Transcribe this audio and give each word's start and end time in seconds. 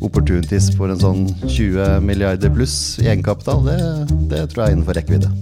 opportunities 0.00 0.70
for 0.76 0.92
en 0.92 1.00
sånn 1.00 1.24
20 1.44 2.00
milliarder 2.04 2.52
pluss 2.54 2.98
i 3.02 3.08
egenkapital, 3.10 3.64
det, 3.66 3.78
det 4.32 4.44
tror 4.50 4.64
jeg 4.64 4.70
er 4.70 4.78
innenfor 4.78 4.98
rekkevidde. 4.98 5.32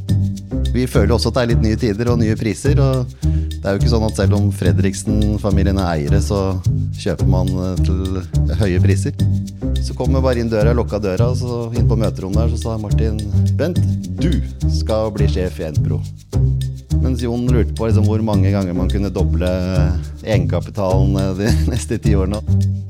Vi 0.74 0.86
føler 0.86 1.14
også 1.14 1.30
at 1.30 1.38
det 1.38 1.42
er 1.42 1.50
litt 1.52 1.64
nye 1.64 1.78
tider 1.80 2.10
og 2.12 2.20
nye 2.20 2.36
priser. 2.38 2.78
og 2.82 3.08
Det 3.22 3.64
er 3.64 3.74
jo 3.74 3.80
ikke 3.80 3.92
sånn 3.92 4.06
at 4.06 4.18
selv 4.18 4.36
om 4.38 4.50
Fredriksen-familien 4.54 5.80
er 5.80 5.92
eiere, 5.94 6.20
så 6.22 6.58
kjøper 6.98 7.30
man 7.30 7.50
eh, 7.64 7.80
til 7.86 8.58
høye 8.60 8.82
priser. 8.84 9.16
Så 9.82 9.96
kom 9.98 10.14
jeg 10.14 10.24
bare 10.24 10.42
inn 10.42 10.52
døra, 10.52 10.74
lukka 10.76 11.00
døra, 11.02 11.30
og 11.32 11.40
så 11.40 11.60
inn 11.78 11.88
på 11.88 11.98
møterommet 11.98 12.44
der, 12.44 12.54
så 12.54 12.62
sa 12.62 12.78
Martin 12.80 13.20
Bent, 13.58 13.80
du 14.18 14.32
skal 14.72 15.12
bli 15.14 15.30
sjef 15.30 15.60
i 15.62 15.68
Enpro. 15.70 16.02
Mens 17.02 17.22
Jon 17.22 17.46
lurte 17.46 17.74
på 17.78 17.86
liksom 17.86 18.06
hvor 18.08 18.22
mange 18.26 18.50
ganger 18.50 18.74
man 18.74 18.90
kunne 18.90 19.10
doble 19.14 19.48
egenkapitalen 20.24 21.14
eh, 21.20 21.30
de 21.38 21.52
neste 21.72 21.98
ti 22.02 22.16
årene. 22.18 22.40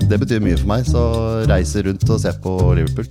Det 0.08 0.16
betyr 0.22 0.40
mye 0.40 0.56
for 0.56 0.70
meg, 0.70 0.86
så 0.88 1.02
reise 1.50 1.82
rundt 1.84 2.08
og 2.08 2.22
se 2.22 2.32
på 2.44 2.54
Liverpool. 2.78 3.08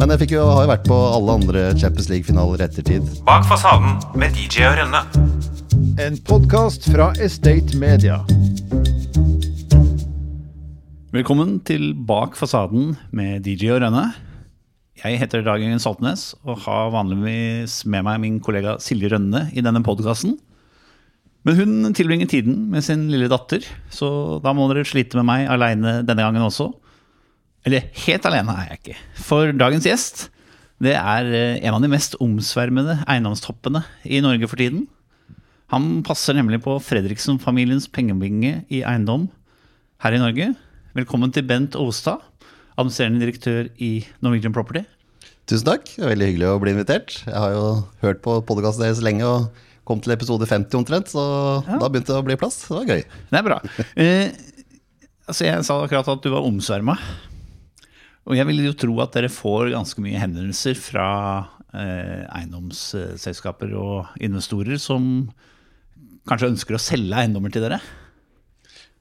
Men 0.00 0.10
jeg 0.10 0.24
fikk 0.24 0.34
jo, 0.34 0.42
har 0.50 0.66
jo 0.66 0.72
vært 0.72 0.88
på 0.88 0.96
alle 1.14 1.36
andre 1.38 1.62
Champions 1.78 2.10
League-finaler 2.10 2.64
i 2.64 2.66
ettertid. 2.66 3.06
Bak 3.28 3.46
fasaden 3.46 4.00
med 4.18 4.34
DJ 4.34 4.66
og 4.72 4.80
Rønne. 4.80 5.04
En 6.02 6.18
podkast 6.26 6.90
fra 6.90 7.12
Estate 7.22 7.78
Media. 7.78 8.18
Velkommen 11.14 11.60
til 11.62 11.92
Bak 11.94 12.34
fasaden 12.34 12.96
med 13.14 13.46
DJ 13.46 13.76
og 13.76 13.84
Rønne. 13.86 14.08
Jeg 14.94 15.18
heter 15.18 15.42
Dag 15.42 15.58
Jørgen 15.58 15.80
Saltnes 15.82 16.28
og 16.46 16.60
har 16.68 16.92
vanligvis 16.94 17.80
med 17.90 18.04
meg 18.06 18.20
min 18.22 18.36
kollega 18.42 18.76
Silje 18.78 19.08
Rønne 19.10 19.48
i 19.50 19.62
denne 19.64 19.82
podkasten. 19.82 20.36
Men 21.44 21.58
hun 21.58 21.96
tilbringer 21.98 22.30
tiden 22.30 22.68
med 22.70 22.86
sin 22.86 23.08
lille 23.10 23.26
datter, 23.28 23.66
så 23.90 24.38
da 24.44 24.52
må 24.54 24.68
dere 24.70 24.86
slite 24.86 25.18
med 25.18 25.26
meg 25.28 25.50
aleine 25.50 25.98
denne 26.06 26.22
gangen 26.22 26.46
også. 26.46 26.68
Eller 27.66 27.90
helt 28.04 28.30
alene 28.30 28.54
er 28.54 28.70
jeg 28.70 28.80
ikke. 28.80 28.96
For 29.26 29.50
dagens 29.50 29.90
gjest 29.90 30.24
det 30.84 30.94
er 30.94 31.28
eh, 31.32 31.58
en 31.66 31.74
av 31.74 31.82
de 31.82 31.90
mest 31.90 32.14
omsvermede 32.22 33.00
eiendomstoppene 33.10 33.82
i 34.06 34.22
Norge 34.22 34.46
for 34.50 34.62
tiden. 34.62 34.86
Han 35.74 36.04
passer 36.06 36.38
nemlig 36.38 36.62
på 36.62 36.78
Fredriksen-familiens 36.82 37.90
pengebinge 37.90 38.60
i 38.70 38.84
eiendom 38.86 39.26
her 40.06 40.14
i 40.14 40.22
Norge. 40.22 40.52
Velkommen 40.94 41.34
til 41.34 41.46
Bent 41.50 41.74
Ostad, 41.78 42.22
administrerende 42.78 43.22
direktør 43.22 43.70
i 43.82 44.04
Norwegian 44.22 44.54
Property. 44.54 44.84
Tusen 45.50 45.66
takk. 45.68 45.84
Det 45.92 46.00
er 46.04 46.12
veldig 46.14 46.28
hyggelig 46.30 46.48
å 46.48 46.60
bli 46.62 46.72
invitert. 46.72 47.18
Jeg 47.26 47.36
har 47.36 47.52
jo 47.52 47.64
hørt 48.04 48.22
på 48.24 48.38
podkasten 48.48 48.86
deres 48.86 49.02
lenge 49.04 49.26
og 49.28 49.50
kom 49.84 50.00
til 50.00 50.14
episode 50.14 50.46
50 50.48 50.78
omtrent, 50.80 51.10
så 51.12 51.24
Ja. 51.66 51.78
da 51.78 51.88
begynte 51.90 52.14
det 52.14 52.22
å 52.22 52.24
bli 52.24 52.36
plass. 52.40 52.62
Det 52.64 52.70
var 52.72 52.86
gøy. 52.88 53.02
Det 53.30 53.38
er 53.38 53.42
bra. 53.42 53.58
Eh, 53.96 54.32
altså 55.28 55.44
jeg 55.44 55.64
sa 55.64 55.82
akkurat 55.84 56.08
at 56.08 56.22
du 56.22 56.30
var 56.32 56.40
omsverma. 56.48 56.96
Og 58.26 58.36
jeg 58.36 58.46
vil 58.46 58.64
jo 58.64 58.72
tro 58.72 59.00
at 59.02 59.12
dere 59.12 59.28
får 59.28 59.72
ganske 59.74 60.00
mye 60.00 60.16
henvendelser 60.18 60.74
fra 60.80 61.48
eh, 61.74 62.24
eiendomsselskaper 62.32 63.74
og 63.76 64.06
investorer 64.18 64.78
som 64.80 65.28
kanskje 66.26 66.48
ønsker 66.54 66.74
å 66.74 66.80
selge 66.80 67.12
eiendommer 67.20 67.52
til 67.52 67.60
dere. 67.66 67.82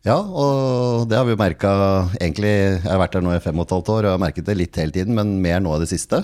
Ja, 0.03 0.17
og 0.19 1.05
det 1.07 1.15
har 1.15 1.23
vi 1.23 1.31
jo 1.31 1.39
merka 1.39 1.69
egentlig 2.17 2.51
Jeg 2.51 2.81
har 2.83 2.99
vært 2.99 3.13
her 3.15 3.23
nå 3.23 3.31
i 3.31 3.43
fem 3.43 3.55
og 3.55 3.69
et 3.69 3.75
halvt 3.77 3.91
år 3.93 4.07
og 4.07 4.15
har 4.17 4.23
merket 4.25 4.47
det 4.49 4.57
litt 4.59 4.79
hele 4.79 4.91
tiden, 4.91 5.15
men 5.15 5.37
mer 5.43 5.61
nå 5.63 5.77
i 5.77 5.83
det 5.85 5.87
siste. 5.93 6.19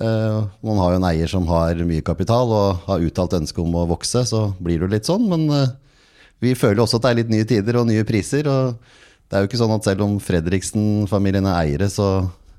Eh, 0.00 0.38
man 0.66 0.80
har 0.82 0.94
jo 0.94 0.98
en 0.98 1.06
eier 1.06 1.30
som 1.30 1.46
har 1.46 1.78
mye 1.86 2.02
kapital 2.02 2.50
og 2.50 2.82
har 2.88 3.04
uttalt 3.06 3.36
ønske 3.38 3.62
om 3.62 3.76
å 3.78 3.86
vokse, 3.92 4.24
så 4.26 4.48
blir 4.58 4.80
det 4.80 4.88
jo 4.88 4.94
litt 4.96 5.10
sånn. 5.10 5.28
Men 5.30 5.46
eh, 5.54 5.76
vi 6.42 6.56
føler 6.58 6.82
også 6.82 6.98
at 6.98 7.06
det 7.06 7.12
er 7.12 7.20
litt 7.20 7.32
nye 7.36 7.46
tider 7.46 7.78
og 7.78 7.86
nye 7.86 8.06
priser. 8.08 8.50
Og 8.50 8.74
det 9.30 9.38
er 9.38 9.44
jo 9.44 9.50
ikke 9.52 9.62
sånn 9.62 9.76
at 9.76 9.86
selv 9.86 10.02
om 10.08 10.18
Fredriksen-familien 10.26 11.46
er 11.46 11.60
eiere, 11.60 11.90
så 11.92 12.08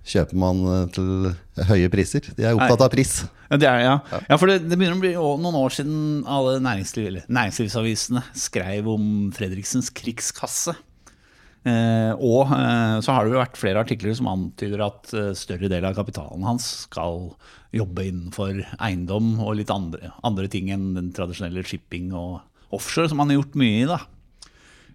kjøper 0.08 0.40
man 0.40 0.62
eh, 0.66 0.86
til 0.96 1.32
høye 1.70 1.90
priser. 1.94 2.26
De 2.38 2.46
er 2.48 2.58
opptatt 2.58 2.86
av 2.88 2.92
pris. 2.94 3.16
Ja, 3.52 3.60
det 3.60 3.68
er, 3.70 3.82
ja. 3.86 4.22
ja 4.30 4.38
for 4.40 4.50
det, 4.50 4.62
det 4.66 4.78
begynner 4.78 4.98
å 4.98 5.04
bli 5.04 5.14
noen 5.18 5.60
år 5.60 5.76
siden 5.76 6.22
alle 6.30 6.60
næringsliv, 6.64 7.23
næringslivsavisene 7.28 8.23
skrev 8.38 8.90
om 8.92 9.06
Fredriksens 9.36 9.92
krigskasse. 9.95 10.76
Eh, 11.61 12.14
og 12.17 12.50
eh, 12.56 12.98
så 13.06 13.14
har 13.14 13.28
det 13.28 13.36
jo 13.36 13.42
vært 13.42 13.60
flere 13.60 13.82
artikler 13.84 14.16
som 14.17 14.32
antyder 14.32 14.82
at 14.82 15.11
eh, 15.14 15.34
større 15.38 15.70
del 15.70 15.86
av 15.86 15.94
kapitalen 15.94 16.42
hans 16.48 16.66
skal 16.88 17.36
jobbe 17.76 18.08
innenfor 18.08 18.64
eiendom 18.82 19.36
og 19.44 19.60
litt 19.60 19.70
andre, 19.70 20.10
andre 20.26 20.50
ting 20.52 20.72
enn 20.73 20.95
den 20.98 21.11
tradisjonelle 21.14 21.61
shipping 21.67 22.10
og 22.17 22.40
offshore, 22.73 23.11
som 23.11 23.22
han 23.22 23.30
har 23.30 23.42
gjort 23.42 23.60
mye 23.61 23.84
i. 23.84 23.86
da. 23.90 24.00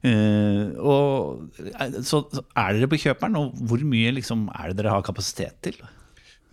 Eh, 0.04 0.76
og, 0.76 1.60
eh, 1.62 2.00
så, 2.04 2.22
så 2.32 2.42
er 2.52 2.76
dere 2.76 2.90
på 2.90 3.00
kjøperen, 3.00 3.38
og 3.40 3.60
hvor 3.68 3.82
mye 3.86 4.14
liksom, 4.16 4.48
er 4.54 4.70
det 4.70 4.80
dere 4.80 4.96
har 4.96 5.06
kapasitet 5.06 5.56
til? 5.64 5.78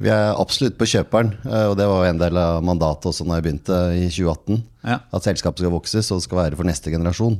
Vi 0.01 0.09
er 0.09 0.33
absolutt 0.39 0.77
på 0.79 0.87
kjøperen, 0.89 1.35
eh, 1.45 1.67
og 1.69 1.77
det 1.79 1.87
var 1.89 2.07
en 2.09 2.21
del 2.21 2.39
av 2.39 2.63
mandatet 2.65 3.11
også 3.11 3.27
når 3.27 3.39
jeg 3.39 3.47
begynte 3.47 3.79
i 3.97 4.07
2018. 4.09 4.63
Ja. 4.83 4.99
At 5.13 5.27
selskapet 5.27 5.63
skal 5.63 5.75
vokse, 5.75 6.03
så 6.03 6.17
det 6.19 6.27
skal 6.27 6.41
være 6.45 6.59
for 6.59 6.69
neste 6.69 6.93
generasjon. 6.93 7.39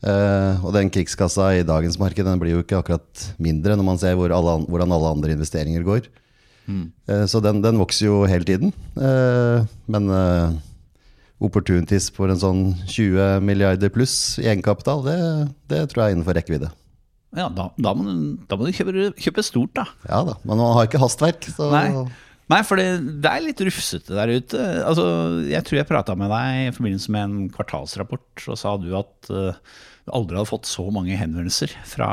Uh, 0.00 0.56
og 0.64 0.72
den 0.72 0.88
krigskassa 0.88 1.50
i 1.58 1.64
dagens 1.68 1.98
marked 2.00 2.24
den 2.24 2.38
blir 2.40 2.54
jo 2.54 2.62
ikke 2.62 2.78
akkurat 2.78 3.24
mindre 3.36 3.74
når 3.76 3.84
man 3.84 3.98
ser 4.00 4.14
hvor 4.16 4.32
alle, 4.32 4.54
hvordan 4.64 4.94
alle 4.96 5.10
andre 5.12 5.34
investeringer 5.34 5.84
går. 5.84 6.08
Eh, 6.70 7.26
så 7.28 7.40
den, 7.42 7.60
den 7.64 7.78
vokser 7.80 8.06
jo 8.06 8.22
hele 8.28 8.46
tiden. 8.46 8.72
Uh, 8.96 9.66
men 9.90 10.08
opportunities 11.40 12.10
for 12.12 12.32
en 12.32 12.40
sånn 12.40 12.62
20 12.84 13.40
milliarder 13.44 13.92
pluss 13.92 14.38
i 14.40 14.46
egenkapital, 14.50 15.04
det, 15.06 15.18
det 15.72 15.84
tror 15.90 16.02
jeg 16.04 16.12
er 16.12 16.16
innenfor 16.18 16.36
rekkevidde. 16.36 16.70
Ja, 17.36 17.46
da, 17.54 17.68
da, 17.78 17.92
må 17.94 18.10
da 18.50 18.58
må 18.58 18.66
du 18.66 18.74
kjøpe, 18.74 19.12
kjøpe 19.20 19.44
stort, 19.46 19.72
da. 19.78 19.86
Ja 20.08 20.24
da, 20.26 20.34
men 20.42 20.58
man 20.58 20.74
har 20.74 20.88
ikke 20.88 21.00
hastverk. 21.02 21.46
Så 21.54 21.70
Nei, 21.70 21.86
Nei 22.50 22.58
for 22.66 22.80
det, 22.80 22.88
det 23.22 23.30
er 23.30 23.44
litt 23.44 23.62
rufsete 23.62 24.16
der 24.16 24.32
ute. 24.34 24.64
Altså, 24.82 25.04
jeg 25.46 25.62
tror 25.66 25.78
jeg 25.78 25.88
prata 25.90 26.16
med 26.18 26.32
deg 26.32 26.64
i 26.64 26.72
forbindelse 26.74 27.14
med 27.14 27.28
en 27.28 27.52
kvartalsrapport, 27.54 28.26
så 28.42 28.58
sa 28.58 28.74
du 28.82 28.90
at 28.98 29.30
eh, 29.30 29.78
du 30.08 30.14
aldri 30.16 30.40
hadde 30.40 30.50
fått 30.50 30.66
så 30.66 30.88
mange 30.90 31.18
henvendelser 31.18 31.76
fra 31.86 32.10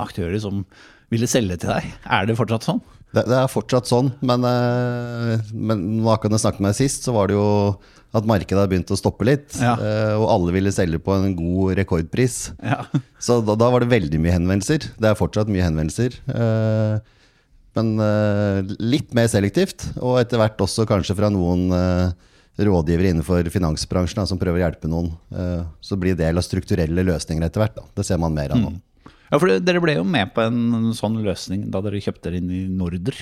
aktører 0.00 0.38
som 0.42 0.62
ville 1.10 1.26
selge 1.30 1.58
til 1.58 1.72
deg. 1.74 1.90
Er 2.06 2.30
det 2.30 2.38
fortsatt 2.38 2.68
sånn? 2.68 2.82
Det, 3.10 3.24
det 3.26 3.36
er 3.40 3.48
fortsatt 3.50 3.88
sånn, 3.90 4.12
men, 4.22 4.44
eh, 4.46 5.40
men 5.52 5.80
akkurat 6.06 6.36
jeg 6.36 6.44
snakket 6.44 6.62
med 6.62 6.70
deg 6.70 6.78
sist, 6.78 7.06
så 7.08 7.14
var 7.16 7.26
det 7.30 7.34
jo 7.34 7.46
at 8.14 8.26
markedet 8.26 8.58
har 8.58 8.68
begynt 8.70 8.90
å 8.94 8.98
stoppe 8.98 9.26
litt. 9.26 9.54
Ja. 9.58 9.72
eh, 9.78 10.14
Og 10.18 10.28
alle 10.30 10.54
ville 10.54 10.70
selge 10.74 10.98
på 11.02 11.14
en 11.16 11.34
god 11.38 11.76
rekordpris. 11.78 12.36
Ja. 12.62 12.84
Så 13.22 13.40
da, 13.46 13.54
da 13.58 13.68
var 13.70 13.82
det 13.84 13.90
veldig 13.92 14.18
mye 14.22 14.34
henvendelser. 14.34 14.86
Det 14.98 15.10
er 15.10 15.18
fortsatt 15.18 15.50
mye 15.50 15.66
henvendelser. 15.66 16.16
eh, 16.30 16.98
Men 17.78 17.92
litt 18.82 19.12
mer 19.14 19.28
selektivt, 19.30 19.84
og 20.02 20.16
etter 20.22 20.40
hvert 20.40 20.58
også 20.64 20.86
kanskje 20.90 21.14
fra 21.18 21.28
noen 21.30 21.68
rådgivere 22.60 23.12
innenfor 23.14 23.46
finansbransjen 23.54 24.18
da, 24.18 24.24
som 24.26 24.40
prøver 24.42 24.58
å 24.58 24.64
hjelpe 24.64 24.90
noen. 24.90 25.12
Så 25.80 25.94
blir 25.96 26.16
det 26.18 26.24
del 26.26 26.40
av 26.40 26.44
strukturelle 26.44 27.04
løsninger 27.06 27.46
etter 27.46 27.62
hvert. 27.62 27.76
Da. 27.78 27.84
Det 27.94 28.04
ser 28.10 28.18
man 28.20 28.34
mer 28.34 28.50
av 28.56 28.58
nå. 28.64 28.72
Ja, 29.30 29.38
for 29.38 29.50
dere 29.62 29.82
ble 29.82 29.96
jo 29.98 30.06
med 30.06 30.32
på 30.34 30.44
en 30.44 30.90
sånn 30.96 31.20
løsning 31.24 31.68
da 31.70 31.82
dere 31.84 32.02
kjøpte 32.02 32.28
dere 32.28 32.40
inn 32.42 32.50
i 32.50 32.64
Norder. 32.68 33.18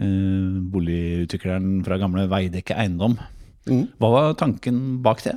Eh, 0.00 0.56
boligutvikleren 0.72 1.84
fra 1.86 2.00
gamle 2.00 2.26
Veidekke 2.30 2.76
Eiendom. 2.78 3.18
Hva 3.70 4.10
var 4.14 4.34
tanken 4.40 5.00
bak 5.04 5.22
det? 5.26 5.36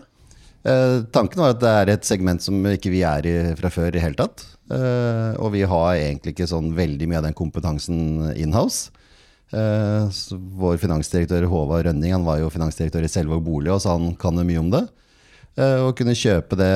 Eh, 0.63 1.03
tanken 1.11 1.43
var 1.43 1.53
at 1.53 1.61
det 1.61 1.71
er 1.75 1.91
et 1.91 2.07
segment 2.07 2.41
som 2.41 2.55
ikke 2.71 2.91
vi 2.93 3.03
er 3.03 3.27
i 3.27 3.35
fra 3.59 3.71
før 3.73 3.95
i 3.97 4.03
hele 4.03 4.15
tatt. 4.19 4.45
Eh, 4.71 5.33
og 5.43 5.51
vi 5.55 5.65
har 5.67 5.97
egentlig 5.97 6.33
ikke 6.33 6.47
sånn 6.47 6.71
veldig 6.77 7.09
mye 7.09 7.19
av 7.19 7.27
den 7.27 7.35
kompetansen 7.37 8.31
inhouse. 8.39 8.93
Eh, 9.53 10.07
vår 10.57 10.79
finansdirektør 10.81 11.45
Håvard 11.51 11.85
Rønning 11.89 12.15
han 12.15 12.25
var 12.25 12.39
jo 12.41 12.49
finansdirektør 12.53 13.05
i 13.05 13.11
Selvåg 13.11 13.43
bolig, 13.45 13.73
og 13.75 13.83
så 13.83 13.97
han 13.97 14.15
kan 14.19 14.39
jo 14.39 14.47
mye 14.47 14.61
om 14.63 14.71
det. 14.73 14.85
Eh, 15.53 15.79
og 15.85 15.93
kunne 15.97 16.15
kjøpe 16.17 16.57
det 16.57 16.73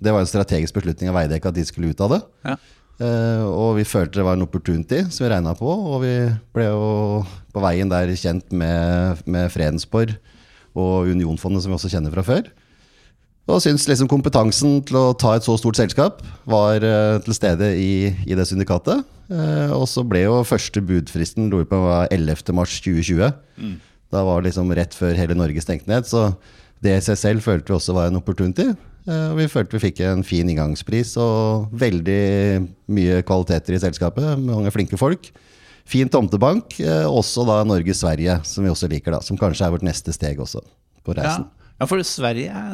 Det 0.00 0.12
var 0.12 0.22
en 0.22 0.30
strategisk 0.30 0.78
beslutning 0.78 1.10
av 1.10 1.18
Veidekke 1.18 1.50
at 1.50 1.56
de 1.56 1.64
skulle 1.68 1.92
ut 1.92 2.00
av 2.00 2.14
det. 2.14 2.20
Ja. 2.48 2.56
Eh, 2.96 3.44
og 3.44 3.74
vi 3.76 3.84
følte 3.84 4.20
det 4.20 4.24
var 4.24 4.38
en 4.38 4.46
opportunity 4.46 5.02
som 5.12 5.26
vi 5.26 5.32
regna 5.32 5.52
på, 5.56 5.68
og 5.68 6.00
vi 6.04 6.14
ble 6.56 6.68
jo 6.70 7.24
på 7.52 7.64
veien 7.64 7.90
der 7.92 8.12
kjent 8.16 8.52
med, 8.56 9.20
med 9.28 9.52
Fredensborg 9.52 10.14
og 10.76 11.10
Unionfondet, 11.12 11.64
som 11.64 11.72
vi 11.72 11.76
også 11.76 11.92
kjenner 11.92 12.14
fra 12.14 12.24
før. 12.24 12.48
Og 13.46 13.60
syns 13.62 13.84
liksom 13.86 14.08
kompetansen 14.10 14.80
til 14.88 14.96
å 14.98 15.14
ta 15.14 15.36
et 15.36 15.44
så 15.46 15.54
stort 15.60 15.78
selskap 15.78 16.24
var 16.50 16.82
uh, 16.82 17.20
til 17.22 17.36
stede 17.36 17.68
i, 17.78 18.10
i 18.26 18.34
det 18.34 18.48
syndikatet. 18.48 19.04
Uh, 19.30 19.70
og 19.76 19.84
så 19.86 20.02
ble 20.02 20.24
jo 20.24 20.40
første 20.42 20.82
budfristen 20.82 21.46
lurer 21.52 21.68
på 21.70 21.78
var 21.84 22.10
11. 22.10 22.42
mars 22.56 22.74
2020. 22.82 23.76
Da 24.10 24.24
var 24.26 24.42
det 24.42 24.50
liksom 24.50 24.72
rett 24.74 24.96
før 24.98 25.14
hele 25.18 25.38
Norge 25.38 25.62
stengte 25.62 25.90
ned. 25.92 26.08
Så 26.10 26.32
det 26.86 26.96
i 27.00 27.04
seg 27.04 27.18
selv 27.20 27.44
følte 27.44 27.72
vi 27.72 27.76
også 27.76 27.96
var 27.96 28.10
en 28.10 28.20
opportunity. 28.20 28.70
Eh, 29.06 29.26
og 29.32 29.40
vi 29.40 29.50
følte 29.50 29.76
vi 29.76 29.84
fikk 29.88 30.02
en 30.06 30.24
fin 30.26 30.48
inngangspris 30.50 31.14
og 31.22 31.74
veldig 31.78 32.22
mye 32.96 33.20
kvaliteter 33.26 33.76
i 33.76 33.82
selskapet. 33.82 34.32
Mange 34.42 34.72
flinke 34.74 34.98
folk. 35.00 35.30
Fin 35.86 36.10
tomtebank. 36.10 36.78
Eh, 36.82 37.06
også 37.06 37.46
da 37.46 37.60
Norge-Sverige, 37.66 38.40
som 38.48 38.66
vi 38.66 38.72
også 38.72 38.90
liker, 38.90 39.14
da. 39.14 39.22
Som 39.22 39.38
kanskje 39.40 39.68
er 39.68 39.74
vårt 39.76 39.86
neste 39.86 40.14
steg 40.14 40.42
også 40.42 40.64
på 41.06 41.14
reisen. 41.14 41.46
ja, 41.76 41.86
for 41.86 42.02
Sverige 42.02 42.66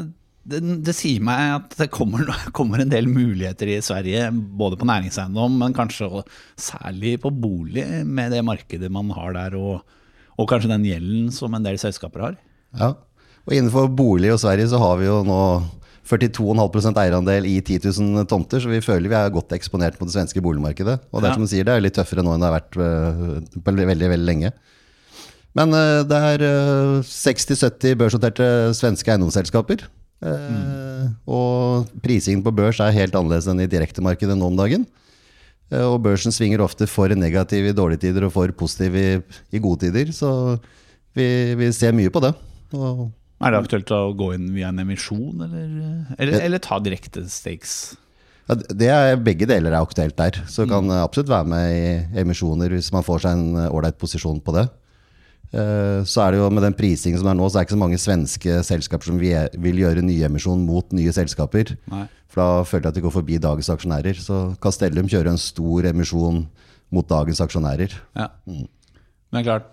det, 0.48 0.58
det 0.82 0.94
sier 0.96 1.22
meg 1.22 1.56
at 1.58 1.76
det 1.78 1.90
kommer, 1.94 2.26
kommer 2.56 2.82
en 2.82 2.90
del 2.90 3.08
muligheter 3.10 3.70
i 3.70 3.80
Sverige, 3.84 4.30
både 4.32 4.78
på 4.80 4.88
næringseiendom, 4.88 5.58
men 5.60 5.76
kanskje 5.76 6.24
særlig 6.58 7.18
på 7.22 7.30
bolig, 7.30 7.84
med 8.06 8.34
det 8.34 8.42
markedet 8.46 8.90
man 8.92 9.12
har 9.14 9.36
der, 9.36 9.58
og, 9.58 9.84
og 10.34 10.50
kanskje 10.50 10.72
den 10.72 10.88
gjelden 10.88 11.30
som 11.34 11.54
en 11.54 11.66
del 11.66 11.78
selskaper 11.80 12.26
har. 12.26 12.40
Ja. 12.78 12.94
Og 13.46 13.54
innenfor 13.56 13.88
bolig 13.90 14.30
og 14.32 14.40
Sverige 14.42 14.70
så 14.70 14.80
har 14.82 15.00
vi 15.00 15.08
jo 15.08 15.22
nå 15.26 15.38
42,5% 16.08 16.98
eierandel 16.98 17.46
i 17.46 17.56
10 17.62 17.86
000 17.86 18.26
tomter, 18.30 18.60
så 18.62 18.70
vi 18.70 18.82
føler 18.84 19.10
vi 19.10 19.16
er 19.18 19.32
godt 19.34 19.54
eksponert 19.54 19.96
på 19.98 20.06
det 20.06 20.14
svenske 20.16 20.42
boligmarkedet. 20.44 20.98
Og 21.10 21.22
det 21.22 21.30
er 21.30 21.38
som 21.38 21.46
du 21.46 21.50
sier, 21.50 21.66
det 21.66 21.74
er 21.74 21.84
litt 21.84 21.96
tøffere 21.96 22.24
nå 22.26 22.34
enn 22.34 22.42
det 22.42 22.50
har 22.50 22.58
vært 22.58 22.78
øh, 22.78 23.22
på 23.54 23.64
veldig, 23.70 23.88
veldig, 23.92 24.08
veldig 24.16 24.28
lenge. 24.28 24.52
Men 25.58 25.76
øh, 25.78 26.02
det 26.08 26.20
er 26.32 26.44
øh, 26.48 27.06
60-70 27.06 27.98
børsnoterte 28.02 28.48
svenske 28.78 29.14
eiendomsselskaper. 29.14 29.86
Mm. 30.22 31.14
Og 31.26 31.88
prisingen 32.02 32.44
på 32.46 32.52
børs 32.54 32.78
er 32.78 32.94
helt 32.94 33.16
annerledes 33.18 33.48
enn 33.50 33.64
i 33.64 33.70
direktemarkedet 33.70 34.36
nå 34.38 34.52
om 34.52 34.58
dagen. 34.58 34.84
Eh, 35.72 35.82
Og 35.86 35.98
børsen 36.04 36.34
svinger 36.34 36.62
ofte 36.62 36.86
for 36.90 37.10
negativ 37.16 37.66
i 37.66 37.74
dårlige 37.74 38.04
tider 38.06 38.28
og 38.28 38.34
for 38.36 38.52
positiv 38.54 38.98
i, 38.98 39.08
i 39.50 39.62
gode 39.62 39.86
tider. 39.86 40.12
Så 40.14 40.58
vi, 41.16 41.26
vi 41.58 41.72
ser 41.74 41.96
mye 41.96 42.12
på 42.12 42.22
det. 42.22 42.34
Og 42.76 43.08
Er 43.42 43.52
det 43.54 43.60
aktuelt 43.64 43.90
å 43.94 44.00
gå 44.16 44.32
inn 44.36 44.50
via 44.54 44.68
en 44.70 44.78
emisjon, 44.82 45.42
eller, 45.42 45.72
eller, 46.18 46.40
eller 46.46 46.62
ta 46.62 46.78
direkte 46.82 47.24
stakes? 47.28 47.96
Ja, 48.48 48.56
det 48.58 48.88
er, 48.90 49.16
begge 49.22 49.46
deler 49.50 49.72
er 49.74 49.82
aktuelt 49.82 50.16
der. 50.18 50.38
Så 50.50 50.66
kan 50.70 50.90
absolutt 50.90 51.30
være 51.30 51.46
med 51.50 51.74
i 51.74 52.22
emisjoner 52.22 52.72
hvis 52.74 52.90
man 52.94 53.04
får 53.06 53.24
seg 53.24 53.36
en 53.38 53.66
ålreit 53.68 53.98
posisjon 54.02 54.40
på 54.42 54.54
det. 54.56 54.64
Eh, 55.52 56.00
Så 56.08 56.22
er 56.24 56.32
det 56.32 56.40
jo 56.40 56.48
med 56.50 56.64
den 56.64 56.74
prisingen 56.76 57.20
som 57.20 57.28
er 57.30 57.36
nå, 57.38 57.46
så 57.46 57.58
er 57.58 57.62
det 57.62 57.68
ikke 57.70 57.76
så 57.76 57.82
mange 57.84 58.00
svenske 58.00 58.58
selskaper 58.66 59.10
som 59.10 59.18
vil 59.20 59.80
gjøre 59.82 60.02
nyemisjon 60.06 60.62
mot 60.66 60.94
nye 60.96 61.12
selskaper. 61.14 61.74
Nei. 61.92 62.06
For 62.32 62.40
da 62.40 62.64
føler 62.64 62.86
jeg 62.88 62.94
at 62.94 62.98
de 62.98 63.04
går 63.04 63.12
forbi 63.18 63.38
dagens 63.44 63.68
aksjonærer. 63.74 64.16
Så 64.22 64.38
Castellum 64.64 65.10
kjører 65.12 65.34
en 65.34 65.40
stor 65.40 65.90
emisjon 65.90 66.46
mot 66.92 67.08
dagens 67.08 67.40
aksjonærer. 67.44 67.92
Ja. 68.16 68.30
Men 68.48 69.44
klart, 69.44 69.68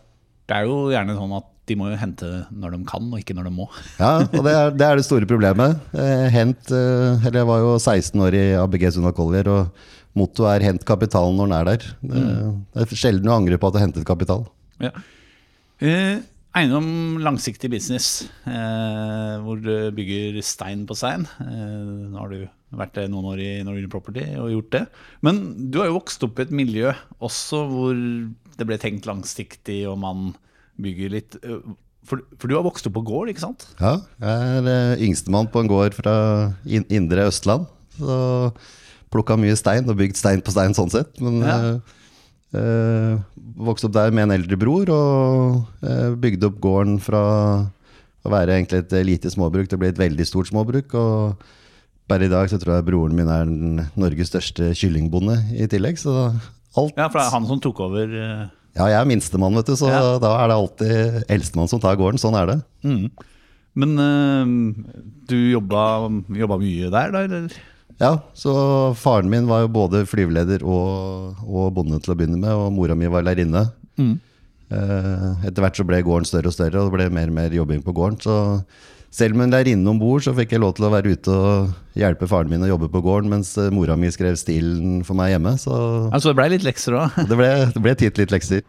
det 0.50 0.58
er 0.58 0.68
jo 0.68 0.90
gjerne 0.92 1.16
sånn 1.16 1.38
at 1.40 1.48
de 1.70 1.78
må 1.78 1.92
jo 1.92 2.00
hente 2.00 2.28
når 2.50 2.76
de 2.76 2.82
kan, 2.90 3.06
og 3.08 3.22
ikke 3.22 3.36
når 3.38 3.50
de 3.50 3.54
må. 3.56 3.70
Ja, 4.00 4.12
og 4.26 4.42
det 4.46 4.56
er 4.56 4.74
det, 4.74 4.88
er 4.88 5.00
det 5.00 5.06
store 5.08 5.30
problemet. 5.30 5.78
Eh, 5.94 6.26
hent, 6.34 6.74
eh, 6.74 7.28
eller 7.30 7.42
Jeg 7.44 7.50
var 7.52 7.64
jo 7.64 7.78
16 7.78 8.26
år 8.26 8.38
i 8.38 8.44
ABG 8.60 8.90
Sunna 8.96 9.14
Collier, 9.16 9.50
og 9.54 9.88
mottoet 10.18 10.56
er 10.56 10.66
'hent 10.66 10.86
kapitalen 10.86 11.38
når 11.38 11.48
den 11.48 11.58
er 11.60 11.70
der'. 11.70 11.88
Det, 12.02 12.26
det 12.74 12.84
er 12.84 13.00
sjelden 13.06 13.30
du 13.30 13.32
angrer 13.32 13.62
på 13.62 13.70
at 13.70 13.74
du 13.74 13.80
har 13.80 13.88
hentet 13.88 14.08
kapital. 14.08 14.48
Ja. 14.82 14.92
Eh, 15.80 16.20
eiendom 16.58 17.20
langsiktig 17.24 17.70
business, 17.72 18.28
eh, 18.46 19.36
hvor 19.44 19.62
du 19.62 19.92
bygger 19.96 20.42
stein 20.44 20.86
på 20.90 20.98
stein. 20.98 21.28
Eh, 21.40 22.10
nå 22.10 22.18
har 22.20 22.34
du 22.34 22.48
vært 22.76 23.00
noen 23.10 23.30
år 23.32 23.40
i 23.42 23.52
Norwegian 23.66 23.92
Property 23.94 24.26
og 24.38 24.52
gjort 24.54 24.72
det. 24.76 24.84
Men 25.26 25.72
du 25.72 25.80
har 25.80 25.90
jo 25.90 25.98
vokst 26.00 26.24
opp 26.26 26.40
i 26.40 26.46
et 26.46 26.54
miljø 26.54 26.92
også 27.22 27.64
hvor 27.70 27.96
det 28.60 28.68
ble 28.68 28.78
tenkt 28.82 29.08
langsiktig, 29.08 29.88
og 29.88 29.98
man 30.02 30.34
bygger 30.82 31.14
litt 31.14 31.38
eh, 31.44 31.60
for, 32.10 32.22
for 32.40 32.50
du 32.50 32.56
har 32.56 32.64
vokst 32.66 32.88
opp 32.90 32.96
på 32.96 33.04
gård, 33.06 33.30
ikke 33.30 33.44
sant? 33.44 33.68
Ja, 33.80 33.98
jeg 34.24 34.64
er 34.64 34.70
eh, 34.72 35.04
yngstemann 35.06 35.50
på 35.52 35.62
en 35.62 35.70
gård 35.70 35.94
fra 35.98 36.14
in 36.66 36.86
indre 36.90 37.28
Østland. 37.30 37.68
Så 38.00 38.16
plukka 39.14 39.36
mye 39.42 39.56
stein 39.60 39.88
og 39.90 39.98
bygd 40.00 40.18
stein 40.18 40.42
på 40.46 40.54
stein 40.56 40.74
sånn 40.78 40.90
sett. 40.94 41.20
Men 41.22 41.42
Ja. 41.44 41.58
eh, 41.60 41.96
eh, 42.60 43.20
vokste 43.60 43.90
opp 43.90 43.94
der 43.98 44.12
med 44.16 44.24
en 44.30 44.36
eldre 44.40 44.58
bror 44.58 44.90
og 44.96 45.86
eh, 45.86 46.16
bygde 46.16 46.48
opp 46.50 46.60
gården 46.64 47.00
fra 47.04 47.22
å 48.26 48.32
være 48.34 48.56
egentlig 48.58 48.84
et 48.86 48.96
lite 49.08 49.32
småbruk 49.32 49.70
til 49.70 49.78
å 49.78 49.82
bli 49.84 49.92
et 49.94 50.00
veldig 50.02 50.26
stort 50.28 50.50
småbruk. 50.52 50.94
Og 50.98 51.44
bare 52.10 52.26
i 52.26 52.32
dag 52.32 52.50
så 52.52 52.58
tror 52.60 52.80
jeg 52.80 52.88
broren 52.90 53.16
min 53.16 53.30
er 53.32 53.46
den 53.46 53.84
Norges 54.00 54.32
største 54.32 54.72
kyllingbonde 54.76 55.36
i 55.60 55.68
tillegg. 55.72 56.00
Så 56.02 56.16
alt 56.78 56.98
Ja, 56.98 57.08
for 57.10 57.20
det 57.20 57.28
er 57.28 57.36
han 57.36 57.46
som 57.50 57.62
tok 57.64 57.80
over. 57.86 58.50
Ja, 58.78 58.86
jeg 58.92 59.00
er 59.02 59.08
minstemann, 59.10 59.56
vet 59.58 59.66
du, 59.72 59.74
så 59.76 59.90
Ja. 59.90 60.20
da 60.22 60.36
er 60.44 60.48
det 60.52 60.56
alltid 60.60 61.24
eldstemann 61.30 61.68
som 61.72 61.80
tar 61.82 61.98
gården. 62.00 62.20
Sånn 62.22 62.38
er 62.38 62.46
det. 62.52 62.60
Men 63.80 63.98
eh, 64.00 64.46
du 65.30 65.36
jobba, 65.54 66.10
jobba 66.30 66.58
mye 66.62 66.90
der, 66.94 67.12
da? 67.12 67.24
Eller? 67.26 67.54
Ja, 68.00 68.14
så 68.38 68.54
faren 68.96 69.30
min 69.30 69.48
var 69.50 69.66
jo 69.66 69.72
både 69.76 70.06
flyveleder 70.08 70.64
og, 70.64 71.36
og 71.44 71.74
bonde 71.76 72.00
til 72.00 72.14
å 72.14 72.18
begynne 72.20 72.40
med, 72.40 72.54
og 72.56 72.72
mora 72.72 72.96
mi 72.96 73.10
var 73.12 73.26
lærerinne. 73.28 73.66
Eh, 74.00 75.48
etter 75.50 75.64
hvert 75.66 75.76
så 75.80 75.84
ble 75.88 76.00
gården 76.06 76.28
større 76.30 76.52
og 76.52 76.56
større, 76.56 76.80
og 76.80 76.92
det 76.92 76.96
ble 76.96 77.10
mer 77.12 77.28
og 77.32 77.36
mer 77.40 77.56
jobbing 77.58 77.82
på 77.84 77.94
gården. 77.98 78.20
Så 78.24 78.36
selv 79.12 79.38
med 79.38 79.48
en 79.48 79.56
lærerinne 79.56 79.90
om 79.90 80.00
bord, 80.02 80.24
så 80.26 80.34
fikk 80.38 80.54
jeg 80.56 80.64
lov 80.64 80.76
til 80.78 80.88
å 80.88 80.92
være 80.94 81.14
ute 81.16 81.34
og 81.34 82.00
hjelpe 82.00 82.30
faren 82.30 82.52
min 82.52 82.66
å 82.66 82.72
jobbe 82.72 82.92
på 82.94 83.02
gården, 83.06 83.32
mens 83.34 83.56
eh, 83.58 83.72
mora 83.74 83.98
mi 84.00 84.12
skrev 84.14 84.38
stilen 84.40 85.02
for 85.08 85.18
meg 85.20 85.34
hjemme. 85.34 85.56
Så 85.62 85.74
Altså, 86.14 86.32
det 86.32 86.40
ble 86.40 86.50
litt 86.56 86.68
lekser 86.68 86.98
òg. 87.00 87.20
det 87.30 87.40
ble, 87.40 87.50
det 87.74 87.84
ble 87.84 87.96
tid 87.98 88.16
til 88.16 88.26
litt 88.26 88.36
lekser. 88.36 88.66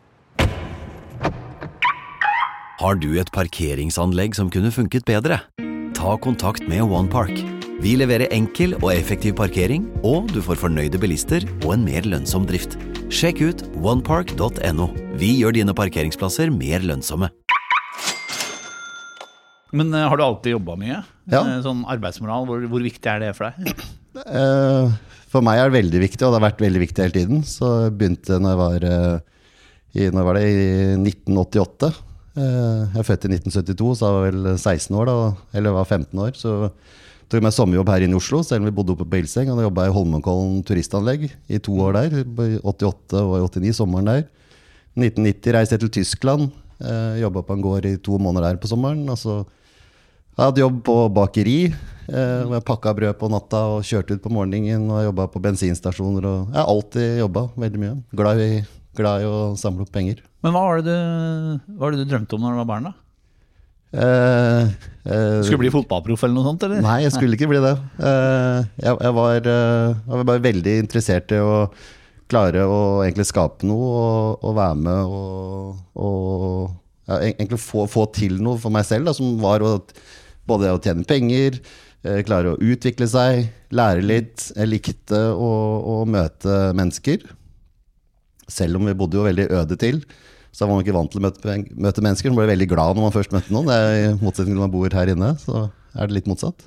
Har 2.80 2.96
du 2.96 3.10
et 3.20 3.28
parkeringsanlegg 3.36 4.36
som 4.38 4.48
kunne 4.52 4.72
funket 4.72 5.04
bedre? 5.08 5.42
Ta 5.96 6.14
kontakt 6.16 6.64
med 6.68 6.86
OnePark. 6.88 7.36
Vi 7.80 7.94
leverer 7.96 8.32
enkel 8.32 8.74
og 8.78 8.90
effektiv 8.92 9.34
parkering, 9.36 9.86
og 10.04 10.28
du 10.32 10.40
får 10.44 10.58
fornøyde 10.60 11.00
bilister 11.00 11.44
og 11.62 11.74
en 11.76 11.84
mer 11.84 12.08
lønnsom 12.08 12.44
drift. 12.48 12.76
Sjekk 13.12 13.40
ut 13.40 13.62
onepark.no. 13.80 14.90
Vi 15.20 15.30
gjør 15.40 15.56
dine 15.56 15.76
parkeringsplasser 15.76 16.52
mer 16.52 16.84
lønnsomme. 16.84 17.28
Men 19.76 19.92
eh, 19.94 20.06
har 20.10 20.16
du 20.18 20.24
alltid 20.24 20.54
jobba 20.56 20.74
mye? 20.80 21.00
Ja. 21.30 21.40
Eh, 21.44 21.60
Sånn 21.64 21.84
arbeidsmoral, 21.90 22.46
hvor, 22.48 22.64
hvor 22.72 22.82
viktig 22.84 23.10
er 23.12 23.20
det 23.22 23.32
for 23.38 23.50
deg? 23.50 23.84
Eh, 24.26 24.94
For 25.30 25.44
meg 25.46 25.60
er 25.62 25.70
det 25.70 25.76
veldig 25.78 26.00
viktig, 26.02 26.24
og 26.26 26.32
det 26.34 26.40
har 26.40 26.46
vært 26.48 26.62
veldig 26.64 26.80
viktig 26.82 27.04
hele 27.04 27.14
tiden. 27.14 27.42
Så 27.46 27.68
jeg 27.86 27.96
begynte 28.00 28.40
når 28.42 28.50
jeg 28.56 28.60
var 28.64 28.86
i, 29.94 30.08
når 30.14 30.26
var 30.26 30.38
det, 30.40 30.46
i 30.50 30.64
1988. 30.98 31.92
Eh, 32.34 32.80
Jeg 32.94 33.02
er 33.04 33.06
født 33.06 33.28
i 33.28 33.32
1972, 33.36 33.92
så 34.00 34.08
jeg 34.08 34.16
var 34.16 34.26
vel 34.30 34.48
16 34.56 34.98
år, 34.98 35.06
da, 35.12 35.18
eller 35.60 35.76
var 35.78 35.86
15 35.86 36.24
år. 36.26 36.34
Så 36.38 36.56
tok 37.30 37.38
jeg 37.38 37.46
meg 37.46 37.54
sommerjobb 37.54 37.92
her 37.94 38.02
inne 38.08 38.18
i 38.18 38.18
Oslo, 38.18 38.40
selv 38.42 38.64
om 38.64 38.66
vi 38.66 38.74
bodde 38.74 38.96
oppe 38.96 39.06
på 39.06 39.20
Ilseng. 39.22 39.52
Og 39.52 39.60
da 39.60 39.68
jobba 39.68 39.86
jeg 39.86 39.94
i 39.94 39.96
Holmenkollen 40.00 40.64
turistanlegg 40.66 41.28
i 41.30 41.60
to 41.62 41.76
år 41.86 41.94
der. 42.00 42.18
I 42.24 42.58
88 42.66 43.22
og 43.22 43.36
i 43.38 43.44
89, 43.46 43.76
sommeren 43.78 44.10
der. 44.10 44.26
1990 44.98 45.54
reiste 45.54 45.76
jeg 45.78 45.84
til 45.86 45.94
Tyskland. 46.00 46.50
Jobba 47.22 47.44
på 47.46 47.54
en 47.54 47.62
gård 47.62 47.86
i 47.86 47.94
to 48.02 48.18
måneder 48.18 48.48
der 48.50 48.58
på 48.62 48.66
sommeren. 48.70 49.06
Og 49.14 49.18
så 49.20 49.38
jeg 50.40 50.48
hadde 50.48 50.62
jobb 50.62 50.76
på 50.88 50.94
bakeri, 51.12 51.58
eh, 51.68 52.38
hvor 52.46 52.54
jeg 52.56 52.64
pakka 52.64 52.94
brød 52.96 53.18
på 53.20 53.28
natta 53.28 53.58
og 53.74 53.82
kjørte 53.84 54.16
ut 54.16 54.22
på 54.24 54.32
morgenen. 54.32 54.86
Og 54.88 55.04
jobba 55.10 55.26
på 55.28 55.42
bensinstasjoner. 55.44 56.24
Og 56.24 56.48
jeg 56.48 56.56
har 56.56 56.70
alltid 56.72 57.20
jobba 57.20 57.42
veldig 57.60 57.82
mye. 57.82 57.98
Glad 58.16 58.40
i, 58.40 58.48
glad 58.96 59.26
i 59.26 59.28
å 59.28 59.42
samle 59.60 59.84
opp 59.84 59.92
penger. 59.92 60.22
Men 60.40 60.56
hva 60.56 60.64
var 60.64 60.80
det 60.80 60.88
du, 60.88 61.60
hva 61.76 61.84
var 61.84 61.92
det 61.92 62.06
du 62.06 62.08
drømte 62.14 62.38
om 62.38 62.46
når 62.46 62.56
du 62.56 62.60
var 62.62 62.70
barn? 62.72 62.88
da? 62.88 62.96
Eh, 63.90 64.64
eh, 65.04 65.40
Skulle 65.44 65.66
bli 65.66 65.74
fotballproff 65.74 66.24
eller 66.24 66.38
noe 66.38 66.48
sånt? 66.48 66.64
eller? 66.64 66.80
Nei, 66.88 67.00
jeg 67.04 67.12
skulle 67.18 67.36
ikke 67.36 67.50
bli 67.50 67.60
det. 67.60 67.76
Eh, 68.00 68.58
jeg, 68.80 68.96
jeg, 68.96 69.14
var, 69.20 69.40
eh, 69.44 69.88
jeg 69.92 70.14
var 70.14 70.28
bare 70.32 70.44
veldig 70.46 70.76
interessert 70.86 71.34
i 71.36 71.40
å 71.44 71.66
klare 72.30 72.62
å 72.64 72.80
egentlig 73.02 73.26
skape 73.28 73.66
noe 73.66 73.90
og, 73.90 74.44
og 74.46 74.56
være 74.56 74.78
med 74.78 75.16
og, 75.18 75.80
og 75.98 76.70
ja, 77.10 77.18
egentlig 77.26 77.58
få, 77.58 77.84
få 77.90 78.06
til 78.14 78.38
noe 78.38 78.60
for 78.62 78.72
meg 78.72 78.86
selv, 78.86 79.10
da, 79.10 79.14
som 79.16 79.34
var 79.42 79.64
å, 79.66 79.74
både 80.50 80.72
å 80.74 80.80
tjene 80.82 81.06
penger, 81.08 81.60
eh, 82.04 82.20
klare 82.26 82.54
å 82.54 82.58
utvikle 82.58 83.08
seg, 83.10 83.46
lære 83.74 84.02
litt. 84.04 84.50
Jeg 84.56 84.70
likte 84.70 85.20
å, 85.32 85.52
å 85.80 85.96
møte 86.08 86.58
mennesker. 86.76 87.24
Selv 88.50 88.80
om 88.80 88.90
vi 88.90 88.96
bodde 88.98 89.20
jo 89.20 89.28
veldig 89.28 89.46
øde 89.60 89.78
til, 89.78 90.02
så 90.50 90.66
var 90.66 90.74
man 90.74 90.84
ikke 90.84 90.96
vant 90.96 91.12
til 91.12 91.22
å 91.22 91.26
møte, 91.28 91.56
møte 91.78 92.02
mennesker. 92.04 92.32
Man 92.32 92.42
ble 92.42 92.52
veldig 92.52 92.70
glad 92.72 92.98
når 92.98 93.06
man 93.06 93.14
først 93.14 93.34
møtte 93.34 93.54
noen. 93.54 93.70
Det 93.70 93.78
er 93.78 93.96
I 94.00 94.14
motsetning 94.18 94.54
til 94.54 94.58
når 94.58 94.66
man 94.66 94.74
bor 94.74 94.98
her 94.98 95.12
inne, 95.14 95.34
så 95.38 95.68
er 95.94 96.10
det 96.10 96.18
litt 96.18 96.30
motsatt. 96.30 96.66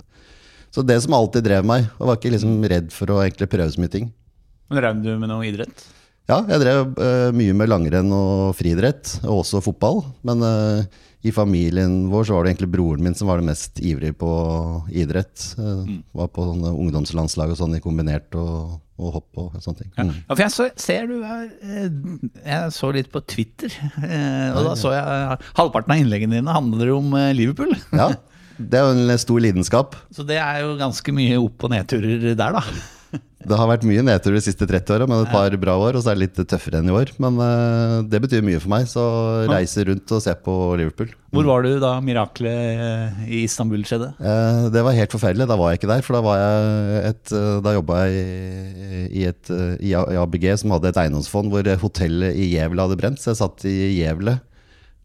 Så 0.73 0.81
det 0.81 0.95
som 1.03 1.13
alltid 1.13 1.45
drev 1.45 1.67
meg, 1.69 1.89
og 1.99 2.07
var 2.09 2.17
ikke 2.17 2.31
liksom 2.33 2.63
redd 2.71 2.93
for 2.95 3.11
å 3.13 3.19
egentlig 3.21 3.51
prøve 3.51 3.69
så 3.75 3.83
mye 3.83 3.91
ting. 3.93 4.07
Men 4.71 4.79
Drev 4.79 5.03
du 5.03 5.11
med 5.21 5.29
noe 5.29 5.45
idrett? 5.45 5.83
Ja, 6.31 6.39
jeg 6.47 6.61
drev 6.63 6.93
uh, 6.95 7.29
mye 7.35 7.53
med 7.59 7.69
langrenn 7.69 8.13
og 8.15 8.55
friidrett, 8.57 9.17
og 9.25 9.41
også 9.43 9.61
fotball. 9.61 9.99
Men 10.25 10.41
eh, 10.47 11.01
i 11.23 11.31
familien 11.31 12.09
vår 12.11 12.25
så 12.27 12.35
var 12.35 12.43
det 12.43 12.51
egentlig 12.53 12.71
broren 12.73 13.03
min 13.05 13.15
som 13.15 13.29
var 13.29 13.39
det 13.39 13.47
mest 13.47 13.79
ivrig 13.79 14.11
på 14.19 14.29
idrett. 14.91 15.43
Mm. 15.57 16.01
Var 16.19 16.27
på 16.35 16.47
sånne 16.49 16.73
ungdomslandslag 16.75 17.53
og 17.53 17.59
sånn 17.61 17.77
i 17.77 17.81
kombinert 17.83 18.35
og, 18.35 18.73
og 18.99 19.13
hopp 19.17 19.39
og 19.45 19.55
sånne 19.63 19.79
ting. 19.85 19.93
Ja, 19.95 20.03
Mm. 20.03 20.17
for 20.27 20.41
jeg 20.43 20.51
så, 20.51 20.65
ser 20.75 21.07
du 21.07 21.15
eh, 21.23 21.87
Jeg 22.43 22.73
så 22.75 22.91
litt 22.91 23.07
på 23.13 23.21
Twitter, 23.23 23.71
eh, 24.03 24.49
og 24.51 24.67
da 24.67 24.73
så 24.79 24.91
jeg 24.97 25.39
halvparten 25.61 25.95
av 25.95 26.01
innleggene 26.03 26.41
dine 26.41 26.57
handler 26.59 26.91
om 26.97 27.13
eh, 27.15 27.31
Liverpool. 27.37 27.71
Ja, 27.95 28.09
det 28.59 28.81
er 28.81 28.89
jo 28.91 28.97
en 29.07 29.17
stor 29.17 29.39
lidenskap. 29.41 29.95
Så 30.15 30.27
det 30.27 30.37
er 30.43 30.59
jo 30.61 30.75
ganske 30.77 31.15
mye 31.15 31.39
opp- 31.41 31.63
og 31.65 31.71
nedturer 31.73 32.35
der, 32.35 32.59
da. 32.59 32.61
Det 33.43 33.57
har 33.59 33.67
vært 33.67 33.83
mye 33.83 34.03
nedtur 34.05 34.35
de 34.37 34.41
siste 34.43 34.65
30 34.67 34.93
åra, 34.95 35.05
men 35.09 35.25
et 35.25 35.31
par 35.33 35.51
bra 35.59 35.73
år. 35.75 35.97
Og 35.97 36.03
så 36.03 36.13
er 36.13 36.17
det 36.17 36.23
litt 36.29 36.37
tøffere 36.47 36.79
enn 36.79 36.87
i 36.87 36.95
år. 36.95 37.11
Men 37.21 37.39
uh, 37.41 37.97
det 38.07 38.21
betyr 38.23 38.43
mye 38.45 38.61
for 38.63 38.71
meg, 38.71 38.87
så 38.87 39.03
reise 39.51 39.83
rundt 39.89 40.13
og 40.15 40.23
se 40.23 40.31
på 40.45 40.53
Liverpool. 40.79 41.11
Hvor 41.33 41.49
var 41.49 41.65
du 41.65 41.75
da 41.81 41.95
miraklet 42.05 42.79
eh, 42.85 43.23
i 43.25 43.41
Istanbul 43.47 43.83
skjedde? 43.89 44.11
Uh, 44.21 44.69
Det 44.71 44.83
var 44.85 44.95
helt 44.95 45.15
forferdelig. 45.15 45.49
Da 45.49 45.57
var 45.59 45.73
jeg 45.73 45.81
ikke 45.81 45.91
der. 45.91 46.05
For 46.05 46.15
da, 46.15 46.21
var 46.23 46.39
jeg 46.39 47.01
et, 47.09 47.35
da 47.65 47.75
jobba 47.75 47.99
jeg 48.05 49.11
i, 49.11 49.27
et, 49.33 49.53
i 49.83 49.93
ABG, 49.97 50.47
som 50.61 50.77
hadde 50.77 50.93
et 50.93 51.03
eiendomsfond 51.03 51.51
hvor 51.51 51.67
hotellet 51.83 52.39
i 52.39 52.47
Gävle 52.53 52.87
hadde 52.87 52.99
brent. 53.01 53.19
Så 53.19 53.33
jeg 53.33 53.41
satt 53.41 53.67
i 53.67 53.75
Gävle 53.97 54.37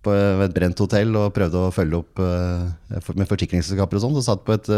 på 0.06 0.14
et 0.14 0.54
brent 0.54 0.78
hotell 0.78 1.10
og 1.18 1.32
prøvde 1.34 1.58
å 1.58 1.74
følge 1.74 1.98
opp 1.98 2.22
med 2.22 3.26
forsikringsselskaper 3.26 3.98
og 3.98 4.04
sånn. 4.04 4.16
Så 4.20 4.28
satt 4.28 4.46
på 4.46 4.54
et 4.54 4.70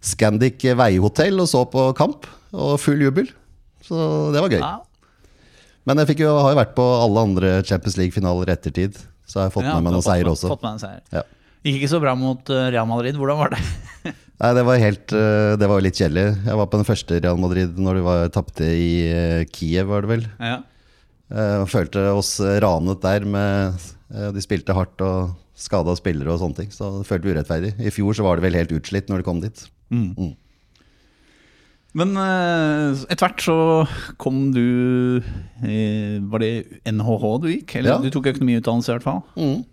Scandic 0.00 0.64
veihotell 0.78 1.44
og 1.44 1.50
så 1.52 1.66
på 1.68 1.90
kamp, 1.98 2.24
og 2.52 2.76
full 2.80 3.00
jubel. 3.02 3.28
Så 3.84 3.96
det 4.34 4.42
var 4.44 4.52
gøy. 4.52 4.60
Ja. 4.62 4.76
Men 5.88 6.02
jeg 6.02 6.18
jo, 6.20 6.34
har 6.36 6.52
jo 6.52 6.58
vært 6.60 6.74
på 6.76 6.84
alle 6.84 7.22
andre 7.30 7.50
Champions 7.64 7.96
League-finaler 7.96 8.50
i 8.50 8.54
ettertid. 8.56 8.98
Så 9.28 9.40
har 9.40 9.48
jeg 9.48 9.54
fått 9.56 9.68
Ja, 9.68 9.74
med 9.76 9.86
meg 9.88 9.94
noen 9.96 10.04
seier 10.04 10.28
også. 10.28 10.50
Fått 10.52 10.64
med 10.64 10.76
en 10.76 10.82
seier. 10.82 11.02
Ja. 11.14 11.22
Gikk 11.64 11.80
ikke 11.80 11.90
så 11.90 12.00
bra 12.02 12.14
mot 12.16 12.50
eh, 12.54 12.68
Real 12.74 12.88
Madrid. 12.88 13.16
Hvordan 13.18 13.38
var 13.40 13.54
det? 13.54 13.60
Nei, 14.38 14.50
det 14.54 14.62
var 14.68 14.78
helt 14.78 15.12
eh, 15.16 15.54
Det 15.58 15.68
var 15.68 15.82
litt 15.84 15.98
kjedelig. 15.98 16.26
Jeg 16.46 16.60
var 16.60 16.68
på 16.70 16.80
den 16.80 16.88
første 16.88 17.18
Real 17.24 17.40
Madrid 17.42 17.80
når 17.82 17.98
de 17.98 18.04
var- 18.06 18.32
tapte 18.36 18.68
i 18.68 18.90
eh, 19.10 19.42
Kiev, 19.52 19.88
var 19.90 20.04
det 20.06 20.12
vel. 20.12 20.26
Ja. 20.38 20.58
Jeg 21.28 21.68
følte 21.68 22.06
oss 22.16 22.38
ranet 22.64 23.02
der 23.02 23.26
med 23.28 23.82
De 24.32 24.40
spilte 24.40 24.72
hardt 24.72 25.02
og 25.04 25.34
skada 25.60 25.92
spillere 25.98 26.32
og 26.32 26.38
sånne 26.40 26.56
ting. 26.62 26.70
Så 26.72 26.88
det 27.00 27.08
følte 27.08 27.28
vi 27.28 27.34
urettferdig. 27.36 27.72
I 27.84 27.92
fjor 27.92 28.16
så 28.16 28.24
var 28.24 28.38
det 28.38 28.46
vel 28.46 28.56
helt 28.56 28.72
utslitt 28.72 29.10
når 29.12 29.20
de 29.20 29.26
kom 29.26 29.42
dit. 29.44 29.64
Men 31.96 32.12
eh, 32.20 33.00
etter 33.08 33.24
hvert 33.24 33.42
så 33.42 33.56
kom 34.20 34.50
du 34.52 35.22
eh, 35.64 36.18
Var 36.20 36.42
det 36.42 36.50
NHH 36.92 37.24
du 37.40 37.48
gikk? 37.48 37.78
Eller 37.80 37.94
Ja. 37.94 37.98
du 38.02 38.10
tok 38.12 38.28
økonomiutdannelse 38.34 38.92
i 38.92 38.96
hvert 38.96 39.06
fall? 39.06 39.22
Mm. 39.38 39.64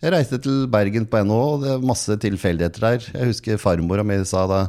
Jeg 0.00 0.14
reiste 0.14 0.40
til 0.42 0.64
Bergen 0.72 1.06
på 1.06 1.20
NHH, 1.22 1.40
og 1.54 1.62
det 1.62 1.72
er 1.74 1.82
masse 1.84 2.16
tilfeldigheter 2.22 2.86
der. 2.86 3.10
Jeg 3.12 3.30
husker 3.34 3.60
farmora 3.60 4.02
mi 4.06 4.16
sa 4.24 4.46
da 4.48 4.62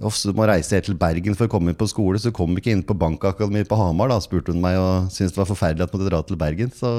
du 0.00 0.32
må 0.34 0.46
reise 0.48 0.74
helt 0.74 0.88
til 0.88 0.96
Bergen 0.98 1.36
for 1.38 1.46
å 1.46 1.52
komme 1.52 1.70
inn 1.70 1.78
på 1.78 1.86
skole, 1.86 2.18
så 2.18 2.32
du 2.32 2.34
kom 2.34 2.56
ikke 2.58 2.72
inn 2.72 2.82
på 2.82 2.96
bankakademiet 2.98 3.68
på 3.70 3.76
Hamar, 3.78 4.10
da, 4.10 4.18
spurte 4.18 4.50
hun 4.50 4.60
meg, 4.64 4.74
og 4.80 5.12
syntes 5.14 5.36
det 5.36 5.38
var 5.38 5.46
forferdelig 5.52 5.84
at 5.84 5.92
jeg 5.92 6.00
måtte 6.00 6.10
dra 6.10 6.20
til 6.26 6.40
Bergen. 6.40 6.72
Så 6.74 6.90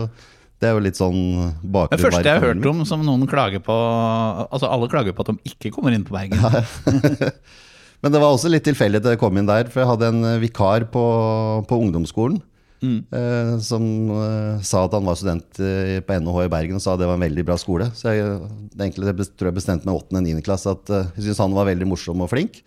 det 0.62 0.70
er 0.70 0.78
jo 0.78 0.86
litt 0.86 0.96
sånn 0.96 1.20
bakgrunn. 1.60 2.00
Det 2.00 2.06
første 2.06 2.24
jeg 2.24 2.40
har 2.40 2.46
hørt 2.54 2.70
om 2.72 2.86
som 2.88 3.04
noen 3.04 3.28
klager 3.28 3.60
på 3.60 3.76
Altså 4.46 4.70
alle 4.72 4.88
klager 4.88 5.12
på 5.18 5.26
at 5.26 5.34
de 5.34 5.52
ikke 5.52 5.74
kommer 5.76 5.92
inn 5.92 6.06
på 6.08 6.16
Bergen. 6.16 6.40
Men 8.04 8.14
det 8.14 8.22
var 8.22 8.34
også 8.36 8.52
litt 8.52 8.66
tilfeldig 8.68 9.02
at 9.02 9.14
jeg 9.14 9.22
kom 9.22 9.38
inn 9.40 9.48
der, 9.50 9.70
for 9.72 9.82
jeg 9.82 9.90
hadde 9.94 10.10
en 10.12 10.28
eh, 10.34 10.42
vikar 10.44 10.88
på, 10.94 11.06
på 11.70 11.80
ungdomsskolen. 11.86 12.42
Eh, 12.86 13.52
som 13.66 13.82
eh, 14.14 14.62
sa 14.62 14.84
at 14.86 14.94
han 14.94 15.08
var 15.08 15.18
student 15.18 15.58
eh, 15.64 15.98
på 16.06 16.18
NHH 16.22 16.44
i 16.46 16.52
Bergen 16.54 16.78
og 16.78 16.84
sa 16.84 16.94
at 16.94 17.02
det 17.02 17.08
var 17.10 17.18
en 17.18 17.26
veldig 17.26 17.46
bra 17.48 17.58
skole. 17.58 17.88
Så 17.98 18.14
jeg, 18.14 18.36
egentlig, 18.78 19.10
jeg 19.10 19.30
tror 19.34 19.50
jeg 19.50 19.58
bestemte 19.58 19.88
meg 19.90 19.96
i 19.96 20.04
8. 20.04 20.20
og 20.20 20.28
9. 20.28 20.44
klasse 20.46 20.74
at 20.76 20.92
eh, 20.94 21.08
jeg 21.16 21.28
syntes 21.28 21.42
han 21.42 21.56
var 21.58 21.70
veldig 21.72 21.88
morsom 21.90 22.22
og 22.26 22.30
flink. 22.30 22.62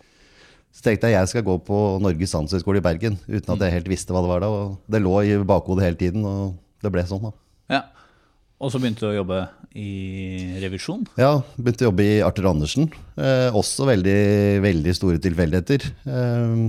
Så 0.75 0.83
tenkte 0.85 1.09
jeg 1.09 1.17
jeg 1.17 1.31
skal 1.31 1.45
gå 1.47 1.55
på 1.65 1.77
Norges 2.03 2.35
handelshøyskole 2.35 2.81
i 2.81 2.85
Bergen, 2.85 3.15
uten 3.29 3.53
at 3.55 3.63
jeg 3.65 3.77
helt 3.77 3.87
visste 3.89 4.13
hva 4.13 4.21
det 4.25 4.33
var 4.33 4.43
da. 4.43 4.49
Og 4.53 4.91
det 4.91 5.01
lå 5.01 5.15
i 5.25 5.37
bakhodet 5.49 5.87
hele 5.87 5.99
tiden, 6.01 6.27
og 6.27 6.59
det 6.83 6.91
ble 6.93 7.05
sånn, 7.09 7.29
da. 7.29 7.31
Ja. 7.73 7.81
Og 8.59 8.71
så 8.73 8.79
begynte 8.81 9.05
du 9.05 9.07
å 9.13 9.17
jobbe 9.21 9.39
i 9.79 10.59
revisjon. 10.59 11.05
Ja, 11.19 11.39
begynte 11.55 11.85
å 11.85 11.89
jobbe 11.89 12.03
i 12.03 12.19
Arthur 12.25 12.49
Andersen. 12.51 12.89
Eh, 13.15 13.55
også 13.55 13.87
veldig, 13.87 14.19
veldig 14.65 14.95
store 14.97 15.21
tilfeldigheter. 15.23 15.85
Eh, 15.87 16.63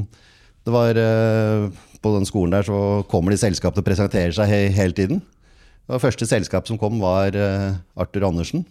det 0.61 0.75
var 0.75 1.01
eh, 1.01 1.67
På 2.01 2.13
den 2.15 2.29
skolen 2.29 2.55
der 2.55 2.65
så 2.69 3.03
kommer 3.11 3.35
de 3.35 3.41
selskapene 3.43 3.83
og 3.83 3.89
presenterer 3.89 4.33
seg 4.37 4.49
he 4.53 4.61
hele 4.77 4.95
tiden. 4.97 5.19
Det 5.19 5.97
var 5.97 6.05
første 6.05 6.29
selskap 6.31 6.69
som 6.71 6.79
kom, 6.79 7.01
var 7.03 7.35
eh, 7.35 7.73
Arthur 7.99 8.29
Andersen. 8.29 8.63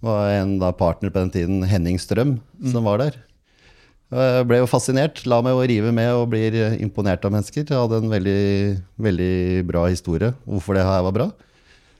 Det 0.00 0.08
var 0.08 0.32
en 0.38 0.56
da, 0.62 0.70
partner 0.72 1.12
på 1.12 1.20
den 1.20 1.34
tiden, 1.34 1.58
Henning 1.68 1.98
Strøm, 2.00 2.38
som 2.72 2.86
var 2.86 3.02
der. 3.02 3.18
Jeg 4.08 4.46
ble 4.48 4.62
jo 4.62 4.70
fascinert. 4.70 5.20
La 5.28 5.42
meg 5.44 5.52
jo 5.52 5.66
rive 5.68 5.90
med 5.92 6.14
og 6.16 6.30
blir 6.32 6.54
imponert 6.78 7.26
av 7.28 7.34
mennesker. 7.34 7.66
Jeg 7.66 7.76
hadde 7.76 7.98
en 8.00 8.14
veldig, 8.14 8.38
veldig 9.04 9.34
bra 9.68 9.84
historie 9.90 10.32
hvorfor 10.46 10.78
det 10.78 10.86
her 10.86 11.04
var 11.04 11.16
bra. 11.18 11.28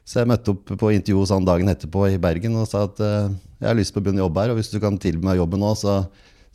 Så 0.08 0.22
jeg 0.22 0.30
møtte 0.30 0.54
opp 0.54 0.70
på 0.80 0.90
intervju 0.94 1.20
hos 1.20 1.32
han 1.34 1.44
dagen 1.44 1.68
etterpå 1.68 2.06
i 2.08 2.20
Bergen 2.22 2.56
og 2.56 2.64
sa 2.70 2.86
at 2.88 3.00
uh, 3.04 3.28
jeg 3.60 3.68
har 3.68 3.76
lyst 3.76 3.92
på 3.92 4.00
å 4.00 4.04
begynne 4.06 4.22
å 4.22 4.26
jobbe 4.28 4.44
her, 4.44 4.54
og 4.54 4.60
hvis 4.60 4.70
du 4.72 4.78
kan 4.80 4.96
tilby 5.02 5.26
meg 5.28 5.40
jobben 5.40 5.60
nå, 5.60 5.74
så 5.76 5.98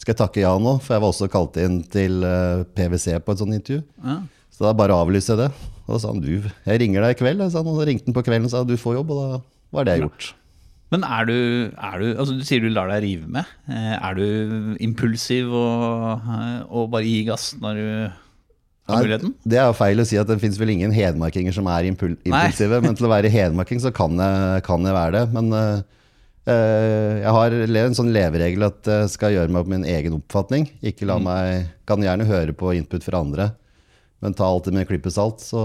skal 0.01 0.15
jeg 0.15 0.21
takke 0.23 0.41
ja 0.41 0.53
nå. 0.57 0.79
For 0.81 0.95
jeg 0.95 1.03
var 1.03 1.11
også 1.13 1.29
kalt 1.31 1.59
inn 1.61 1.81
til 1.93 2.23
uh, 2.25 2.63
PwC 2.73 3.19
på 3.21 3.35
et 3.35 3.43
sånt 3.43 3.53
intervju. 3.53 3.83
Ja. 4.01 4.17
Så 4.53 4.65
da 4.65 4.73
bare 4.77 4.97
avlyste 4.97 5.35
jeg 5.35 5.43
det. 5.45 5.49
Og 5.83 5.91
så 5.95 5.99
sa 6.05 6.13
han 6.13 6.23
du, 6.23 6.31
jeg 6.65 6.79
ringer 6.81 7.05
deg 7.05 7.13
i 7.13 7.19
kveld. 7.19 7.43
Jeg 7.45 7.53
sa, 7.53 7.61
og 7.61 7.77
så 7.77 7.85
ringte 7.89 8.09
han 8.09 8.15
på 8.17 8.23
kvelden 8.25 8.49
og 8.49 8.55
sa 8.55 8.63
du 8.65 8.73
får 8.79 8.97
jobb, 9.01 9.13
og 9.13 9.21
da 9.21 9.43
var 9.75 9.85
det 9.85 9.97
jeg 9.97 10.05
gjort. 10.07 10.29
Men 10.93 11.05
er 11.09 11.25
du, 11.25 11.37
er 11.73 11.95
du 11.97 12.07
altså 12.11 12.35
Du 12.37 12.43
sier 12.45 12.61
du 12.61 12.69
lar 12.69 12.91
deg 12.91 13.01
rive 13.05 13.29
med. 13.37 13.49
Eh, 13.65 13.93
Er 13.97 14.17
du 14.17 14.75
impulsiv 14.83 15.49
og, 15.49 16.21
eh, 16.21 16.59
og 16.69 16.91
bare 16.93 17.07
gir 17.07 17.31
gass 17.31 17.51
når 17.61 17.79
du 17.79 17.87
muligheten? 18.89 19.33
Det 19.47 19.59
er 19.59 19.69
jo 19.69 19.75
feil 19.77 20.01
å 20.01 20.05
si 20.07 20.19
at 20.19 20.29
det 20.29 20.39
fins 20.41 20.59
vel 20.59 20.73
ingen 20.73 20.93
hedmarkinger 20.95 21.55
som 21.55 21.67
er 21.71 21.87
impul 21.87 22.17
impulsive. 22.17 22.81
men 22.83 22.97
til 22.99 23.07
å 23.07 23.11
være 23.13 23.31
hedmarking 23.31 23.81
så 23.83 23.93
kan 23.95 24.17
jeg, 24.19 24.63
kan 24.67 24.83
jeg 24.83 24.97
være 24.97 25.13
det. 25.15 25.23
Men 25.35 25.53
eh, 25.59 26.01
eh, 26.51 27.21
jeg 27.23 27.35
har 27.37 27.57
en 27.85 27.97
sånn 27.99 28.11
leveregel 28.15 28.67
at 28.67 28.91
jeg 28.91 29.13
skal 29.15 29.35
gjøre 29.37 29.53
meg 29.53 29.63
opp 29.63 29.71
min 29.71 29.87
egen 29.87 30.19
oppfatning. 30.19 30.67
Ikke 30.83 31.07
la 31.09 31.19
meg 31.21 31.71
Kan 31.89 32.03
gjerne 32.03 32.27
høre 32.27 32.55
på 32.55 32.75
input 32.77 33.03
fra 33.03 33.19
andre, 33.23 33.49
men 34.23 34.35
ta 34.35 34.47
alltid 34.47 34.75
med 34.75 34.85
en 34.85 34.91
klype 34.91 35.11
salt. 35.11 35.43
Så 35.43 35.59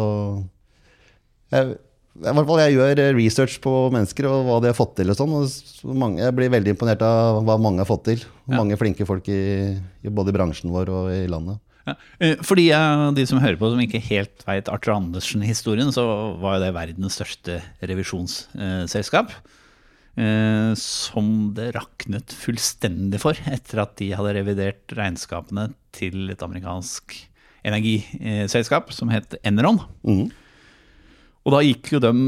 jeg, 1.54 1.76
i 2.18 2.32
hvert 2.34 2.48
fall 2.48 2.62
jeg 2.64 2.74
gjør 2.74 3.02
research 3.14 3.60
på 3.62 3.72
mennesker 3.94 4.26
og 4.26 4.48
hva 4.48 4.56
de 4.62 4.72
har 4.72 4.78
fått 4.78 4.96
til. 4.98 5.12
og 5.12 5.18
sånn, 5.18 5.36
og 5.38 6.18
Jeg 6.18 6.34
blir 6.34 6.50
veldig 6.50 6.74
imponert 6.74 7.02
av 7.06 7.38
hva 7.46 7.54
mange 7.58 7.84
har 7.84 7.90
fått 7.90 8.08
til. 8.10 8.26
Mange 8.50 8.78
flinke 8.80 9.06
folk 9.06 9.30
i, 9.30 9.74
i 10.02 10.10
både 10.10 10.34
i 10.34 10.38
bransjen 10.38 10.74
vår 10.74 10.90
og 10.90 11.10
i 11.14 11.26
landet. 11.30 11.62
Ja. 11.88 11.94
Eh, 12.20 13.12
de, 13.16 13.26
som 13.28 13.40
hører 13.42 13.58
på 13.60 13.70
som 13.72 13.80
ikke 13.82 14.02
helt 14.10 14.44
veit 14.46 14.68
Arthur 14.72 14.96
Andersen-historien, 14.98 15.92
så 15.94 16.04
var 16.42 16.58
jo 16.58 16.66
det 16.66 16.74
verdens 16.76 17.18
største 17.18 17.60
revisjonsselskap. 17.80 19.32
Eh, 20.18 20.72
som 20.74 21.26
det 21.54 21.70
raknet 21.76 22.34
fullstendig 22.34 23.20
for 23.22 23.38
etter 23.46 23.84
at 23.84 23.94
de 24.00 24.10
hadde 24.18 24.34
revidert 24.34 24.96
regnskapene 24.98 25.68
til 25.94 26.32
et 26.32 26.42
amerikansk 26.42 27.14
energiselskap 27.68 28.90
som 28.94 29.12
het 29.12 29.36
Enron. 29.46 29.78
Mm. 30.02 30.28
Og 31.46 31.54
da 31.54 31.60
gikk 31.64 31.92
jo 31.94 32.00
dem 32.02 32.18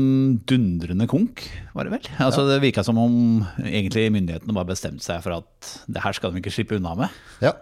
dundrende 0.48 1.08
konk, 1.10 1.42
var 1.74 1.84
det 1.84 1.96
vel? 1.96 2.06
Altså 2.22 2.46
Det 2.48 2.60
virka 2.62 2.84
som 2.86 2.96
om 3.00 3.42
egentlig 3.58 4.06
myndighetene 4.14 4.54
bare 4.56 4.70
bestemte 4.70 5.04
seg 5.04 5.20
for 5.26 5.40
at 5.40 5.72
det 5.90 6.04
her 6.04 6.16
skal 6.16 6.32
de 6.32 6.40
ikke 6.40 6.54
slippe 6.54 6.78
unna 6.78 6.94
med. 7.02 7.18
Ja. 7.44 7.52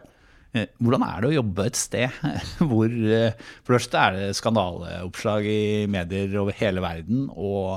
Eh, 0.56 0.68
Hvordan 0.80 1.04
er 1.04 1.20
det 1.20 1.28
å 1.28 1.36
jobbe 1.36 1.66
et 1.68 1.76
sted 1.76 2.20
hvor 2.70 2.88
eh, 2.88 3.34
For 3.60 3.74
det 3.74 3.78
første 3.78 4.00
er 4.00 4.16
det 4.16 4.28
skandaleoppslag 4.38 5.48
i 5.48 5.62
medier 5.92 6.38
over 6.40 6.56
hele 6.56 6.84
verden, 6.84 7.26
og, 7.34 7.74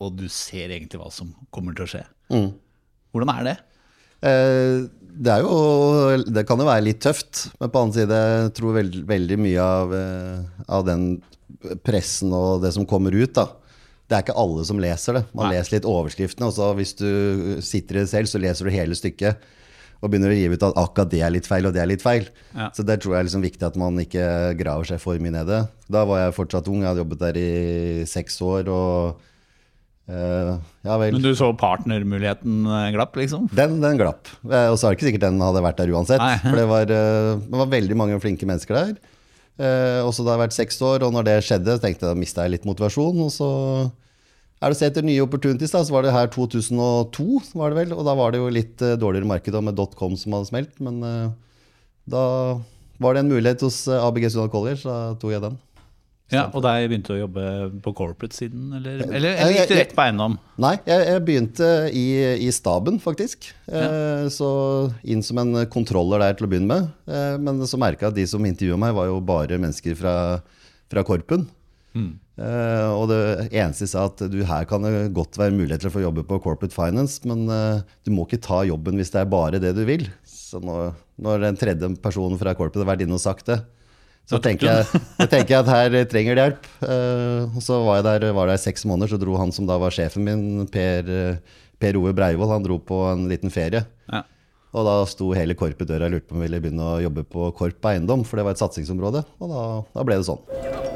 og 0.00 0.14
du 0.16 0.26
ser 0.32 0.72
egentlig 0.72 1.00
hva 1.02 1.10
som 1.12 1.34
kommer 1.52 1.76
til 1.76 1.84
å 1.84 1.90
skje. 1.92 2.04
Mm. 2.32 2.48
Hvordan 3.12 3.34
er 3.34 3.48
det? 3.50 3.56
Eh, 4.26 4.86
det 5.16 5.32
er 5.32 5.44
jo 5.44 6.24
Det 6.28 6.44
kan 6.48 6.60
jo 6.60 6.68
være 6.68 6.84
litt 6.84 7.02
tøft, 7.04 7.46
men 7.60 7.70
på 7.70 7.76
den 7.76 7.84
annen 7.84 7.96
side 7.96 8.22
jeg 8.22 8.56
tror 8.58 8.76
veld, 8.76 8.98
veldig 9.08 9.38
mye 9.40 9.68
av, 9.76 9.94
eh, 9.96 10.64
av 10.72 10.88
den 10.88 11.06
pressen 11.86 12.32
og 12.36 12.64
det 12.64 12.72
som 12.76 12.88
kommer 12.88 13.14
ut, 13.16 13.32
da. 13.36 13.48
Det 14.06 14.14
er 14.16 14.22
ikke 14.22 14.38
alle 14.38 14.64
som 14.66 14.78
leser 14.78 15.18
det. 15.18 15.24
Man 15.34 15.48
Nei. 15.48 15.56
leser 15.56 15.76
litt 15.76 15.88
overskriftene, 15.88 16.48
og 16.48 16.54
så 16.54 16.70
hvis 16.78 16.94
du 16.98 17.08
sitter 17.64 17.98
i 17.98 18.04
det 18.04 18.10
selv, 18.12 18.30
så 18.30 18.40
leser 18.42 18.68
du 18.68 18.74
hele 18.74 18.94
stykket. 18.98 19.40
Og 20.02 20.10
begynner 20.12 20.28
å 20.28 20.34
rive 20.36 20.58
ut 20.58 20.64
at 20.66 20.76
akkurat 20.76 21.08
det 21.10 21.22
er 21.24 21.32
litt 21.32 21.46
feil, 21.48 21.66
og 21.66 21.72
det 21.72 21.80
er 21.80 21.88
litt 21.88 22.02
feil. 22.04 22.26
Ja. 22.52 22.66
Så 22.76 22.84
det 22.84 22.98
tror 23.00 23.14
jeg 23.14 23.22
er 23.22 23.28
liksom 23.30 23.44
viktig 23.46 23.64
at 23.64 23.78
man 23.80 23.96
ikke 24.02 24.26
graver 24.58 24.84
seg 24.90 25.00
for 25.00 25.16
mye 25.22 25.32
ned 25.32 25.48
i 25.48 25.54
det. 25.54 25.62
Da 25.96 26.02
var 26.08 26.20
jeg 26.20 26.34
fortsatt 26.36 26.68
ung, 26.68 26.82
jeg 26.84 26.90
hadde 26.90 27.00
jobbet 27.00 27.22
der 27.22 27.38
i 27.40 27.48
seks 28.10 28.36
år, 28.44 28.68
og 28.68 29.22
uh, 30.12 30.52
ja 30.86 30.98
vel. 31.00 31.16
Men 31.16 31.24
du 31.24 31.32
så 31.38 31.48
partnermuligheten 31.58 32.68
eh, 32.68 32.86
glapp, 32.94 33.16
liksom? 33.18 33.48
Den, 33.56 33.80
den 33.82 33.98
glapp. 33.98 34.28
Eh, 34.44 34.68
Og 34.70 34.76
så 34.78 34.86
er 34.86 34.92
det 34.94 35.00
ikke 35.00 35.08
sikkert 35.10 35.26
den 35.30 35.40
hadde 35.42 35.64
vært 35.64 35.80
der 35.80 35.92
uansett. 35.96 36.22
Nei. 36.22 36.36
For 36.44 36.60
det 36.60 36.66
var, 36.70 36.88
det 36.92 37.60
var 37.64 37.72
veldig 37.72 37.98
mange 37.98 38.20
flinke 38.22 38.46
mennesker 38.48 38.76
der. 38.82 38.96
Uh, 39.56 40.04
Og 40.04 40.12
så 40.12 40.22
da 40.22 40.34
har 40.34 40.42
jeg 40.42 40.46
vært 40.50 40.60
seks 40.60 40.82
år, 40.84 41.06
og 41.08 41.16
når 41.16 41.30
det 41.30 41.38
skjedde, 41.48 41.80
tenkte 41.80 42.04
jeg 42.04 42.12
da 42.12 42.20
mista 42.20 42.44
jeg 42.44 42.58
litt 42.58 42.68
motivasjon. 42.68 43.22
Og 43.24 43.32
så 43.32 43.48
er 44.60 44.72
det 44.72 44.76
å 44.76 44.78
se 44.78 44.88
etter 44.88 45.04
nye 45.04 45.24
opportunities. 45.24 45.74
da, 45.74 45.82
Så 45.84 45.92
var 45.94 46.06
det 46.06 46.14
her 46.14 46.30
2002, 46.32 47.26
var 47.60 47.72
det 47.74 47.80
vel. 47.82 47.96
Og 47.96 48.06
da 48.08 48.14
var 48.16 48.32
det 48.32 48.40
jo 48.40 48.52
litt 48.52 48.80
uh, 48.84 48.94
dårligere 49.00 49.28
marked 49.28 49.60
med 49.62 49.76
dotcom 49.76 50.16
som 50.16 50.36
hadde 50.36 50.50
smelt. 50.50 50.72
Men 50.80 51.02
uh, 51.04 51.34
da 52.08 52.24
var 53.02 53.14
det 53.14 53.24
en 53.24 53.32
mulighet 53.32 53.64
hos 53.66 53.84
eh, 53.88 54.02
ABG 54.02 54.30
Sunnaas 54.32 54.52
College, 54.52 54.80
så 54.80 54.88
da 54.92 55.14
tok 55.20 55.34
jeg 55.34 55.44
den. 55.44 55.56
Ja, 56.32 56.48
Og 56.50 56.62
der 56.64 56.88
begynte 56.90 57.12
du 57.12 57.20
å 57.20 57.20
jobbe 57.20 57.42
på 57.84 57.92
corporate-siden, 57.94 58.72
eller, 58.74 59.04
eller, 59.04 59.36
eller 59.36 59.52
gikk 59.54 59.68
du 59.70 59.74
rett 59.78 59.92
på 59.94 60.02
eiendom? 60.02 60.34
Nei, 60.58 60.72
jeg, 60.88 61.04
jeg 61.06 61.22
begynte 61.28 61.68
i, 61.94 62.06
i 62.42 62.48
staben, 62.54 62.98
faktisk. 63.02 63.46
Eh, 63.70 64.26
så 64.34 64.48
inn 65.06 65.22
som 65.22 65.38
en 65.44 65.60
kontroller 65.70 66.24
der 66.24 66.34
til 66.38 66.48
å 66.48 66.50
begynne 66.50 66.72
med. 66.72 66.88
Eh, 67.06 67.36
men 67.38 67.62
så 67.70 67.78
merka 67.78 68.08
jeg 68.08 68.14
at 68.14 68.18
de 68.18 68.26
som 68.32 68.48
intervjua 68.48 68.80
meg, 68.82 68.96
var 68.98 69.06
jo 69.12 69.20
bare 69.28 69.60
mennesker 69.62 69.94
fra, 70.00 70.16
fra 70.90 71.06
Korpen. 71.06 71.46
Eh, 72.36 72.88
og 72.92 73.08
det 73.08 73.48
eneste 73.48 73.88
sa 73.88 74.04
at 74.10 74.20
du, 74.28 74.42
her 74.44 74.66
kan 74.68 74.84
det 74.84 75.08
godt 75.16 75.38
være 75.40 75.56
muligheter 75.56 75.92
for 75.92 76.02
å 76.02 76.08
jobbe 76.08 76.26
på 76.28 76.40
corporate 76.44 76.74
finance, 76.74 77.22
men 77.28 77.46
uh, 77.48 77.80
du 78.04 78.12
må 78.12 78.26
ikke 78.26 78.42
ta 78.44 78.60
jobben 78.68 79.00
hvis 79.00 79.14
det 79.14 79.22
er 79.22 79.30
bare 79.32 79.60
det 79.62 79.72
du 79.76 79.82
vil. 79.88 80.04
Så 80.28 80.60
når, 80.60 80.92
når 81.22 81.46
den 81.46 81.58
tredje 81.60 81.90
personen 82.02 82.36
fra 82.40 82.52
corporate 82.52 82.84
har 82.84 82.92
vært 82.92 83.06
inne 83.06 83.16
og 83.16 83.24
sagt 83.24 83.48
det, 83.48 83.62
så 84.26 84.40
tenker 84.42 84.66
jeg, 84.66 85.00
jeg 85.22 85.30
tenker 85.30 85.60
at 85.60 85.70
her 85.70 85.96
trenger 86.10 86.36
det 86.36 86.44
hjelp. 86.44 86.70
Uh, 86.82 87.56
og 87.56 87.60
så 87.64 87.80
var 87.86 88.00
jeg 88.00 88.08
der, 88.10 88.28
var 88.36 88.50
der 88.50 88.60
i 88.60 88.64
seks 88.66 88.84
måneder, 88.84 89.14
så 89.14 89.20
dro 89.22 89.38
han 89.40 89.54
som 89.54 89.68
da 89.68 89.78
var 89.80 89.94
sjefen 89.94 90.26
min, 90.26 90.46
Per, 90.72 91.08
per 91.80 92.00
Ove 92.00 92.12
Breivoll, 92.16 92.52
han 92.52 92.66
dro 92.66 92.80
på 92.82 93.00
en 93.14 93.28
liten 93.32 93.54
ferie. 93.54 93.86
Ja. 94.12 94.26
Og 94.76 94.84
da 94.84 94.98
sto 95.08 95.30
hele 95.32 95.56
Korp 95.56 95.80
i 95.80 95.88
døra 95.88 96.10
og 96.10 96.18
lurte 96.18 96.28
på 96.28 96.36
om 96.36 96.42
vi 96.42 96.50
ville 96.50 96.60
begynne 96.60 96.90
å 96.90 97.00
jobbe 97.00 97.24
på 97.32 97.48
Korp 97.56 97.88
eiendom, 97.88 98.26
for 98.28 98.36
det 98.36 98.44
var 98.44 98.58
et 98.58 98.60
satsingsområde. 98.60 99.24
Og 99.40 99.54
da, 99.54 99.64
da 99.96 100.04
ble 100.04 100.20
det 100.20 100.28
sånn. 100.28 100.95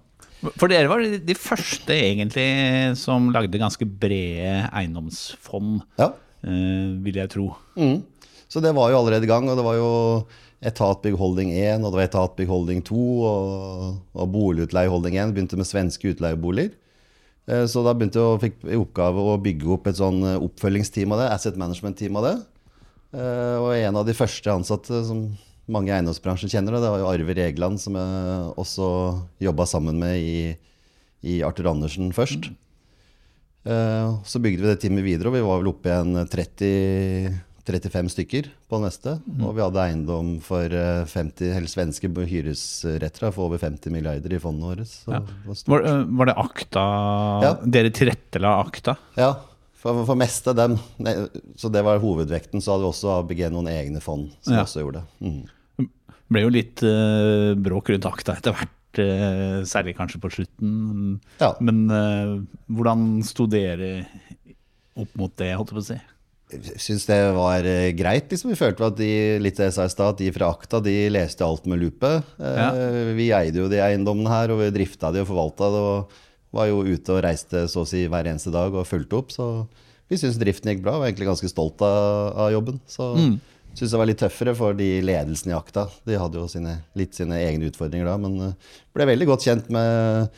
For 0.57 0.71
dere 0.71 0.89
var 0.89 1.03
de, 1.03 1.19
de 1.21 1.35
første 1.37 1.93
egentlig 1.93 2.45
som 2.97 3.27
lagde 3.33 3.59
ganske 3.61 3.85
brede 3.85 4.63
eiendomsfond, 4.73 5.81
Ja. 6.01 6.11
eh, 6.43 6.87
vil 7.05 7.19
jeg 7.21 7.29
tro. 7.29 7.51
Mm. 7.77 7.99
Så 8.49 8.61
det 8.63 8.73
var 8.75 8.89
jo 8.91 8.97
allerede 8.99 9.23
i 9.23 9.29
gang, 9.29 9.47
og 9.49 9.55
det 9.59 9.63
var 9.65 9.75
jo 9.77 9.91
Etatbygg 10.61 11.15
Holding 11.17 11.51
1, 11.53 11.85
og 11.85 11.91
det 11.93 11.99
var 12.01 12.07
Etatbygg 12.09 12.49
Holding 12.49 12.81
2, 12.85 13.03
og, 13.25 13.99
og 14.13 14.31
Boligutleie 14.33 14.89
Holding 14.91 15.15
1 15.17 15.33
begynte 15.33 15.57
med 15.57 15.69
svenske 15.69 16.11
utleieboliger. 16.15 16.73
Eh, 17.47 17.65
Så 17.69 17.83
da 17.85 17.93
begynte 17.93 18.19
jeg 18.21 18.25
å 18.33 18.41
fikk 18.41 18.57
i 18.69 18.77
oppgave 18.81 19.21
å 19.21 19.37
bygge 19.41 19.69
opp 19.77 19.87
et 19.87 19.97
sånn 20.01 20.19
eh, 20.25 20.39
oppfølgingsteam 20.41 21.13
av 21.15 21.21
det, 21.23 21.29
asset 21.37 21.57
management-team 21.61 22.17
av 22.17 22.27
det. 22.29 22.35
Og 23.11 23.73
en 23.75 23.97
av 23.99 24.05
de 24.07 24.13
første 24.15 24.47
ansatte 24.53 25.01
som 25.03 25.25
mange 25.71 25.91
i 25.91 25.95
eiendomsbransjen 25.97 26.51
kjenner, 26.51 26.75
det, 26.75 26.81
det 26.83 26.91
var 26.93 26.99
jo 27.03 27.09
Arve 27.11 27.35
Regland, 27.37 27.79
som 27.81 27.95
jeg 27.99 28.49
også 28.61 28.87
jobba 29.47 29.65
sammen 29.69 29.97
med 30.01 30.17
i, 30.19 30.57
i 31.23 31.39
Arthur 31.47 31.71
Andersen 31.73 32.11
først. 32.15 32.51
Eh, 33.65 34.09
Så 34.25 34.41
bygde 34.41 34.63
vi 34.63 34.71
det 34.71 34.79
teamet 34.81 35.05
videre, 35.05 35.29
og 35.31 35.35
vi 35.37 35.45
var 35.45 35.61
vel 35.61 35.71
oppe 35.73 35.91
igjen 35.91 36.27
30 36.27 37.39
35 37.71 38.09
stykker 38.09 38.47
på 38.67 38.79
neste. 38.81 39.11
Mm. 39.21 39.43
Og 39.45 39.51
vi 39.55 39.61
hadde 39.61 39.83
eiendom 39.83 40.31
for 40.43 40.65
eh, 40.73 41.03
50, 41.07 41.51
eller 41.59 41.69
svenske 41.69 42.09
hyresretter 42.09 43.29
for 43.31 43.45
over 43.45 43.61
50 43.61 43.93
milliarder 43.93 44.33
i 44.33 44.39
fondet 44.41 44.65
vårt. 44.65 44.89
Så 44.89 45.13
Ja. 45.13 45.19
det. 45.21 45.61
Var, 45.69 45.85
eh, 45.85 46.01
var 46.17 46.25
det 46.31 46.35
Akta 46.41 46.85
Ja. 47.45 47.53
Dere 47.63 47.91
tilrettela 47.93 48.55
Akta? 48.65 48.97
Ja, 49.15 49.35
for, 49.77 50.03
for 50.09 50.15
meste 50.17 50.49
av 50.49 50.55
dem. 50.57 50.79
Så 51.55 51.69
det 51.71 51.83
var 51.85 52.01
hovedvekten. 52.01 52.59
Så 52.61 52.73
hadde 52.73 52.83
vi 52.83 52.91
også 52.91 53.13
ABG 53.19 53.45
noen 53.53 53.69
egne 53.69 54.01
fond 54.01 54.31
som 54.41 54.53
Ja. 54.57 54.65
også 54.65 54.81
gjorde 54.81 55.03
det. 55.05 55.07
Mm. 55.21 55.45
Ble 56.31 56.45
jo 56.45 56.51
litt 56.53 56.83
uh, 56.87 57.51
bråk 57.59 57.91
rundt 57.93 58.07
Akta 58.11 58.37
etter 58.39 58.55
hvert, 58.57 58.77
Uh, 58.91 59.61
særlig 59.63 59.93
kanskje 59.95 60.19
på 60.19 60.27
slutten. 60.33 60.71
Ja. 61.39 61.53
Men 61.63 61.85
uh, 61.87 62.33
hvordan 62.67 63.21
sto 63.23 63.45
dere 63.47 64.01
opp 64.99 65.13
mot 65.15 65.31
det, 65.39 65.53
holdt 65.55 65.71
jeg 65.71 65.77
på 65.77 65.79
å 65.79 65.85
si? 65.87 65.95
Jeg 66.51 66.81
syns 66.83 67.05
det 67.07 67.19
var 67.37 67.63
greit. 67.95 68.27
liksom 68.27 68.51
Vi 68.51 68.57
følte 68.59 68.89
at 68.89 68.97
de 68.99 69.07
litt 69.39 69.61
jeg 69.63 69.71
sa 69.71 69.85
i 69.87 69.93
stad, 69.93 70.17
de 70.19 70.27
fra 70.35 70.49
Akta 70.51 70.81
de 70.83 70.97
leste 71.07 71.47
alt 71.47 71.69
med 71.71 71.79
lupe. 71.79 72.11
Ja. 72.35 72.67
Vi 73.15 73.29
eide 73.31 73.63
jo 73.63 73.69
de 73.71 73.79
eiendommene 73.79 74.33
her, 74.33 74.51
og 74.51 74.59
vi 74.59 74.67
drifta 74.75 75.13
de 75.15 75.23
og 75.23 75.29
forvalta 75.31 75.71
det. 75.71 75.85
Og 75.87 76.19
var 76.51 76.67
jo 76.67 76.83
ute 76.83 77.15
og 77.15 77.23
reiste 77.23 77.63
så 77.71 77.85
å 77.85 77.87
si 77.87 78.03
hver 78.11 78.27
eneste 78.27 78.51
dag 78.51 78.75
og 78.75 78.87
fulgte 78.89 79.21
opp. 79.21 79.31
Så 79.31 79.47
vi 80.11 80.19
syns 80.19 80.39
driften 80.41 80.73
gikk 80.73 80.83
bra. 80.83 80.97
Var 80.99 81.13
egentlig 81.13 81.29
ganske 81.31 81.47
stolt 81.51 81.79
av, 81.87 82.35
av 82.35 82.51
jobben. 82.57 82.83
Så 82.91 83.13
Mm. 83.15 83.39
Syns 83.77 83.91
det 83.93 83.99
var 84.01 84.09
litt 84.09 84.19
tøffere 84.21 84.53
for 84.57 84.73
de 84.77 84.89
ledelsen 85.05 85.51
i 85.51 85.57
Akta. 85.57 85.87
De 86.07 86.17
hadde 86.19 86.39
jo 86.41 86.47
sine, 86.51 86.79
litt 86.99 87.15
sine 87.17 87.37
egne 87.39 87.69
utfordringer 87.71 88.05
da, 88.11 88.17
men 88.21 88.39
eh, 88.51 88.71
ble 88.95 89.07
veldig 89.13 89.27
godt 89.31 89.45
kjent 89.47 89.69
med 89.73 90.31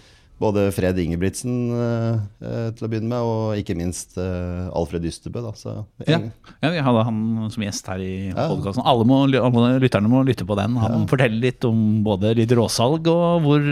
både 0.44 0.64
Fred 0.76 0.98
Ingebrigtsen 1.00 1.54
eh, 1.78 2.16
eh, 2.44 2.70
til 2.76 2.86
å 2.86 2.90
begynne 2.92 3.08
med, 3.12 3.24
og 3.24 3.60
ikke 3.62 3.76
minst 3.80 4.18
eh, 4.20 4.66
Alfred 4.76 5.06
Ystebø. 5.08 5.44
Da. 5.46 5.54
Så, 5.56 5.76
Ja. 6.10 6.20
ja, 6.64 6.72
vi 6.74 6.82
hadde 6.84 7.04
han 7.08 7.20
som 7.54 7.64
gjest 7.64 7.88
her 7.88 8.02
i 8.04 8.12
Ja. 8.34 8.48
podkasten. 8.52 8.84
Alle, 8.86 9.06
må- 9.08 9.24
alle 9.30 9.80
lytterne 9.80 10.10
må 10.12 10.24
lytte 10.28 10.46
på 10.50 10.58
den. 10.60 10.76
Han 10.84 11.08
forteller 11.08 11.40
litt 11.48 11.64
om 11.70 12.04
både 12.04 12.34
litt 12.36 12.52
råsalg 12.52 13.08
og 13.14 13.46
hvor, 13.46 13.70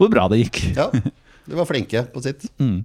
hvor 0.00 0.10
bra 0.10 0.26
det 0.32 0.42
gikk. 0.46 0.62
Ja, 0.76 0.88
de 0.92 1.54
var 1.60 1.66
flinke 1.70 2.04
på 2.12 2.22
sitt. 2.24 2.48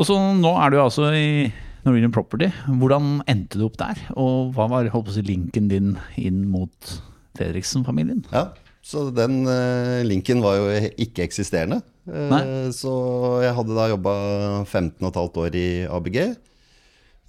Og 0.00 0.06
så 0.08 0.14
nå 0.16 0.50
er 0.64 0.70
du 0.72 0.78
altså 0.80 1.10
i 1.14 1.52
Norwegian 1.86 2.14
Property. 2.14 2.50
Hvordan 2.80 3.20
endte 3.30 3.60
du 3.60 3.66
opp 3.66 3.78
der? 3.80 4.00
Og 4.14 4.52
hva 4.56 4.68
var 4.70 4.90
si, 5.10 5.24
linken 5.26 5.68
din 5.70 5.96
inn 6.20 6.44
mot 6.50 6.92
Fredriksen-familien? 7.38 8.24
Ja, 8.32 8.50
så 8.82 9.08
den 9.14 9.42
uh, 9.48 10.02
linken 10.06 10.42
var 10.44 10.58
jo 10.60 10.70
ikke-eksisterende. 11.00 11.82
Uh, 12.06 12.70
så 12.74 12.92
jeg 13.44 13.54
hadde 13.58 13.78
da 13.78 13.90
jobba 13.92 14.14
15,5 14.66 15.42
år 15.44 15.58
i 15.58 15.68
ABG. 15.86 16.18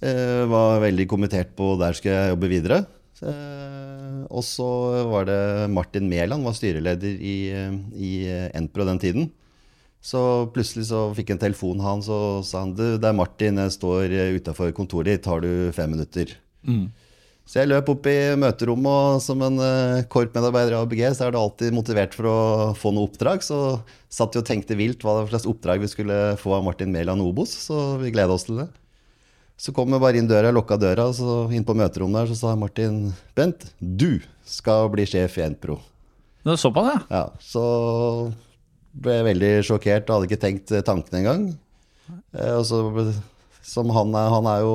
Uh, 0.04 0.44
var 0.50 0.82
veldig 0.84 1.08
kommentert 1.08 1.54
på 1.56 1.74
der 1.80 1.96
skulle 1.96 2.18
jeg 2.18 2.34
jobbe 2.36 2.52
videre. 2.52 2.84
Eh, 3.22 4.20
og 4.34 4.42
så 4.42 4.66
var 5.08 5.28
det 5.28 5.70
Martin 5.70 6.08
Mæland, 6.10 6.44
var 6.44 6.56
styreleder 6.56 7.14
i, 7.14 7.36
eh, 7.54 7.76
i 7.94 8.12
Enpro 8.54 8.86
den 8.88 8.98
tiden. 8.98 9.30
Så 10.04 10.20
plutselig 10.52 10.90
så 10.90 11.06
fikk 11.16 11.30
jeg 11.32 11.38
en 11.38 11.44
telefon 11.46 11.80
av 11.80 11.86
han, 11.88 12.02
så 12.04 12.18
sa 12.44 12.60
han 12.66 12.74
du, 12.76 12.98
det 13.00 13.08
er 13.08 13.16
Martin, 13.16 13.60
jeg 13.62 13.72
står 13.78 14.12
utafor 14.36 14.74
kontoret 14.76 15.14
ditt, 15.14 15.30
har 15.30 15.40
du 15.40 15.72
fem 15.72 15.94
minutter? 15.96 16.34
Så 17.44 17.58
jeg 17.60 17.68
løp 17.68 17.90
opp 17.92 18.06
i 18.08 18.16
møterommet, 18.40 18.88
og 18.88 19.20
som 19.20 19.42
en 19.44 19.58
uh, 19.60 20.04
korpmedarbeider 20.12 20.72
i 20.72 20.78
ABG, 20.78 21.02
så 21.12 21.26
er 21.26 21.34
du 21.34 21.38
alltid 21.40 21.76
motivert 21.76 22.16
for 22.16 22.28
å 22.28 22.38
få 22.78 22.92
noe 22.96 23.10
oppdrag. 23.10 23.44
Så 23.44 23.58
satt 24.12 24.36
vi 24.36 24.40
og 24.40 24.46
tenkte 24.48 24.78
vilt 24.78 25.04
hva 25.04 25.18
slags 25.28 25.44
oppdrag 25.50 25.84
vi 25.84 25.90
skulle 25.92 26.18
få 26.40 26.54
av 26.56 26.64
Martin 26.64 26.92
Mæland 26.94 27.24
Obos, 27.24 27.52
så 27.66 27.98
vi 28.00 28.14
gleda 28.14 28.32
oss 28.32 28.48
til 28.48 28.62
det. 28.62 28.70
Så 29.60 29.74
kom 29.76 29.92
jeg 29.92 30.02
bare 30.02 30.18
inn 30.18 30.28
døra, 30.30 30.54
lukka 30.56 30.80
døra, 30.80 31.10
og 31.12 31.18
så 31.18 31.36
inn 31.54 31.68
på 31.68 31.76
møterommet 31.76 32.24
der, 32.24 32.32
så 32.32 32.40
sa 32.40 32.56
Martin 32.58 33.12
Bent, 33.36 33.68
du 33.78 34.24
skal 34.48 34.88
bli 34.92 35.04
sjef 35.08 35.36
i 35.38 35.44
Enpro. 35.44 35.76
Det 36.44 36.56
er 36.56 36.60
såpass, 36.60 36.90
ja. 36.90 37.04
Ja, 37.12 37.26
så 37.44 37.64
ble 38.94 39.20
veldig 39.26 39.52
sjokkert 39.66 40.08
og 40.08 40.18
hadde 40.18 40.30
ikke 40.30 40.42
tenkt 40.42 40.74
tanken 40.86 41.20
engang. 41.20 41.46
Eh, 42.36 42.54
og 42.54 42.64
så, 42.68 42.80
som 43.64 43.90
han 43.94 44.14
er, 44.16 44.32
han 44.32 44.48
er 44.50 44.64
jo 44.64 44.74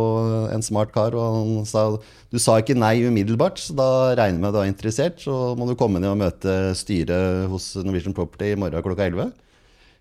en 0.55 0.65
smart 0.65 0.93
kar, 0.95 1.15
og 1.17 1.37
han 1.37 1.67
sa 1.69 1.85
du 2.29 2.37
sa 2.41 2.59
ikke 2.61 2.77
nei 2.77 2.99
umiddelbart, 3.07 3.57
så 3.61 3.73
da 3.73 3.89
regner 4.13 4.37
jeg 4.37 4.43
med 4.43 4.53
du 4.53 4.61
er 4.61 4.69
interessert, 4.69 5.21
så 5.23 5.55
må 5.57 5.65
du 5.65 5.77
komme 5.77 6.01
ned 6.01 6.11
og 6.11 6.19
møte 6.21 6.57
styret 6.77 7.47
hos 7.49 7.71
Norwegian 7.81 8.13
Property 8.17 8.51
i 8.53 8.59
morgen 8.59 8.85
klokka 8.85 9.07
11. 9.09 9.31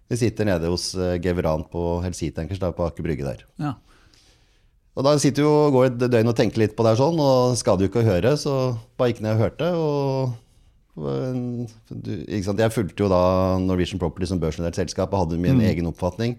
Vi 0.09 0.19
sitter 0.21 0.49
nede 0.49 0.73
hos 0.73 0.91
eh, 0.97 1.17
Geveran 1.25 1.65
på 1.69 2.01
Helsitankers 2.05 2.61
på 2.61 2.89
Aker 2.89 3.07
Brygge 3.07 3.29
der. 3.29 3.45
ja. 3.61 3.77
Og 4.99 5.05
da 5.07 5.13
sitter 5.23 5.45
du 5.45 5.47
og 5.47 5.77
går 5.77 5.85
et 5.87 5.99
døgn 6.11 6.27
og 6.33 6.35
tenker 6.35 6.59
litt 6.59 6.73
på 6.75 6.83
det 6.83 6.91
her 6.91 6.99
sånn, 6.99 7.21
og 7.23 7.53
skal 7.61 7.77
du 7.79 7.85
ikke 7.87 8.03
høre, 8.03 8.33
så 8.35 8.75
bare 8.99 9.13
gikk 9.13 9.21
ned 9.23 9.37
og 9.37 9.43
hørte. 9.45 9.69
og, 9.79 10.33
du? 10.99 12.13
Jeg 12.29 12.75
fulgte 12.75 13.05
jo 13.05 13.11
da 13.13 13.23
Norwegian 13.63 14.01
Property 14.03 14.29
som 14.31 14.41
børsnotert 14.43 14.79
selskap 14.81 15.13
og 15.13 15.27
hadde 15.27 15.41
min 15.43 15.63
egen 15.65 15.89
oppfatning. 15.91 16.37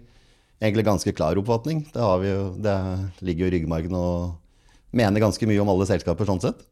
Egentlig 0.60 0.84
ganske 0.84 1.14
klar 1.16 1.38
oppfatning. 1.40 1.86
Det, 1.88 2.00
har 2.00 2.20
vi 2.20 2.30
jo, 2.32 2.42
det 2.60 2.76
ligger 3.24 3.46
jo 3.46 3.50
i 3.50 3.54
ryggmargen 3.56 3.96
og 3.96 4.94
mener 4.96 5.22
ganske 5.22 5.48
mye 5.48 5.62
om 5.62 5.70
alle 5.72 5.88
selskaper 5.88 6.28
sånn 6.28 6.42
sett. 6.42 6.64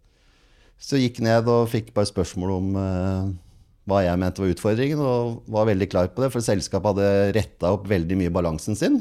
Så 0.78 1.00
gikk 1.00 1.22
ned 1.24 1.48
og 1.50 1.70
fikk 1.72 1.90
bare 1.96 2.10
spørsmål 2.10 2.54
om 2.54 2.74
eh, 2.78 3.30
hva 3.88 4.02
jeg 4.04 4.20
mente 4.20 4.42
var 4.42 4.52
utfordringen, 4.52 5.00
og 5.02 5.46
var 5.50 5.70
veldig 5.70 5.88
klar 5.90 6.10
på 6.12 6.22
det, 6.22 6.32
for 6.34 6.44
selskapet 6.44 6.92
hadde 6.92 7.38
retta 7.38 7.72
opp 7.74 7.88
veldig 7.90 8.18
mye 8.20 8.34
balansen 8.34 8.78
sin. 8.78 9.00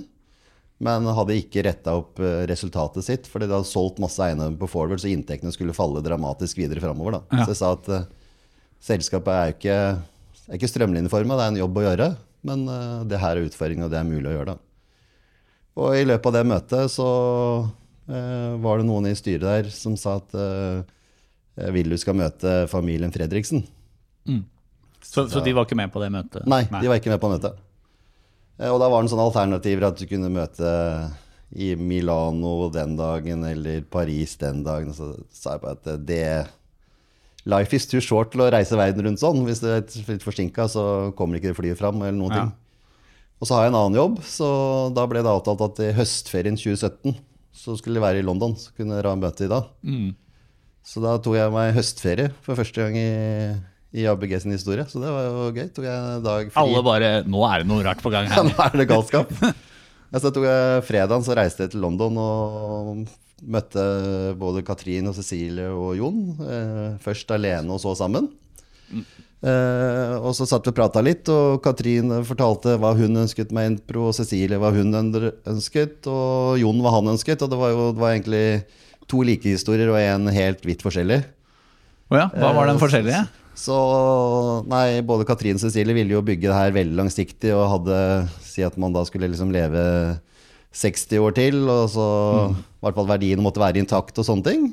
Men 0.84 1.10
hadde 1.10 1.38
ikke 1.40 1.66
retta 1.66 1.96
opp 2.00 2.22
eh, 2.22 2.46
resultatet 2.50 3.06
sitt, 3.06 3.30
fordi 3.30 3.50
de 3.50 3.58
hadde 3.58 3.70
solgt 3.70 4.02
masse 4.02 4.22
eiendommer 4.24 4.58
på 4.62 4.70
forward, 4.72 5.02
så 5.02 5.12
inntektene 5.12 5.54
skulle 5.54 5.76
falle 5.76 6.04
dramatisk 6.06 6.62
videre 6.62 6.84
framover. 6.84 7.20
Ja. 7.34 7.44
Så 7.44 7.54
jeg 7.54 7.60
sa 7.62 7.74
at 7.76 7.92
eh, 7.94 8.08
selskapet 8.84 9.34
er 9.34 9.50
jo 9.52 9.56
ikke, 9.58 9.78
er 10.48 10.58
ikke 10.60 10.70
strømlinjeforma, 10.72 11.38
det 11.40 11.46
er 11.48 11.54
en 11.56 11.62
jobb 11.64 11.78
å 11.82 11.86
gjøre. 11.88 12.10
men 12.48 12.68
eh, 12.70 13.04
det 13.10 13.20
her 13.20 13.36
er 13.38 13.48
utfordringen, 13.50 13.86
og 13.88 13.92
det 13.92 14.00
er 14.00 14.08
mulig 14.08 14.30
å 14.32 14.36
gjøre. 14.38 14.54
da. 14.54 14.58
Og 15.78 15.96
i 15.98 16.06
løpet 16.08 16.26
av 16.32 16.34
det 16.34 16.46
møtet 16.50 16.90
så 16.94 17.08
eh, 18.10 18.54
var 18.64 18.80
det 18.80 18.88
noen 18.88 19.10
i 19.12 19.16
styret 19.18 19.44
der 19.46 19.70
som 19.74 19.98
sa 20.00 20.16
at 20.22 20.34
eh, 20.38 21.70
vil 21.74 21.90
du 21.90 21.98
skal 21.98 22.16
møte 22.18 22.68
familien 22.72 23.12
Fredriksen. 23.14 23.64
Så, 25.02 25.28
så 25.30 25.40
de 25.46 25.54
var 25.56 25.66
ikke 25.68 25.78
med 25.78 25.92
på 25.94 26.02
det 26.02 26.10
møtet? 26.12 26.44
Nei, 26.50 26.64
de 26.68 26.90
var 26.90 26.98
ikke 27.00 27.12
med 27.14 27.22
på 27.22 27.30
møtet. 27.32 27.56
Eh, 28.60 28.70
Og 28.74 28.80
da 28.82 28.90
var 28.90 29.02
det 29.02 29.08
en 29.08 29.14
sånn 29.16 29.24
alternativer 29.26 29.88
at 29.90 30.00
du 30.02 30.06
kunne 30.10 30.32
møte 30.34 30.72
i 31.58 31.70
Milano 31.80 32.68
den 32.74 32.98
dagen 33.00 33.46
eller 33.48 33.86
Paris 33.88 34.36
den 34.42 34.64
dagen. 34.66 34.94
Så 34.98 35.14
sa 35.32 35.56
jeg 35.56 35.64
bare 35.64 35.78
at 35.78 35.88
eh, 35.94 36.02
det 36.10 36.24
Life 37.48 37.74
is 37.78 37.86
too 37.88 38.02
short 38.04 38.34
til 38.34 38.42
å 38.44 38.50
reise 38.52 38.76
verden 38.76 39.06
rundt 39.08 39.22
sånn. 39.22 39.40
Hvis 39.48 39.62
det 39.64 39.72
er 39.72 39.84
litt 40.12 40.26
forsinka, 40.26 40.66
så 40.72 40.84
kommer 41.16 41.40
ikke 41.40 41.54
det 41.54 41.58
flyet 41.60 41.80
fram. 41.80 42.02
eller 42.02 42.18
noen 42.18 42.34
Ja. 42.36 42.42
ting. 42.44 42.54
Og 43.40 43.48
så 43.48 43.54
har 43.56 43.64
jeg 43.68 43.72
en 43.74 43.80
annen 43.80 43.96
jobb, 44.00 44.16
så 44.26 44.48
da 44.96 45.06
ble 45.06 45.22
det 45.22 45.30
avtalt 45.30 45.62
at 45.62 45.80
i 45.86 45.92
høstferien 45.94 46.58
2017 46.58 47.16
så 47.54 47.76
skulle 47.78 48.00
jeg 48.00 48.06
være 48.08 48.20
i 48.20 48.26
London. 48.26 48.56
Så 48.58 48.74
kunne 48.76 48.98
dere 48.98 49.12
ha 49.14 49.16
møte 49.16 49.46
i 49.46 49.52
da. 49.52 49.62
Så 50.88 51.02
da 51.04 51.18
tok 51.20 51.36
jeg 51.38 51.52
meg 51.54 51.74
høstferie 51.76 52.32
for 52.42 52.56
første 52.58 52.82
gang 52.82 52.96
i, 52.98 53.56
i 54.02 54.06
ABG 54.10 54.42
sin 54.42 54.52
historie. 54.56 54.86
Så 54.90 55.00
det 55.04 55.12
var 55.14 55.28
jo 55.28 55.52
gøy. 55.54 55.68
Tok 55.76 55.86
jeg 55.86 56.18
en 56.18 56.24
dag 56.26 56.50
fri. 56.52 56.62
Alle 56.64 56.82
bare 56.84 57.12
Nå 57.28 57.44
er 57.48 57.62
det 57.64 57.68
noe 57.70 57.84
rart 57.86 58.02
på 58.02 58.10
gang 58.14 58.26
her. 58.32 58.42
Ja, 58.42 58.44
nå 58.50 58.58
er 58.66 58.78
det 58.82 58.88
galskap. 58.90 59.32
Så 60.18 60.32
tok 60.34 60.46
jeg 60.48 60.84
fredagen, 60.88 61.24
så 61.28 61.36
reiste 61.36 61.66
jeg 61.66 61.72
til 61.76 61.82
London 61.84 62.16
og 62.18 63.02
møtte 63.46 63.84
både 64.40 64.64
Katrin 64.66 65.10
og 65.10 65.16
Cecilie 65.18 65.70
og 65.70 65.96
Jon. 66.00 66.22
Eh, 66.42 66.98
først 67.04 67.32
alene 67.36 67.74
og 67.74 67.82
så 67.84 67.94
sammen. 68.00 68.30
Eh, 69.38 70.14
og 70.18 70.32
så 70.34 70.48
satt 70.50 70.66
vi 70.66 70.74
og 70.74 70.78
prata 70.80 71.04
litt, 71.06 71.30
og 71.30 71.62
Katrin 71.66 72.10
fortalte 72.26 72.78
hva 72.82 72.96
hun 72.98 73.22
ønsket 73.24 73.54
med 73.54 73.74
impro, 73.74 74.08
og 74.10 74.18
Cecilie 74.18 74.58
hva 74.62 74.72
hun 74.74 74.96
ønsket, 74.98 76.10
og 76.10 76.58
Jon 76.62 76.82
hva 76.82 76.98
han 76.98 77.14
ønsket. 77.14 77.44
Og 77.46 77.54
det 77.54 77.60
var 77.62 77.74
jo 77.74 77.90
det 77.94 78.02
var 78.02 78.16
egentlig 78.16 78.46
to 79.08 79.24
like 79.24 79.48
historier 79.48 79.92
og 79.94 80.00
en 80.02 80.32
helt 80.34 80.66
vidt 80.68 80.86
forskjellig. 80.86 81.22
Å 82.08 82.16
ja, 82.16 82.30
hva 82.32 82.56
var 82.56 82.72
den 82.72 82.82
forskjellige? 82.82 83.26
Så 83.58 83.76
nei, 84.70 85.02
både 85.06 85.26
Katrin 85.28 85.58
og 85.58 85.64
Cecilie 85.64 85.96
ville 85.98 86.14
jo 86.14 86.26
bygge 86.26 86.50
det 86.50 86.58
her 86.58 86.76
veldig 86.76 86.98
langsiktig 87.00 87.54
og 87.56 87.66
hadde 87.72 88.00
si 88.46 88.62
at 88.66 88.78
man 88.78 88.94
da 88.94 89.02
skulle 89.08 89.30
liksom 89.32 89.50
leve 89.54 89.82
60 90.74 91.20
år 91.24 91.34
til, 91.38 91.62
og 91.70 91.88
så 91.90 92.08
i 92.52 92.84
hvert 92.86 92.98
fall 93.00 93.08
verdien 93.10 93.42
måtte 93.42 93.62
være 93.62 93.80
intakt 93.82 94.18
og 94.20 94.26
sånne 94.28 94.46
ting. 94.46 94.68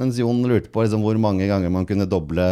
Mens 0.00 0.16
Jon 0.20 0.38
lurte 0.46 0.70
på 0.72 0.84
liksom 0.84 1.02
hvor 1.04 1.16
mange 1.20 1.46
ganger 1.50 1.72
man 1.72 1.84
kunne 1.88 2.06
doble 2.08 2.44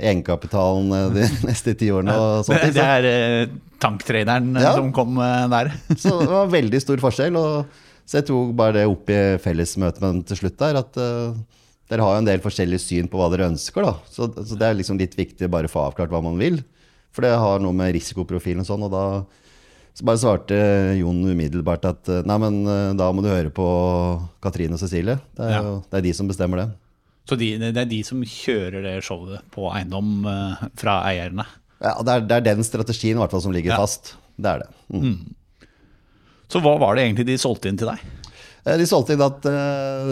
egenkapitalen 0.00 0.92
eh, 0.96 1.06
de 1.16 1.26
neste 1.48 1.74
ti 1.78 1.90
årene. 1.92 2.14
og 2.16 2.44
sånt. 2.46 2.62
Det, 2.62 2.74
det 2.76 2.84
er 2.86 3.08
eh, 3.10 3.54
tanktraderen 3.82 4.52
eh, 4.56 4.64
Ja. 4.64 4.74
som 4.78 4.90
kom 4.96 5.18
eh, 5.20 5.46
der. 5.52 5.72
så 6.00 6.18
det 6.22 6.30
var 6.30 6.52
veldig 6.52 6.80
stor 6.82 7.02
forskjell. 7.02 7.36
Og, 7.40 7.80
så 8.06 8.20
jeg 8.20 8.28
tok 8.30 8.54
bare 8.58 8.78
det 8.80 8.86
opp 8.90 9.10
i 9.12 9.18
fellesmøtet 9.42 10.02
med 10.02 10.14
dem 10.16 10.22
til 10.30 10.40
slutt 10.42 10.58
der, 10.62 10.80
at 10.82 10.96
eh, 11.00 11.34
dere 11.90 12.06
har 12.06 12.16
jo 12.16 12.22
en 12.24 12.30
del 12.30 12.42
forskjellige 12.42 12.84
syn 12.84 13.10
på 13.10 13.18
hva 13.18 13.28
dere 13.34 13.50
ønsker. 13.50 13.86
da. 13.86 13.96
Så, 14.10 14.30
så 14.46 14.58
det 14.58 14.68
er 14.70 14.78
liksom 14.78 14.98
litt 15.00 15.16
viktig 15.18 15.48
å 15.48 15.52
bare 15.52 15.70
få 15.70 15.84
avklart 15.88 16.12
hva 16.14 16.22
man 16.24 16.38
vil. 16.40 16.60
For 17.10 17.26
det 17.26 17.34
har 17.34 17.58
noe 17.62 17.74
med 17.74 17.92
risikoprofilen 17.96 18.62
og 18.62 18.68
sånn. 18.70 18.86
Og 18.86 18.92
da 18.94 19.04
så 19.96 20.06
bare 20.06 20.20
svarte 20.22 20.56
Jon 21.00 21.18
umiddelbart 21.26 21.84
at 21.90 22.08
eh, 22.12 22.22
nei, 22.28 22.36
men 22.40 22.60
eh, 22.70 22.92
da 22.98 23.08
må 23.12 23.24
du 23.24 23.28
høre 23.30 23.50
på 23.52 23.66
Katrine 24.44 24.76
og 24.76 24.80
Cecilie. 24.82 25.18
Det 25.36 25.48
er, 25.48 25.58
jo, 25.64 25.74
det 25.90 25.98
er 26.00 26.06
de 26.06 26.12
som 26.16 26.30
bestemmer 26.30 26.62
det. 26.62 26.68
Så 27.28 27.36
de, 27.38 27.50
det 27.60 27.76
er 27.78 27.88
de 27.90 27.98
som 28.06 28.22
kjører 28.26 28.82
det 28.86 28.94
showet 29.06 29.42
på 29.54 29.68
eiendom 29.74 30.24
eh, 30.30 30.62
fra 30.80 31.00
eierne. 31.10 31.44
Ja, 31.80 31.96
det 32.04 32.14
er, 32.14 32.24
det 32.28 32.38
er 32.38 32.46
den 32.54 32.64
strategien 32.66 33.18
i 33.18 33.22
hvert 33.22 33.32
fall 33.34 33.44
som 33.44 33.52
ligger 33.54 33.74
Ja. 33.74 33.80
fast. 33.82 34.14
Det 34.40 34.48
er 34.54 34.62
det. 34.64 34.70
Mm. 34.94 35.68
Så 36.50 36.62
hva 36.64 36.72
var 36.80 36.96
det 36.96 37.04
egentlig 37.06 37.26
de 37.28 37.36
solgte 37.40 37.70
inn 37.70 37.78
til 37.80 37.90
deg? 37.92 38.00
De 38.80 38.86
solgte 38.88 39.14
inn 39.16 39.22
at 39.24 39.46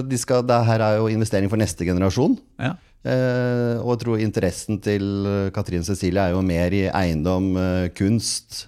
de 0.09 0.19
skal, 0.21 0.45
det 0.49 0.57
her 0.65 0.81
er 0.85 0.95
jo 1.01 1.09
investering 1.13 1.51
for 1.53 1.61
neste 1.61 1.85
generasjon. 1.85 2.37
Ja. 2.61 2.75
Eh, 3.09 3.77
og 3.83 3.93
jeg 3.95 4.01
tror 4.05 4.23
interessen 4.25 4.79
til 4.85 5.05
Katrin 5.55 5.85
Cecilie 5.87 6.23
er 6.29 6.33
jo 6.37 6.41
mer 6.45 6.73
i 6.77 6.87
eiendom, 6.89 7.51
kunst, 7.99 8.67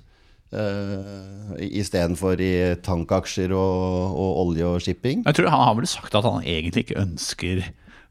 uh, 0.54 1.58
istedenfor 1.60 2.40
i 2.42 2.54
tankaksjer 2.84 3.52
og, 3.56 4.16
og 4.16 4.40
olje 4.46 4.70
og 4.70 4.80
shipping. 4.84 5.26
Jeg 5.26 5.38
tror 5.38 5.52
Han 5.52 5.68
har 5.68 5.78
vel 5.78 5.90
sagt 5.90 6.16
at 6.16 6.26
han 6.26 6.42
egentlig 6.42 6.86
ikke 6.86 7.02
ønsker 7.02 7.68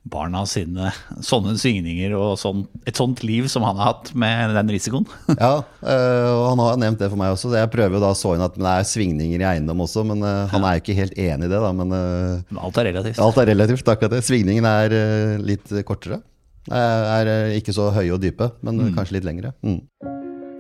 barna 0.10 0.46
sine 0.48 0.94
sånne 1.22 1.58
svingninger 1.60 2.14
og 2.18 2.38
sånn, 2.40 2.64
et 2.88 2.98
sånt 2.98 3.20
liv 3.22 3.50
som 3.52 3.66
han 3.68 3.78
har 3.78 3.92
hatt 3.92 4.14
med 4.18 4.56
den 4.56 4.72
risikoen. 4.72 5.06
Ja, 5.36 5.60
uh, 5.60 6.30
og 6.32 6.46
han 6.54 6.64
har 6.64 6.80
nevnt 6.86 7.04
det 7.04 7.12
for 7.12 7.20
meg 7.20 7.36
også. 7.36 7.52
så 7.52 7.60
Jeg 7.60 7.72
prøver 7.74 8.00
jo 8.00 8.04
da 8.06 8.14
å 8.16 8.18
så 8.18 8.34
inn 8.36 8.46
at 8.46 8.56
det 8.58 8.72
er 8.72 8.88
svingninger 8.88 9.44
i 9.44 9.50
eiendom 9.52 9.84
også, 9.86 10.06
men 10.08 10.24
uh, 10.26 10.48
han 10.54 10.66
er 10.66 10.78
jo 10.78 10.86
ikke 10.86 10.98
helt 11.02 11.20
enig 11.20 11.50
i 11.50 11.52
det. 11.52 11.60
da, 11.60 11.74
Men 11.76 11.92
Men 11.92 12.64
alt 12.64 12.80
er 12.80 12.90
relativt. 12.92 13.22
alt 13.24 13.44
er 13.44 13.52
relativt. 13.52 13.92
akkurat 13.92 14.16
det. 14.16 14.24
Svingningen 14.26 14.66
er 14.66 14.96
litt 15.44 15.68
kortere. 15.86 16.24
Er, 16.70 17.28
er 17.28 17.58
ikke 17.58 17.74
så 17.74 17.90
høye 17.94 18.14
og 18.14 18.22
dype, 18.22 18.52
men 18.62 18.78
mm. 18.80 18.96
kanskje 18.98 19.18
litt 19.18 19.28
lengre. 19.28 19.54
Mm. 19.66 19.82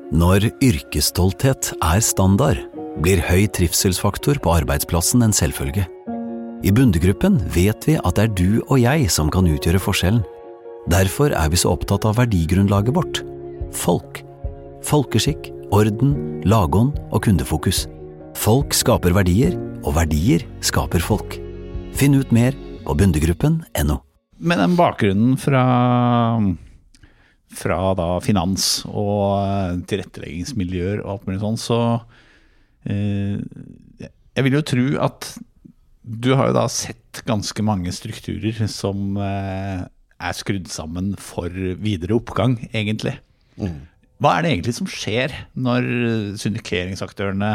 Når 0.10 0.48
yrkesstolthet 0.65 1.67
er 1.86 2.00
standard, 2.02 2.58
blir 2.98 3.19
høy 3.22 3.43
trivselsfaktor 3.54 4.39
på 4.41 4.54
arbeidsplassen 4.58 5.22
en 5.22 5.36
selvfølge. 5.36 5.84
I 6.65 6.72
Bundegruppen 6.74 7.36
vet 7.54 7.86
vi 7.86 7.93
at 8.02 8.17
det 8.17 8.24
er 8.24 8.32
du 8.34 8.58
og 8.65 8.80
jeg 8.82 9.06
som 9.13 9.30
kan 9.30 9.45
utgjøre 9.45 9.78
forskjellen. 9.78 10.24
Derfor 10.89 11.30
er 11.38 11.52
vi 11.54 11.60
så 11.62 11.76
opptatt 11.76 12.08
av 12.10 12.17
verdigrunnlaget 12.17 12.95
vårt– 12.98 13.22
folk. 13.86 14.24
Folkeskikk, 14.89 15.52
orden, 15.69 16.15
lagånd 16.41 16.98
og 17.13 17.22
kundefokus. 17.28 17.84
Folk 18.34 18.74
skaper 18.74 19.13
verdier, 19.13 19.54
og 19.86 19.93
verdier 20.00 20.41
skaper 20.65 21.06
folk. 21.06 21.38
Finn 21.93 22.17
ut 22.17 22.34
mer 22.34 22.58
på 22.82 22.98
bundegruppen.no. 22.98 24.00
Med 24.41 24.58
den 24.58 24.74
bakgrunnen 24.80 25.38
fra, 25.38 25.62
fra 27.50 27.94
da 27.98 28.08
finans 28.24 28.84
og 28.88 29.42
eh, 29.42 29.78
tilretteleggingsmiljøer 29.90 31.04
og 31.04 31.14
alt 31.16 31.28
mulig 31.28 31.42
sånn, 31.42 31.60
så 31.60 31.80
eh, 32.86 33.40
Jeg 34.38 34.46
vil 34.46 34.60
jo 34.60 34.66
tro 34.66 34.86
at 35.10 35.32
du 36.10 36.32
har 36.38 36.50
jo 36.50 36.58
da 36.58 36.66
sett 36.72 37.22
ganske 37.28 37.64
mange 37.66 37.92
strukturer 37.94 38.66
som 38.72 39.18
eh, 39.22 39.86
er 40.20 40.38
skrudd 40.38 40.70
sammen 40.72 41.14
for 41.22 41.54
videre 41.80 42.18
oppgang, 42.18 42.58
egentlig. 42.74 43.16
Hva 44.20 44.36
er 44.36 44.44
det 44.44 44.52
egentlig 44.54 44.76
som 44.76 44.90
skjer 44.90 45.34
når 45.56 45.86
syndikeringsaktørene 46.42 47.54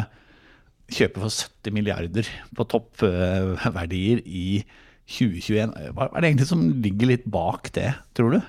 kjøper 0.93 1.25
for 1.25 1.33
70 1.33 1.75
milliarder 1.77 2.29
på 2.57 2.67
toppverdier 2.73 4.23
i 4.25 4.63
2021? 5.13 5.75
Hva 5.97 6.09
er 6.09 6.25
det 6.25 6.31
egentlig 6.31 6.49
som 6.49 6.65
ligger 6.85 7.13
litt 7.13 7.27
bak 7.29 7.69
det, 7.77 7.91
tror 8.17 8.37
du? 8.37 8.41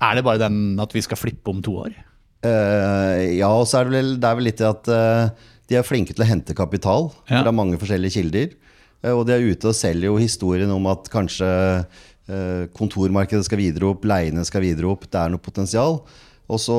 Er 0.00 0.18
det 0.18 0.24
bare 0.26 0.40
den 0.44 0.78
at 0.80 0.92
vi 0.94 1.02
skal 1.04 1.18
flippe 1.18 1.50
om 1.50 1.62
to 1.64 1.74
år? 1.84 1.94
Uh, 2.44 3.34
ja, 3.34 3.48
og 3.50 3.66
så 3.66 3.80
er 3.80 3.88
det 3.88 3.96
vel, 3.96 4.10
det 4.22 4.28
er 4.28 4.36
vel 4.38 4.46
litt 4.46 4.60
at 4.62 4.90
uh, 4.94 5.48
de 5.68 5.78
er 5.78 5.86
flinke 5.86 6.14
til 6.14 6.22
å 6.22 6.28
hente 6.28 6.54
kapital 6.54 7.10
Ja. 7.26 7.42
fra 7.42 7.50
mange 7.54 7.80
forskjellige 7.80 8.14
kilder. 8.20 8.52
Uh, 9.02 9.16
og 9.16 9.24
de 9.26 9.34
er 9.34 9.42
ute 9.48 9.72
og 9.72 9.74
selger 9.78 10.06
jo 10.10 10.20
historien 10.22 10.70
om 10.74 10.86
at 10.90 11.10
kanskje 11.12 11.48
kontormarkedet 12.76 13.46
skal 13.46 13.56
videre 13.56 13.86
opp, 13.88 14.02
leiene 14.04 14.42
skal 14.44 14.60
videre 14.60 14.90
opp, 14.90 15.06
det 15.08 15.16
er 15.16 15.30
noe 15.32 15.40
potensial. 15.40 16.02
Og 16.52 16.58
så 16.60 16.76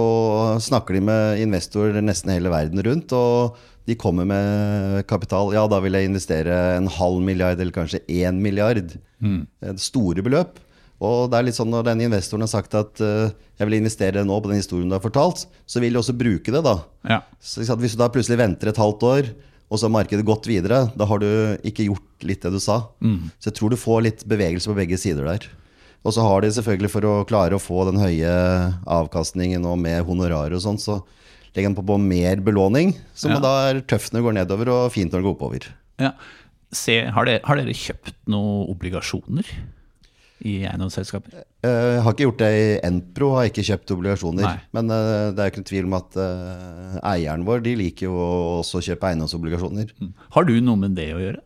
snakker 0.62 0.93
de 0.93 1.01
med 1.08 1.41
investorer 1.41 2.03
nesten 2.05 2.29
hele 2.36 2.51
verden 2.53 2.77
rundt, 2.86 3.15
og 3.17 3.58
de 3.89 3.95
kommer 3.97 4.27
med 4.29 5.08
kapital. 5.10 5.49
Ja, 5.58 5.63
da 5.65 5.79
vil 5.82 5.97
jeg 5.97 6.05
investere 6.12 6.53
en 6.75 6.86
halv 6.93 7.17
milliard, 7.25 7.58
eller 7.58 7.73
kanskje 7.73 8.03
én 8.05 8.38
milliard. 8.45 8.93
Mm. 9.25 9.47
store 9.82 10.21
beløp. 10.21 10.62
Og 11.00 11.30
det 11.32 11.38
er 11.40 11.46
litt 11.48 11.56
sånn 11.56 11.72
når 11.72 11.86
den 11.88 12.02
investoren 12.10 12.44
har 12.44 12.52
sagt 12.52 12.74
at 12.76 13.00
uh, 13.00 13.30
jeg 13.60 13.68
vil 13.70 13.78
investere 13.80 14.24
nå 14.28 14.40
på 14.44 14.50
den 14.52 14.60
historien 14.60 14.90
du 14.92 14.98
har 14.98 15.04
fortalt, 15.04 15.46
så 15.70 15.80
vil 15.80 15.96
de 15.96 16.02
også 16.02 16.16
bruke 16.20 16.52
det, 16.52 16.64
da. 16.66 16.74
Ja. 17.08 17.22
Så 17.40 17.64
Hvis 17.80 17.96
du 17.96 18.02
da 18.02 18.10
plutselig 18.12 18.40
venter 18.42 18.72
et 18.74 18.82
halvt 18.82 19.06
år, 19.08 19.30
og 19.70 19.78
så 19.78 19.86
har 19.86 19.94
markedet 19.94 20.26
gått 20.26 20.48
videre, 20.50 20.88
da 20.98 21.06
har 21.06 21.22
du 21.22 21.30
ikke 21.68 21.86
gjort 21.88 22.26
litt 22.26 22.42
det 22.42 22.52
du 22.56 22.60
sa. 22.60 22.80
Så 23.38 23.52
jeg 23.52 23.58
tror 23.60 23.70
du 23.70 23.78
får 23.78 24.02
litt 24.02 24.24
bevegelse 24.26 24.72
på 24.72 24.76
begge 24.80 24.98
sider 24.98 25.28
der. 25.30 25.46
Og 26.02 26.16
så 26.16 26.24
har 26.26 26.42
de 26.42 26.50
selvfølgelig, 26.56 26.90
for 26.90 27.06
å 27.06 27.14
klare 27.30 27.54
å 27.54 27.62
få 27.62 27.84
den 27.92 28.00
høye 28.02 28.32
avkastningen 28.90 29.68
og 29.70 29.78
med 29.78 30.02
honorarer 30.08 30.56
og 30.58 30.64
sånn, 30.64 30.80
så 30.82 30.98
legger 31.54 31.70
de 31.70 31.78
på, 31.78 31.86
på 31.86 32.00
mer 32.02 32.42
belåning, 32.46 32.96
som 33.14 33.36
Ja. 33.36 33.40
da 33.44 33.54
er 33.70 33.82
tøft 33.86 34.10
når 34.14 34.20
det 34.20 34.28
går 34.28 34.38
nedover 34.40 34.72
og 34.74 34.92
fint 34.96 35.14
når 35.14 35.22
det 35.22 35.28
går 35.28 35.38
oppover. 35.38 35.70
Ja. 36.02 36.14
Se, 36.74 37.00
har, 37.14 37.26
dere, 37.30 37.42
har 37.46 37.58
dere 37.62 37.74
kjøpt 37.74 38.14
noen 38.30 38.68
obligasjoner 38.74 39.48
i 40.45 40.62
eiendomsselskaper? 40.65 41.41
Eh, 41.63 41.69
Jeg 41.95 42.02
har 42.06 42.13
ikke 42.13 42.28
gjort 42.28 42.38
det 42.43 42.49
i 42.56 42.80
Enpro, 42.88 43.34
har 43.36 43.49
ikke 43.49 43.65
kjøpt 43.67 43.91
obligasjoner. 43.97 44.45
Nei. 44.45 44.60
Men 44.78 44.89
eh, 44.95 45.32
det 45.36 45.43
er 45.43 45.52
ikke 45.52 45.62
noen 45.63 45.69
tvil 45.73 45.89
om 45.89 45.97
at 45.99 46.15
eh, 46.23 46.95
eieren 47.15 47.45
vår 47.47 47.63
de 47.65 47.75
liker 47.75 48.08
jo 48.08 48.15
også 48.62 48.80
å 48.80 48.86
kjøpe 48.88 49.10
eiendomsobligasjoner. 49.12 49.91
Har 50.38 50.47
du 50.47 50.56
noe 50.62 50.80
med 50.80 50.95
det 50.95 51.10
å 51.15 51.19
gjøre? 51.19 51.41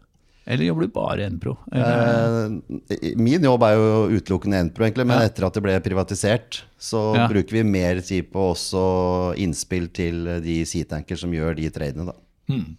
Eller 0.45 0.65
jobber 0.67 0.83
du 0.83 0.91
bare 0.91 1.25
Enpro? 1.29 1.53
Eller- 1.71 2.59
Eh, 2.91 3.13
Min 3.15 3.41
jobb 3.47 3.63
er 3.63 3.77
jo 3.79 4.09
utelukkende 4.19 4.59
Enpro, 4.59 4.83
egentlig, 4.83 5.05
men 5.07 5.21
etter 5.23 5.45
at 5.47 5.53
det 5.55 5.63
ble 5.63 5.79
privatisert, 5.79 6.63
så 6.77 7.15
Ja. 7.15 7.27
bruker 7.31 7.51
vi 7.55 7.63
mer 7.63 8.01
tid 8.01 8.29
på 8.31 8.51
også 8.51 9.37
innspill 9.39 9.87
til 9.93 10.25
de 10.43 10.57
seatanker 10.67 11.17
som 11.17 11.31
gjør 11.31 11.55
de 11.55 11.69
tradene. 11.69 12.05
Da. 12.11 12.13
Hmm. 12.51 12.75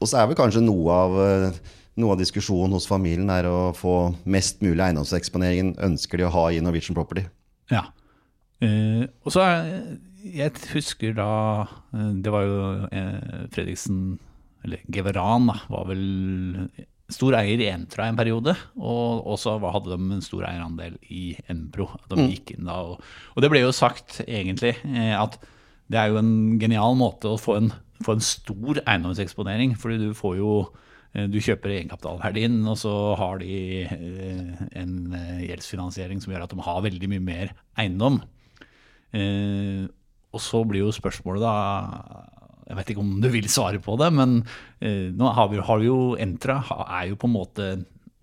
Og 0.00 0.08
så 0.08 0.18
er 0.22 0.26
vel 0.28 0.36
kanskje 0.36 0.62
noe 0.64 0.88
av, 0.90 1.52
noe 2.00 2.14
av 2.14 2.20
diskusjonen 2.20 2.76
hos 2.76 2.88
familien 2.88 3.30
er 3.32 3.48
å 3.48 3.72
få 3.76 3.96
mest 4.28 4.60
mulig 4.64 4.82
eiendomseksponering 4.84 5.74
ønsker 5.86 6.20
de 6.20 6.26
å 6.28 6.34
ha 6.34 6.48
i 6.52 6.60
Norwegian 6.64 6.96
Property. 6.96 7.24
Ja. 7.72 7.88
Eh, 8.60 9.04
og 9.24 9.32
så 9.34 9.42
Jeg 10.24 10.52
husker 10.72 11.12
da 11.12 11.30
eh, 11.92 12.12
Det 12.24 12.30
var 12.32 12.44
jo 12.46 12.60
eh, 12.88 13.42
Fredriksen, 13.52 14.14
eller 14.64 14.80
Geveran, 14.88 15.50
da, 15.50 15.58
var 15.68 15.90
vel 15.90 16.06
stor 17.12 17.36
eier 17.38 17.60
i 17.60 17.68
Entra 17.70 18.08
en 18.08 18.18
periode. 18.18 18.54
Og 18.76 19.26
også 19.34 19.58
hadde 19.62 19.92
de 19.92 20.16
en 20.16 20.24
stor 20.24 20.46
eierandel 20.48 20.96
i 21.12 21.36
Enpro. 21.52 21.90
De 22.10 22.28
gikk 22.30 22.56
inn 22.56 22.68
da, 22.68 22.80
og, 22.82 23.04
og 23.34 23.44
det 23.44 23.52
ble 23.52 23.62
jo 23.62 23.74
sagt 23.76 24.20
egentlig 24.26 24.76
eh, 24.88 25.14
at 25.16 25.38
det 25.92 26.00
er 26.00 26.10
jo 26.10 26.18
en 26.18 26.56
genial 26.58 26.96
måte 26.98 27.30
å 27.30 27.38
få 27.38 27.60
en, 27.60 27.70
få 28.02 28.16
en 28.16 28.24
stor 28.24 28.82
eiendomseksponering. 28.82 29.76
Fordi 29.78 30.00
du 30.02 30.10
får 30.18 30.40
jo 30.40 30.56
du 31.32 31.38
kjøper 31.40 31.72
egenkapitalverdien, 31.72 32.58
og 32.68 32.76
så 32.80 32.92
har 33.16 33.40
de 33.40 33.58
eh, 33.88 34.64
en 34.76 34.96
eh, 35.16 35.44
gjeldsfinansiering 35.46 36.20
som 36.20 36.34
gjør 36.34 36.44
at 36.44 36.52
de 36.52 36.64
har 36.66 36.82
veldig 36.84 37.10
mye 37.14 37.24
mer 37.24 37.52
eiendom. 37.80 38.20
Eh, 39.16 39.86
og 40.34 40.42
så 40.42 40.60
blir 40.68 40.84
jo 40.84 40.92
spørsmålet 40.92 41.44
da 41.44 41.54
Jeg 42.66 42.76
vet 42.76 42.88
ikke 42.92 43.04
om 43.04 43.12
du 43.22 43.28
vil 43.30 43.46
svare 43.48 43.80
på 43.80 43.94
det, 44.00 44.10
men 44.12 44.40
eh, 44.82 45.08
nå 45.14 45.30
har 45.32 45.48
vi, 45.52 45.62
har 45.62 45.80
vi 45.80 45.86
jo 45.88 46.00
Entra 46.20 46.58
er 46.84 47.12
jo 47.12 47.20
på 47.20 47.30
en 47.30 47.36
måte 47.36 47.68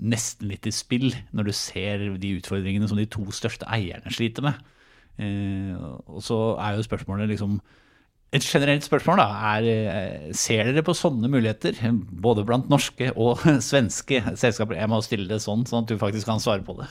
nesten 0.04 0.50
litt 0.52 0.68
i 0.68 0.74
spill 0.76 1.14
når 1.32 1.48
du 1.48 1.54
ser 1.56 2.04
de 2.20 2.34
utfordringene 2.38 2.90
som 2.92 3.00
de 3.00 3.08
to 3.08 3.24
største 3.32 3.66
eierne 3.72 4.12
sliter 4.12 4.46
med. 4.46 4.60
Eh, 5.18 5.74
og 5.80 6.20
så 6.26 6.58
er 6.60 6.76
jo 6.76 6.86
spørsmålet 6.86 7.32
liksom 7.32 7.58
et 8.34 8.43
generelt 8.46 8.84
spørsmål 8.86 9.19
da, 9.22 9.28
er 9.54 9.67
eh, 9.69 10.32
Ser 10.38 10.65
dere 10.72 10.84
på 10.86 10.96
sånne 10.98 11.30
muligheter, 11.30 11.78
både 12.24 12.43
blant 12.48 12.69
norske 12.72 13.12
og 13.15 13.43
svenske 13.69 14.24
selskaper? 14.39 14.80
Jeg 14.80 14.89
må 14.91 15.00
stille 15.06 15.30
det 15.30 15.39
sånn, 15.43 15.63
sånn 15.69 15.84
at 15.86 15.91
du 15.93 16.00
faktisk 16.02 16.28
kan 16.32 16.41
svare 16.43 16.65
på 16.65 16.76
det. 16.82 16.88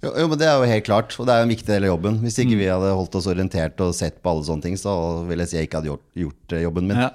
Jo, 0.00 0.14
jo, 0.16 0.28
men 0.32 0.38
Det 0.40 0.46
er 0.48 0.56
jo 0.56 0.68
helt 0.70 0.86
klart, 0.86 1.12
og 1.20 1.26
det 1.28 1.34
er 1.36 1.42
en 1.44 1.50
viktig 1.52 1.68
del 1.68 1.84
av 1.84 1.90
jobben. 1.92 2.14
Hvis 2.24 2.38
Mm. 2.40 2.44
ikke 2.46 2.58
vi 2.62 2.68
hadde 2.72 2.94
holdt 2.96 3.16
oss 3.20 3.26
orientert 3.28 3.80
og 3.84 3.92
sett 3.94 4.22
på 4.24 4.30
alle 4.32 4.46
sånne 4.48 4.62
ting, 4.64 4.76
så 4.80 4.94
vil 5.28 5.42
jeg 5.44 5.48
si 5.50 5.56
jeg 5.58 5.68
ikke 5.68 5.82
hadde 5.82 5.90
gjort, 5.92 6.06
gjort 6.16 6.52
eh, 6.56 6.62
jobben 6.64 6.88
min. 6.88 6.96
Ja. 7.04 7.10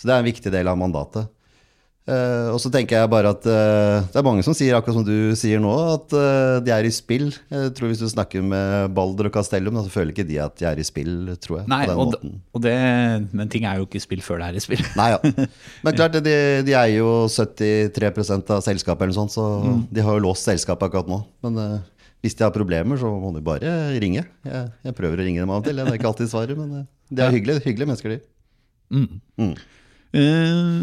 Så 0.00 0.08
det 0.08 0.14
er 0.14 0.22
en 0.24 0.30
viktig 0.32 0.50
del 0.54 0.66
av 0.72 0.78
mandatet. 0.80 1.28
Eh, 2.02 2.48
og 2.50 2.56
så 2.58 2.66
tenker 2.74 2.98
jeg 2.98 3.10
bare 3.12 3.30
at 3.30 3.44
uh, 3.46 4.02
det 4.10 4.18
er 4.18 4.24
mange 4.26 4.42
som 4.42 4.56
sier 4.58 4.74
akkurat 4.74 4.96
som 4.96 5.04
du 5.06 5.36
sier 5.38 5.60
nå, 5.62 5.70
at 5.92 6.14
uh, 6.18 6.56
de 6.66 6.72
er 6.74 6.88
i 6.88 6.90
spill. 6.90 7.28
Jeg 7.52 7.70
tror 7.78 7.92
Hvis 7.92 8.00
du 8.02 8.08
snakker 8.10 8.42
med 8.42 8.90
Balder 8.96 9.28
og 9.28 9.36
Castellum, 9.36 9.76
da, 9.78 9.84
så 9.86 9.92
føler 9.94 10.10
ikke 10.10 10.26
de 10.26 10.40
at 10.42 10.56
de 10.58 10.66
er 10.66 10.80
i 10.82 10.86
spill, 10.88 11.12
tror 11.38 11.60
jeg. 11.60 11.68
Nei, 11.70 11.84
på 11.86 11.94
den 12.16 12.32
og, 12.32 12.40
og 12.58 12.64
det, 12.64 12.74
men 13.30 13.52
ting 13.52 13.68
er 13.70 13.78
jo 13.78 13.86
ikke 13.86 14.00
i 14.00 14.02
spill 14.02 14.24
før 14.26 14.42
det 14.42 14.48
er 14.50 14.58
i 14.58 14.64
spill. 14.64 14.82
Nei, 14.98 15.08
ja. 15.14 15.20
Men 15.86 15.94
klart, 16.00 16.18
de, 16.26 16.34
de 16.66 16.74
eier 16.74 16.96
jo 16.98 17.12
73 17.30 18.50
av 18.50 18.64
selskapet, 18.66 19.04
eller 19.06 19.14
noe 19.14 19.20
sånt, 19.22 19.36
så 19.38 19.46
Mm. 19.62 19.84
de 19.94 20.02
har 20.02 20.16
jo 20.18 20.24
låst 20.26 20.48
selskapet 20.48 20.88
akkurat 20.88 21.06
nå. 21.12 21.20
Men 21.46 21.60
hvis 22.24 22.34
de 22.38 22.42
har 22.48 22.50
problemer, 22.54 22.98
så 22.98 23.06
må 23.14 23.30
de 23.34 23.42
bare 23.46 23.70
ringe. 24.02 24.24
Jeg, 24.46 24.72
jeg 24.88 24.94
prøver 24.98 25.22
å 25.22 25.26
ringe 25.28 25.42
dem 25.44 25.50
av 25.54 25.60
og 25.62 25.68
til. 25.70 25.78
Det 25.78 25.86
er 25.86 25.98
ikke 26.00 26.10
alltid 26.10 26.30
svaret, 26.34 26.58
men 26.58 26.82
de 27.12 27.22
er 27.22 27.34
hyggelige, 27.34 27.62
hyggelige 27.68 27.90
mennesker, 27.92 28.16
de. 28.16 29.52
Eh, 30.12 30.82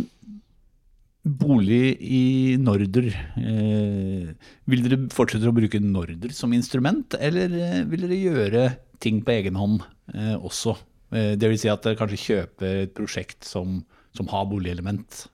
bolig 1.40 1.98
i 2.02 2.58
Norder. 2.62 3.10
Eh, 3.38 4.30
vil 4.70 4.84
dere 4.86 5.00
fortsette 5.14 5.50
å 5.50 5.56
bruke 5.56 5.82
Norder 5.84 6.34
som 6.36 6.54
instrument, 6.56 7.16
eller 7.20 7.54
eh, 7.58 7.82
vil 7.90 8.06
dere 8.08 8.20
gjøre 8.20 8.64
ting 9.04 9.22
på 9.26 9.36
egen 9.38 9.60
hånd 9.60 9.84
eh, 10.14 10.36
også? 10.36 10.76
Eh, 11.14 11.34
vil 11.42 11.60
si 11.62 11.70
at 11.72 11.86
dere 11.86 12.00
kanskje 12.00 12.22
kjøper 12.26 12.84
et 12.86 12.96
prosjekt 12.98 13.48
som, 13.48 13.82
som 14.18 14.30
har 14.34 14.48
boligelement. 14.50 15.26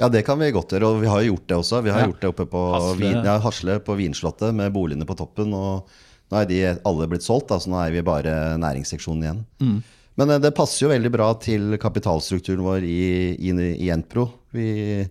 Ja, 0.00 0.08
det 0.08 0.22
kan 0.24 0.38
vi 0.40 0.48
godt 0.54 0.72
gjøre, 0.72 0.88
og 0.94 1.02
vi 1.02 1.10
har 1.10 1.20
jo 1.22 1.34
gjort 1.34 1.48
det 1.50 1.56
også. 1.60 1.82
Vi 1.84 1.92
har 1.92 2.00
Ja. 2.00 2.08
gjort 2.08 2.22
det 2.22 2.30
oppe 2.32 2.46
på 2.48 2.60
Hasle. 2.72 2.96
Vin, 3.02 3.24
ja, 3.26 3.38
Hasle 3.44 3.80
på 3.84 3.96
Vinslottet 3.98 4.54
med 4.56 4.72
boligene 4.72 5.04
på 5.04 5.16
toppen. 5.18 5.52
Og 5.52 5.88
nå 6.30 6.40
er 6.40 6.46
de 6.48 6.60
alle 6.88 7.08
blitt 7.10 7.26
solgt, 7.26 7.52
så 7.52 7.60
så 7.60 7.68
nå 7.72 7.80
er 7.84 7.92
vi 7.92 8.00
bare 8.06 8.56
næringsseksjonen 8.56 9.26
igjen. 9.26 9.42
Mm. 9.60 9.82
Men 10.16 10.30
eh, 10.30 10.40
det 10.40 10.54
passer 10.56 10.86
jo 10.86 10.92
veldig 10.94 11.12
bra 11.12 11.34
til 11.42 11.76
kapitalstrukturen 11.80 12.64
vår 12.64 12.86
i, 12.88 13.36
i, 13.36 13.52
i 13.76 13.90
Entpro. 13.92 14.30
Vi 14.56 15.04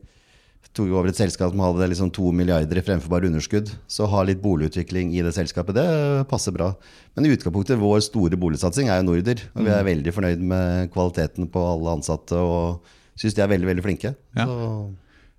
tok 0.78 0.92
over 0.94 1.10
et 1.10 1.18
selskap 1.18 1.52
som 1.52 1.60
hadde 1.64 1.88
liksom 1.92 2.12
to 2.14 2.30
milliarder 2.36 2.78
i 2.78 2.84
fremforbare 2.86 3.28
underskudd. 3.28 3.72
Så 3.90 4.06
å 4.06 4.12
ha 4.14 4.22
litt 4.24 4.42
boligutvikling 4.44 5.12
i 5.18 5.24
det 5.26 5.34
selskapet, 5.36 5.76
det 5.76 6.28
passer 6.30 6.54
bra. 6.56 6.76
Men 7.16 7.26
i 7.26 7.34
utgangspunktet, 7.36 7.80
vår 7.82 8.04
store 8.06 8.38
boligsatsing 8.40 8.88
er 8.90 9.02
jo 9.02 9.08
Norder. 9.10 9.42
Og 9.56 9.66
vi 9.66 9.72
er 9.72 9.84
Mm. 9.84 9.90
veldig 9.90 10.14
fornøyd 10.14 10.40
med 10.40 10.92
kvaliteten 10.94 11.50
på 11.50 11.60
alle 11.74 11.98
ansatte. 11.98 12.34
og 12.38 12.82
Syns 13.20 13.34
de 13.36 13.42
er 13.42 13.48
veldig 13.52 13.68
veldig 13.68 13.84
flinke. 13.84 14.16
Ja. 14.38 14.46
Så 14.46 14.96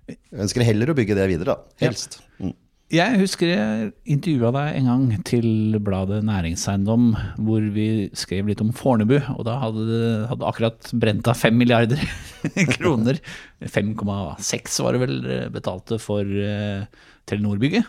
jeg 0.07 0.17
ønsker 0.33 0.63
heller 0.63 0.87
å 0.91 0.93
bygge 0.95 1.15
det 1.15 1.29
videre, 1.29 1.45
da. 1.45 1.57
Helst. 1.79 2.19
Mm. 2.39 2.53
Jeg 2.91 3.21
husker 3.21 3.47
jeg 3.47 3.91
intervjua 4.11 4.49
deg 4.51 4.77
en 4.81 4.87
gang 4.89 5.03
til 5.23 5.77
bladet 5.79 6.17
Næringseiendom, 6.27 7.13
hvor 7.39 7.63
vi 7.71 8.09
skrev 8.19 8.49
litt 8.49 8.59
om 8.63 8.73
Fornebu. 8.75 9.15
Og 9.37 9.45
da 9.47 9.53
hadde 9.61 9.85
det 9.87 10.35
akkurat 10.35 10.91
brent 10.99 11.29
av 11.31 11.39
5 11.39 11.55
milliarder 11.55 12.01
kroner. 12.75 13.21
5,6 13.63 14.81
var 14.83 14.97
det 14.97 15.01
vel 15.05 15.15
betalte 15.55 16.01
for 16.03 16.27
uh, 16.27 16.83
Telenor-bygget. 17.31 17.87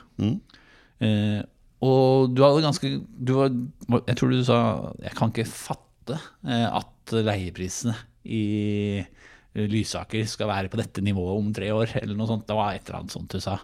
Eh, 1.03 1.43
og 1.83 2.31
du 2.31 2.45
hadde 2.47 2.63
ganske 2.63 2.95
du 3.03 3.33
var, 3.41 3.51
Jeg 4.07 4.15
tror 4.15 4.31
du 4.31 4.45
sa 4.47 4.59
Jeg 5.03 5.17
kan 5.19 5.33
ikke 5.33 5.49
fatte 5.51 6.15
uh, 6.15 6.69
at 6.79 7.15
leieprisene 7.27 7.97
i 8.23 9.03
Lysaker 9.59 10.29
skal 10.31 10.47
være 10.49 10.71
på 10.71 10.79
dette 10.79 11.03
nivået 11.03 11.43
om 11.43 11.51
tre 11.53 11.75
år, 11.75 11.99
eller 11.99 12.15
noe 12.17 12.31
sånt. 12.31 12.47
Det 12.47 12.55
var 12.57 12.77
et 12.77 12.87
eller 12.87 13.03
annet 13.03 13.19
sånt 13.19 13.35
du 13.35 13.43
sa. 13.43 13.59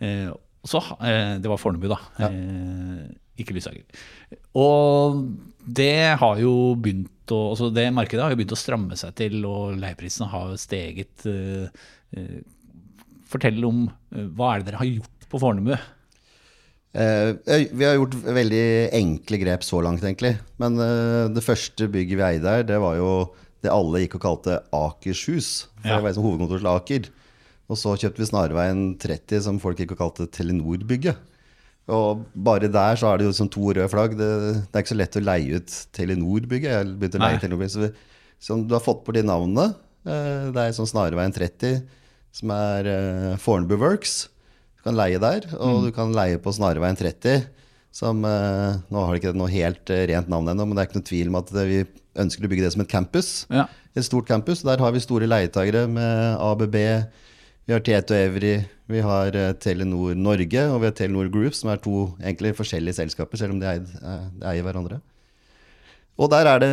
Eh, 0.00 0.30
så, 0.66 0.80
eh, 1.00 1.38
det 1.40 1.48
var 1.48 1.58
Fornebu, 1.60 1.88
da. 1.88 1.98
Eh, 2.20 3.06
ikke 3.40 3.54
Lysaker. 3.56 3.84
Og 4.60 5.22
det 5.66 6.18
har 6.20 6.40
jo 6.42 6.74
begynt 6.76 7.08
å 7.32 7.52
altså 7.52 7.68
Det 7.72 7.86
markedet 7.94 8.24
har 8.24 8.32
jo 8.32 8.36
begynt 8.40 8.52
å 8.56 8.58
stramme 8.58 8.96
seg 8.98 9.14
til, 9.14 9.38
og 9.46 9.76
leieprisene 9.78 10.28
har 10.32 10.56
steget. 10.58 11.24
Eh, 11.30 12.40
fortell 13.30 13.64
om 13.64 13.84
hva 14.10 14.54
er 14.54 14.60
det 14.60 14.66
dere 14.72 14.80
har 14.82 14.88
gjort 14.90 15.28
på 15.30 15.38
Fornebu? 15.40 15.76
Eh, 16.92 17.30
vi 17.70 17.86
har 17.86 17.94
gjort 17.94 18.16
veldig 18.26 18.64
enkle 18.98 19.38
grep 19.44 19.62
så 19.62 19.78
langt, 19.86 20.02
egentlig. 20.02 20.34
Men 20.58 20.76
det 21.32 21.44
første 21.46 21.86
bygget 21.88 22.18
vi 22.18 22.26
eide 22.32 22.56
her, 22.56 22.66
det 22.66 22.80
var 22.82 22.98
jo 22.98 23.12
det 23.62 23.70
alle 23.70 24.02
gikk 24.02 24.16
og 24.18 24.24
kalte 24.24 24.58
Akershus. 24.74 25.68
For 25.80 25.88
Ja. 25.88 25.96
det 25.96 26.02
var 26.02 26.10
liksom 26.10 26.26
hovedkontoret 26.26 26.64
til 26.64 26.74
Aker. 26.74 27.10
Og 27.70 27.78
så 27.78 27.94
kjøpte 27.94 28.24
vi 28.24 28.26
Snarveien 28.26 28.80
30, 28.98 29.44
som 29.46 29.60
folk 29.62 29.78
gikk 29.78 29.94
og 29.94 30.00
kalte 30.00 30.26
Telenor-bygget. 30.34 31.28
Og 31.90 32.24
bare 32.34 32.70
der 32.70 32.98
så 32.98 33.10
er 33.10 33.20
det 33.20 33.28
jo 33.28 33.34
sånn 33.34 33.50
to 33.50 33.70
røde 33.70 33.86
flagg. 33.90 34.16
Det, 34.18 34.30
det 34.66 34.74
er 34.74 34.82
ikke 34.82 34.92
så 34.92 34.98
lett 34.98 35.18
å 35.18 35.22
leie 35.22 35.60
ut 35.60 35.76
Telenor-bygget. 35.96 36.74
Jeg 36.74 36.90
begynte 36.98 37.20
å 37.20 37.22
leie. 37.24 37.38
Telenor-bygget. 37.42 37.74
Så, 37.74 37.86
vi, 37.86 38.18
så 38.42 38.58
du 38.58 38.74
har 38.74 38.82
fått 38.84 39.04
på 39.06 39.14
de 39.14 39.22
navnene. 39.26 39.70
Eh, 40.08 40.50
det 40.54 40.64
er 40.64 40.76
sånn 40.76 40.88
Snarveien 40.90 41.34
30, 41.36 41.80
som 42.40 42.52
er 42.54 42.90
eh, 42.90 43.38
Fornebu 43.42 43.76
Works. 43.80 44.18
Du 44.78 44.84
kan 44.86 44.96
leie 44.96 45.20
der, 45.20 45.46
og 45.60 45.86
du 45.86 45.90
kan 45.94 46.14
leie 46.16 46.40
på 46.42 46.54
Snarveien 46.56 46.98
30. 46.98 47.48
Som, 47.94 48.22
eh, 48.24 48.78
nå 48.90 49.02
har 49.02 49.14
det 49.14 49.22
ikke 49.22 49.34
noe 49.36 49.50
helt 49.50 49.90
rent 50.10 50.30
navn 50.30 50.52
ennå, 50.52 50.66
men 50.66 50.78
det 50.78 50.84
er 50.84 50.90
ikke 50.90 51.00
noe 51.00 51.10
tvil 51.10 51.32
om 51.32 51.40
at 51.40 51.50
det, 51.54 51.66
vi 51.70 51.80
ønsker 52.22 52.46
å 52.46 52.50
bygge 52.52 52.66
det 52.66 52.74
som 52.74 52.84
et 52.84 52.92
campus. 52.92 53.32
Ja. 53.50 53.66
Et 53.98 54.06
stort 54.06 54.30
campus. 54.30 54.62
Der 54.66 54.80
har 54.82 54.94
vi 54.94 55.02
store 55.02 55.28
leietagere 55.28 55.86
med 55.90 56.38
ABB, 56.38 56.78
vi 57.68 57.74
har 57.74 57.82
Tieto 57.84 58.16
Evry, 58.16 58.54
vi 58.90 59.02
har 59.04 59.36
eh, 59.36 59.52
Telenor 59.62 60.16
Norge 60.18 60.64
og 60.72 60.80
vi 60.82 60.88
har 60.88 60.94
Telenor 60.96 61.28
Group, 61.32 61.54
som 61.54 61.70
er 61.70 61.80
to 61.82 62.08
egentlig 62.18 62.56
forskjellige 62.58 62.98
selskaper, 62.98 63.38
selv 63.38 63.54
om 63.54 63.60
de 63.60 63.68
eier, 63.70 63.84
eh, 64.00 64.24
eier 64.52 64.66
hverandre. 64.66 65.00
Og 66.20 66.28
der 66.32 66.48
er 66.50 66.60
det 66.60 66.72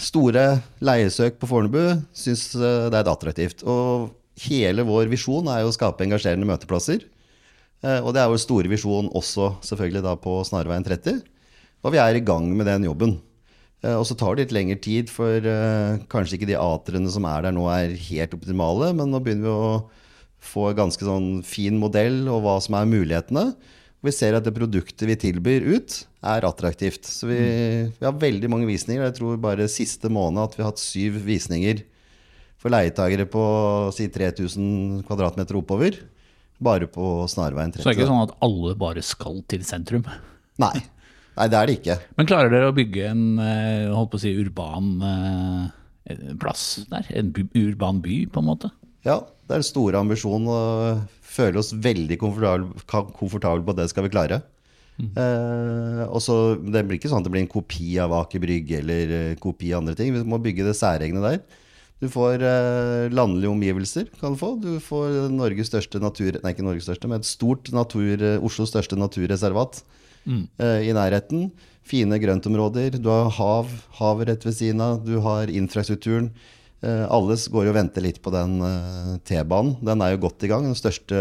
store 0.00 0.46
leiesøk 0.82 1.36
på 1.38 1.50
Fornebu. 1.50 1.82
Syns 2.16 2.48
eh, 2.56 2.86
det 2.90 2.98
er 2.98 3.12
attraktivt. 3.12 3.62
Og 3.68 4.08
hele 4.46 4.86
vår 4.88 5.12
visjon 5.12 5.52
er 5.52 5.62
jo 5.62 5.70
å 5.70 5.76
skape 5.76 6.06
engasjerende 6.06 6.48
møteplasser. 6.48 7.04
Og 7.86 8.08
det 8.16 8.18
er 8.18 8.30
vår 8.32 8.40
store 8.40 8.70
visjon 8.72 9.10
også 9.14 9.50
selvfølgelig 9.62 10.00
da 10.02 10.14
på 10.18 10.32
Snarveien 10.48 10.82
30. 10.82 11.20
Og 11.84 11.92
vi 11.94 12.00
er 12.02 12.16
i 12.18 12.22
gang 12.24 12.48
med 12.56 12.66
den 12.66 12.88
jobben. 12.88 13.12
Eh, 13.86 13.94
Og 13.94 14.06
så 14.08 14.16
tar 14.18 14.34
det 14.36 14.46
litt 14.46 14.56
lengre 14.56 14.80
tid, 14.82 15.12
for 15.12 15.38
eh, 15.46 16.00
kanskje 16.12 16.40
ikke 16.40 16.50
de 16.50 16.58
atrene 16.58 17.12
som 17.12 17.26
er 17.30 17.46
der 17.46 17.54
nå 17.54 17.68
er 17.70 17.94
helt 18.08 18.34
optimale, 18.36 18.90
men 18.98 19.12
nå 19.14 19.22
begynner 19.22 19.46
vi 19.46 19.54
å 19.54 19.70
få 20.46 20.70
en 20.70 20.80
ganske 20.82 21.06
sånn 21.06 21.30
fin 21.46 21.78
modell 21.80 22.24
og 22.30 22.42
hva 22.44 22.56
som 22.62 22.76
er 22.78 22.88
mulighetene. 22.90 23.48
Og 23.96 24.08
vi 24.10 24.12
ser 24.14 24.36
at 24.38 24.44
det 24.46 24.54
produktet 24.54 25.06
vi 25.08 25.16
tilbyr 25.18 25.64
ut, 25.76 25.94
er 26.26 26.44
attraktivt. 26.46 27.06
Så 27.08 27.28
vi, 27.30 27.38
vi 27.96 28.04
har 28.06 28.14
veldig 28.20 28.50
mange 28.52 28.68
visninger. 28.68 29.02
Jeg 29.08 29.16
tror 29.18 29.38
bare 29.42 29.66
siste 29.72 30.10
måned 30.12 30.42
at 30.42 30.56
vi 30.56 30.62
har 30.62 30.70
hatt 30.72 30.82
syv 30.82 31.16
visninger 31.26 31.80
for 32.60 32.72
leietagere 32.74 33.26
på 33.30 33.42
si 33.96 34.06
3000 34.12 35.02
kvadratmeter 35.08 35.58
oppover. 35.58 35.98
Bare 36.62 36.86
på 36.90 37.26
Snarveien 37.30 37.72
30. 37.74 37.82
Så 37.82 37.88
det 37.90 37.94
er 37.96 37.98
ikke 38.00 38.10
sånn 38.12 38.26
at 38.28 38.36
alle 38.46 38.76
bare 38.80 39.02
skal 39.04 39.42
til 39.50 39.64
sentrum. 39.66 40.06
Nei. 40.62 40.76
Nei, 41.36 41.48
det 41.52 41.58
er 41.58 41.68
det 41.68 41.76
ikke. 41.80 41.98
Men 42.16 42.28
klarer 42.28 42.52
dere 42.52 42.70
å 42.70 42.76
bygge 42.76 43.10
en 43.10 43.24
eh, 43.42 43.92
holdt 43.92 44.14
på 44.14 44.20
å 44.20 44.22
si, 44.22 44.32
urban 44.40 44.92
eh, 45.04 46.34
plass 46.40 46.64
der? 46.90 47.08
En 47.18 47.32
urban 47.36 48.00
by, 48.04 48.22
på 48.32 48.40
en 48.40 48.48
måte? 48.48 48.72
Ja, 49.06 49.20
det 49.46 49.54
er 49.54 49.62
en 49.62 49.68
stor 49.68 49.98
ambisjon 50.00 50.48
og 50.50 51.04
føler 51.36 51.60
oss 51.60 51.74
veldig 51.74 52.16
komfortable, 52.18 53.64
på 53.66 53.74
at 53.74 53.80
det 53.82 53.90
skal 53.92 54.06
vi 54.06 54.14
klare. 54.14 54.40
Eh, 54.96 56.02
og 56.08 56.22
så 56.24 56.56
Det 56.56 56.80
blir 56.86 56.96
ikke 56.96 57.10
sånn 57.12 57.20
at 57.20 57.26
det 57.26 57.32
blir 57.34 57.44
en 57.44 57.52
kopi 57.52 57.98
av 58.00 58.14
Aker 58.16 58.40
Brygge 58.40 58.78
eller 58.80 59.12
eh, 59.12 59.38
kopi 59.40 59.74
av 59.74 59.82
andre 59.82 59.96
ting. 59.98 60.14
Vi 60.14 60.24
må 60.24 60.40
bygge 60.40 60.64
det 60.64 60.76
særegne 60.78 61.20
der. 61.24 61.42
Du 62.00 62.08
får 62.12 62.40
eh, 62.44 63.12
landlige 63.12 63.52
omgivelser, 63.52 64.08
kan 64.20 64.34
du 64.34 64.40
få. 64.40 64.54
Du 64.60 64.76
får 64.80 65.28
Norges 65.32 65.68
største 65.68 66.00
natur... 66.00 66.40
Nei, 66.40 66.54
ikke 66.54 66.64
Norges 66.64 66.88
største, 66.88 67.08
men 67.12 67.20
et 67.20 67.28
stort 67.28 67.70
natur, 67.76 68.24
Oslos 68.44 68.72
største 68.72 68.98
naturreservat 69.00 69.82
eh, 70.26 70.88
i 70.88 70.92
nærheten. 70.96 71.50
Fine 71.86 72.18
grøntområder. 72.18 72.98
Du 72.98 73.08
har 73.12 73.30
hav, 73.30 73.70
havet 74.00 74.28
rett 74.28 74.46
ved 74.46 74.56
siden 74.58 74.82
av. 74.82 75.00
Du 75.06 75.18
har 75.22 75.52
infrastrukturen. 75.52 76.32
Uh, 76.84 77.06
alle 77.08 77.38
går 77.50 77.70
og 77.70 77.74
venter 77.74 78.04
litt 78.04 78.18
på 78.22 78.30
den 78.34 78.58
uh, 78.60 79.14
T-banen. 79.24 79.78
Den 79.86 80.02
er 80.04 80.12
jo 80.12 80.24
godt 80.26 80.44
i 80.44 80.50
gang. 80.50 80.66
Den 80.66 80.76
største, 80.76 81.18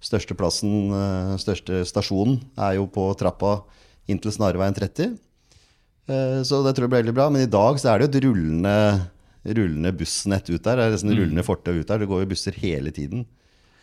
største 0.00 0.36
plassen, 0.38 0.92
eh, 0.94 1.32
største 1.42 1.82
stasjonen, 1.88 2.38
er 2.54 2.76
jo 2.78 2.86
på 2.86 3.08
trappa 3.18 3.62
inn 4.08 4.20
til 4.22 4.32
Snarveien 4.32 4.76
30. 4.76 5.16
Eh, 6.08 6.40
Så 6.42 6.62
det 6.64 6.74
tror 6.76 6.86
jeg 6.86 6.92
blir 6.92 7.02
veldig 7.02 7.16
bra. 7.16 7.28
Men 7.30 7.44
i 7.44 7.50
dag 7.50 7.78
så 7.80 7.92
er 7.92 7.98
det 7.98 8.08
jo 8.08 8.12
et 8.12 8.24
rullende, 8.24 8.76
rullende 9.44 9.92
bussnett 9.92 10.48
ut 10.48 10.62
der. 10.62 10.76
Det 10.76 10.84
er 10.86 10.94
nesten 10.94 11.16
rullende 11.16 11.44
fortau 11.44 11.74
ut 11.74 11.86
der. 11.86 11.98
Det 11.98 12.08
går 12.08 12.24
jo 12.24 12.30
busser 12.32 12.52
hele 12.56 12.90
tiden. 12.90 13.26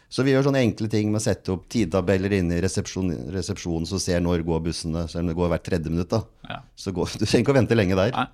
Så 0.09 0.23
vi 0.23 0.31
gjør 0.35 0.45
sånne 0.47 0.61
enkle 0.63 0.87
ting 0.91 1.09
med 1.11 1.19
å 1.19 1.25
sette 1.25 1.51
opp 1.51 1.65
tidtabeller 1.73 2.31
inne 2.37 2.59
i 2.59 2.61
resepsjon, 2.63 3.09
resepsjonen 3.33 3.87
så 3.89 3.97
ser 3.99 4.21
når 4.23 4.43
går 4.47 4.61
bussene, 4.67 5.07
selv 5.11 5.25
om 5.25 5.31
det 5.31 5.37
går 5.39 5.49
hvert 5.51 5.65
tredje 5.65 5.91
minutt. 5.91 6.09
da. 6.13 6.21
Ja. 6.49 6.59
Så 6.77 6.93
går, 6.95 7.09
du 7.19 7.25
trenger 7.25 7.43
ikke 7.43 7.55
å 7.55 7.59
vente 7.59 7.77
lenge 7.77 7.97
der. 7.99 8.13
Nei. 8.15 8.27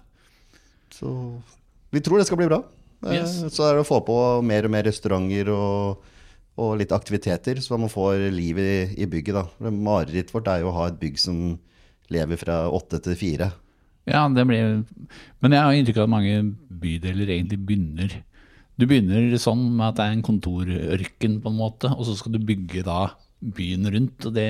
Så 0.91 1.13
vi 1.95 2.01
tror 2.03 2.19
det 2.21 2.27
skal 2.29 2.41
bli 2.41 2.49
bra. 2.51 2.61
Eh, 3.05 3.15
Yes. 3.17 3.39
Så 3.55 3.63
er 3.65 3.73
det 3.79 3.81
å 3.81 3.87
få 3.87 3.97
på 4.05 4.15
mer 4.45 4.67
og 4.67 4.73
mer 4.75 4.83
restauranter 4.85 5.47
og, 5.55 6.03
og 6.61 6.75
litt 6.77 6.91
aktiviteter, 6.93 7.57
så 7.63 7.79
man 7.81 7.89
får 7.89 8.27
liv 8.35 8.59
i, 8.61 8.73
i 9.01 9.07
bygget. 9.09 9.39
da. 9.39 9.71
Marerittet 9.71 10.35
vårt 10.35 10.51
er 10.51 10.61
jo 10.61 10.69
å 10.69 10.75
ha 10.75 10.85
et 10.91 10.99
bygg 11.01 11.17
som 11.17 11.39
lever 12.13 12.37
fra 12.37 12.65
åtte 12.69 12.99
til 13.01 13.15
fire. 13.17 13.47
Ja, 14.09 14.27
det 14.29 14.43
blir 14.49 14.83
Men 15.41 15.53
jeg 15.55 15.61
har 15.61 15.73
inntrykk 15.77 15.97
av 16.01 16.07
at 16.09 16.13
mange 16.13 16.35
bydeler 16.83 17.29
egentlig 17.37 17.59
begynner 17.65 18.15
Du 18.79 18.87
begynner 18.89 19.35
sånn 19.41 19.67
med 19.75 19.91
at 19.91 19.99
det 19.99 20.05
er 20.05 20.15
en 20.15 20.25
kontorørken, 20.25 21.37
på 21.43 21.51
en 21.51 21.59
måte, 21.59 21.91
og 21.91 22.07
så 22.07 22.15
skal 22.17 22.35
du 22.35 22.41
bygge 22.45 22.85
da 22.87 23.03
byen 23.41 23.89
rundt. 23.93 24.27
Og 24.27 24.35
det, 24.35 24.47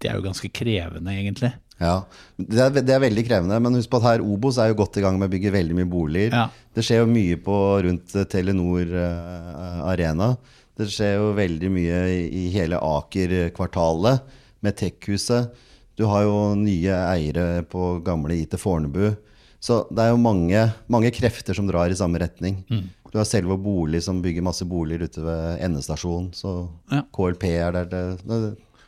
det 0.00 0.10
er 0.10 0.18
jo 0.18 0.26
ganske 0.26 0.50
krevende, 0.54 1.14
egentlig. 1.14 1.52
Ja, 1.80 1.94
det 2.36 2.60
er, 2.60 2.74
det 2.84 2.92
er 2.92 3.00
veldig 3.06 3.24
krevende, 3.24 3.56
men 3.64 3.78
husk 3.78 3.88
på 3.92 4.02
at 4.02 4.06
her 4.10 4.24
Obos 4.24 4.58
er 4.60 4.68
jo 4.68 4.80
godt 4.82 4.98
i 5.00 5.04
gang 5.04 5.16
med 5.16 5.30
å 5.30 5.32
bygge 5.32 5.54
veldig 5.54 5.78
mye 5.78 5.88
boliger. 5.88 6.36
Ja. 6.36 6.46
Det 6.76 6.84
skjer 6.84 7.00
jo 7.02 7.08
mye 7.08 7.38
på 7.40 7.56
rundt 7.86 8.16
Telenor 8.30 8.92
uh, 8.92 9.88
Arena. 9.88 10.34
Det 10.76 10.90
skjer 10.92 11.16
jo 11.16 11.32
veldig 11.38 11.72
mye 11.72 12.04
i, 12.12 12.20
i 12.42 12.44
hele 12.52 12.78
Aker-kvartalet 12.84 14.36
med 14.64 14.76
Tech-huset. 14.76 15.56
Du 15.96 16.06
har 16.08 16.26
jo 16.28 16.36
nye 16.56 17.00
eiere 17.10 17.64
på 17.68 17.96
gamle 18.04 18.36
IT 18.42 18.60
Fornebu. 18.60 19.16
Så 19.60 19.82
det 19.92 20.04
er 20.04 20.14
jo 20.14 20.20
mange, 20.20 20.62
mange 20.88 21.10
krefter 21.12 21.56
som 21.56 21.66
drar 21.68 21.92
i 21.92 21.96
samme 21.96 22.20
retning. 22.20 22.62
Du 23.10 23.18
har 23.18 23.26
Selvo 23.26 23.56
Bolig 23.58 24.02
som 24.06 24.20
bygger 24.22 24.44
masse 24.46 24.66
boliger 24.68 25.08
ute 25.08 25.22
ved 25.24 25.62
endestasjonen. 25.66 26.30
Så 26.36 26.68
Ja. 26.92 27.02
KLP 27.10 27.44
er 27.50 27.72
der. 27.74 27.88
Det, 27.90 28.02
det, 28.22 28.38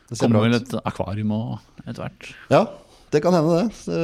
det 0.09 0.17
ser 0.17 0.27
Kommer 0.27 0.39
bra 0.39 0.45
vel 0.47 0.59
et 0.61 0.75
akvarium 0.83 1.33
òg 1.35 1.83
etter 1.83 2.05
hvert. 2.05 2.29
Ja, 2.53 2.63
det 3.11 3.23
kan 3.25 3.35
hende 3.35 3.57
det. 3.59 3.97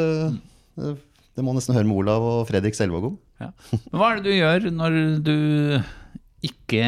Det. 0.76 0.98
Det 1.40 1.46
må 1.46 1.54
nesten 1.56 1.72
høre 1.78 1.88
med 1.88 1.96
Olav 2.02 2.26
og 2.28 2.42
Fredrik 2.50 2.76
Selvåg 2.76 3.14
om. 3.14 3.16
Ja. 3.40 3.54
Hva 3.96 4.10
er 4.12 4.20
det 4.20 4.28
du 4.28 4.36
gjør 4.36 4.66
når 4.76 4.98
du 5.24 5.38
ikke 6.44 6.84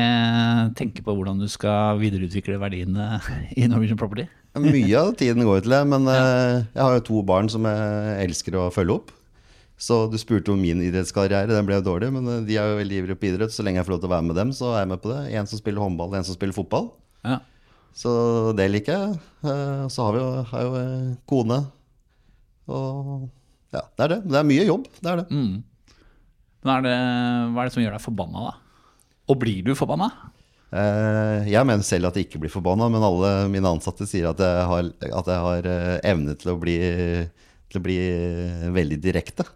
tenker 0.76 1.06
på 1.06 1.16
hvordan 1.16 1.40
du 1.40 1.48
skal 1.52 2.00
videreutvikle 2.02 2.60
verdiene 2.60 3.22
i 3.56 3.68
Norwegian 3.72 4.00
Property? 4.00 4.28
Mye 4.60 5.00
av 5.00 5.14
tiden 5.16 5.48
går 5.48 5.64
til 5.64 5.72
det, 5.72 5.82
men 5.88 6.08
ja. 6.12 6.20
jeg 6.68 6.84
har 6.84 6.98
jo 6.98 7.04
to 7.08 7.24
barn 7.24 7.48
som 7.52 7.64
jeg 7.68 8.26
elsker 8.26 8.60
å 8.60 8.68
følge 8.76 8.98
opp. 9.00 9.14
Så 9.82 9.96
du 10.12 10.18
spurte 10.22 10.54
om 10.54 10.60
min 10.62 10.82
idrettskarriere, 10.86 11.50
den 11.50 11.66
ble 11.66 11.80
jo 11.80 11.86
dårlig, 11.88 12.12
men 12.14 12.28
eh, 12.30 12.44
de 12.46 12.58
er 12.62 12.70
jo 12.70 12.80
veldig 12.84 12.98
ivrige 13.02 13.18
på 13.18 13.30
idrett. 13.32 13.54
Så 13.56 13.64
lenge 13.66 13.80
jeg 13.82 13.88
får 13.88 13.96
lov 13.96 14.02
til 14.04 14.12
å 14.12 14.14
være 14.14 14.28
med 14.28 14.38
dem, 14.38 14.52
så 14.54 14.76
er 14.76 14.84
jeg 14.84 14.92
med 14.92 15.02
på 15.02 15.10
det. 15.10 15.22
En 15.40 15.48
som 15.50 15.62
spiller 15.62 15.82
håndball, 15.82 16.14
en 16.20 16.28
som 16.28 16.38
spiller 16.38 16.54
fotball. 16.58 16.92
Ja. 17.26 17.40
Så 17.98 18.12
det 18.56 18.68
liker 18.72 18.94
jeg. 18.94 19.16
Eh, 19.42 19.88
Så 19.92 20.06
har 20.06 20.14
vi 20.16 20.22
jo, 20.22 20.28
har 20.52 20.68
jo 20.68 20.76
eh, 20.80 21.08
kone. 21.28 21.58
Og 22.72 23.26
ja, 23.74 23.82
det 23.98 24.06
er 24.06 24.14
det. 24.14 24.20
Det 24.30 24.38
er 24.42 24.48
mye 24.52 24.68
jobb, 24.68 24.86
det 25.02 25.12
er 25.16 25.22
det. 25.24 25.26
Men 26.62 26.74
er 26.76 26.84
det, 26.86 26.94
hva 27.56 27.64
er 27.64 27.72
det 27.72 27.74
som 27.74 27.82
gjør 27.82 27.96
deg 27.98 28.04
forbanna, 28.06 28.44
da? 28.52 28.86
Og 29.34 29.40
blir 29.42 29.64
du 29.66 29.74
forbanna? 29.80 30.12
Jeg 30.72 31.68
mener 31.68 31.84
selv 31.84 32.08
at 32.08 32.16
jeg 32.20 32.28
ikke 32.30 32.40
blir 32.46 32.52
forbanna, 32.54 32.86
men 32.92 33.04
alle 33.04 33.32
mine 33.52 33.68
ansatte 33.76 34.06
sier 34.08 34.30
at 34.30 34.40
jeg 34.40 34.68
har, 34.70 34.92
at 35.20 35.32
jeg 35.34 35.42
har 35.48 35.68
evne 36.14 36.36
til 36.40 36.54
å 36.54 36.56
bli, 36.62 36.76
til 37.72 37.80
å 37.80 37.84
bli 37.84 37.98
veldig 38.78 39.00
direkte. 39.04 39.48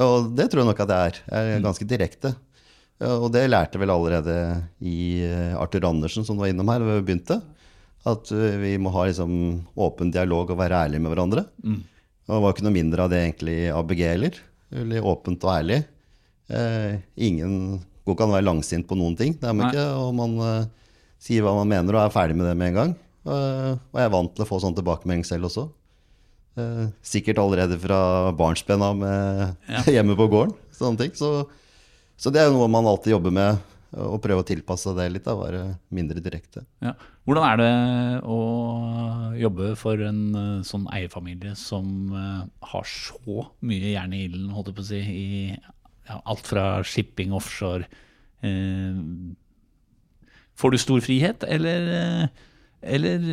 Og 0.00 0.30
det 0.36 0.48
tror 0.48 0.62
jeg 0.62 0.70
nok 0.70 0.82
at 0.84 0.92
jeg 0.94 1.10
er. 1.10 1.20
Jeg 1.28 1.54
er 1.56 1.64
ganske 1.64 1.86
direkte. 1.88 2.34
Og 3.00 3.30
det 3.32 3.46
lærte 3.48 3.80
vel 3.80 3.92
allerede 3.92 4.34
i 4.84 5.22
eh, 5.24 5.54
Arthur 5.56 5.86
Andersen, 5.88 6.24
som 6.26 6.36
var 6.40 6.50
innom 6.50 6.68
her 6.68 6.82
da 6.82 6.98
vi 6.98 7.04
begynte. 7.06 7.38
At 8.08 8.28
eh, 8.32 8.58
vi 8.60 8.74
må 8.80 8.92
ha 8.92 9.06
liksom 9.08 9.32
åpen 9.80 10.12
dialog 10.12 10.52
og 10.52 10.60
være 10.60 10.82
ærlige 10.86 11.04
med 11.04 11.14
hverandre. 11.14 11.46
Og 12.28 12.34
det 12.36 12.42
var 12.44 12.54
ikke 12.54 12.66
noe 12.68 12.76
mindre 12.76 13.06
av 13.06 13.12
det 13.12 13.22
egentlig 13.24 13.56
i 13.64 13.70
ABG 13.72 14.02
heller. 14.04 14.36
Eller 14.82 15.06
åpent 15.12 15.46
og 15.48 15.54
ærlig. 15.54 15.80
Eh, 16.50 17.00
ingen 17.16 17.54
går 18.04 18.14
ikke 18.14 18.26
an 18.26 18.34
å 18.34 18.36
være 18.36 18.48
langsint 18.48 18.88
på 18.88 18.98
noen 18.98 19.16
ting. 19.18 19.36
Det 19.40 19.48
er 19.48 19.56
man 19.56 19.70
ikke. 19.70 19.86
Og 20.00 20.12
man 20.18 20.36
eh, 20.46 20.68
sier 21.22 21.44
hva 21.44 21.56
man 21.60 21.72
mener 21.72 21.96
og 21.96 22.04
er 22.04 22.14
ferdig 22.14 22.36
med 22.38 22.48
det 22.50 22.56
med 22.60 22.72
en 22.72 22.78
gang. 22.80 22.94
Eh, 23.26 23.72
og 23.76 24.00
jeg 24.00 24.08
er 24.08 24.14
vant 24.14 24.32
til 24.36 24.44
å 24.44 24.48
få 24.48 24.60
sånn 24.62 24.76
tilbakemelding 24.78 25.26
selv 25.28 25.50
også. 25.50 25.66
Eh, 26.60 26.84
sikkert 27.06 27.40
allerede 27.42 27.78
fra 27.80 28.00
barnsben 28.36 28.84
av 28.84 28.96
med 29.00 29.56
Ja. 29.70 29.82
hjemme 29.96 30.16
på 30.18 30.28
gården. 30.30 30.54
Sånne 30.76 31.00
ting. 31.04 31.16
Så, 31.18 31.48
så 32.20 32.32
det 32.32 32.42
er 32.42 32.50
jo 32.50 32.58
noe 32.58 32.70
man 32.72 32.88
alltid 32.88 33.16
jobber 33.16 33.34
med. 33.34 33.66
Å 33.90 34.20
prøve 34.22 34.44
å 34.44 34.46
tilpasse 34.46 34.92
det 34.94 35.08
litt. 35.10 35.24
Da, 35.26 35.34
være 35.34 35.64
mindre 35.90 36.22
direkte. 36.22 36.62
Ja. 36.84 36.92
Hvordan 37.26 37.46
er 37.48 37.58
det 37.58 37.72
å 38.26 38.38
jobbe 39.40 39.72
for 39.78 40.00
en 40.06 40.22
eh, 40.38 40.62
sånn 40.66 40.86
eierfamilie 40.94 41.56
som 41.58 42.14
eh, 42.14 42.44
har 42.72 42.86
så 42.88 43.44
mye 43.66 43.92
jern 43.96 44.14
i 44.14 44.24
ilden, 44.28 44.48
holdt 44.54 44.70
jeg 44.70 44.78
på 44.78 44.84
å 44.84 44.88
si, 44.92 45.02
i 45.02 45.28
ja, 46.10 46.20
alt 46.22 46.46
fra 46.48 46.64
shipping, 46.86 47.34
offshore 47.36 47.86
eh, 48.46 48.98
Får 50.60 50.74
du 50.74 50.76
stor 50.82 51.00
frihet, 51.00 51.44
eller, 51.48 52.26
eller 52.82 53.26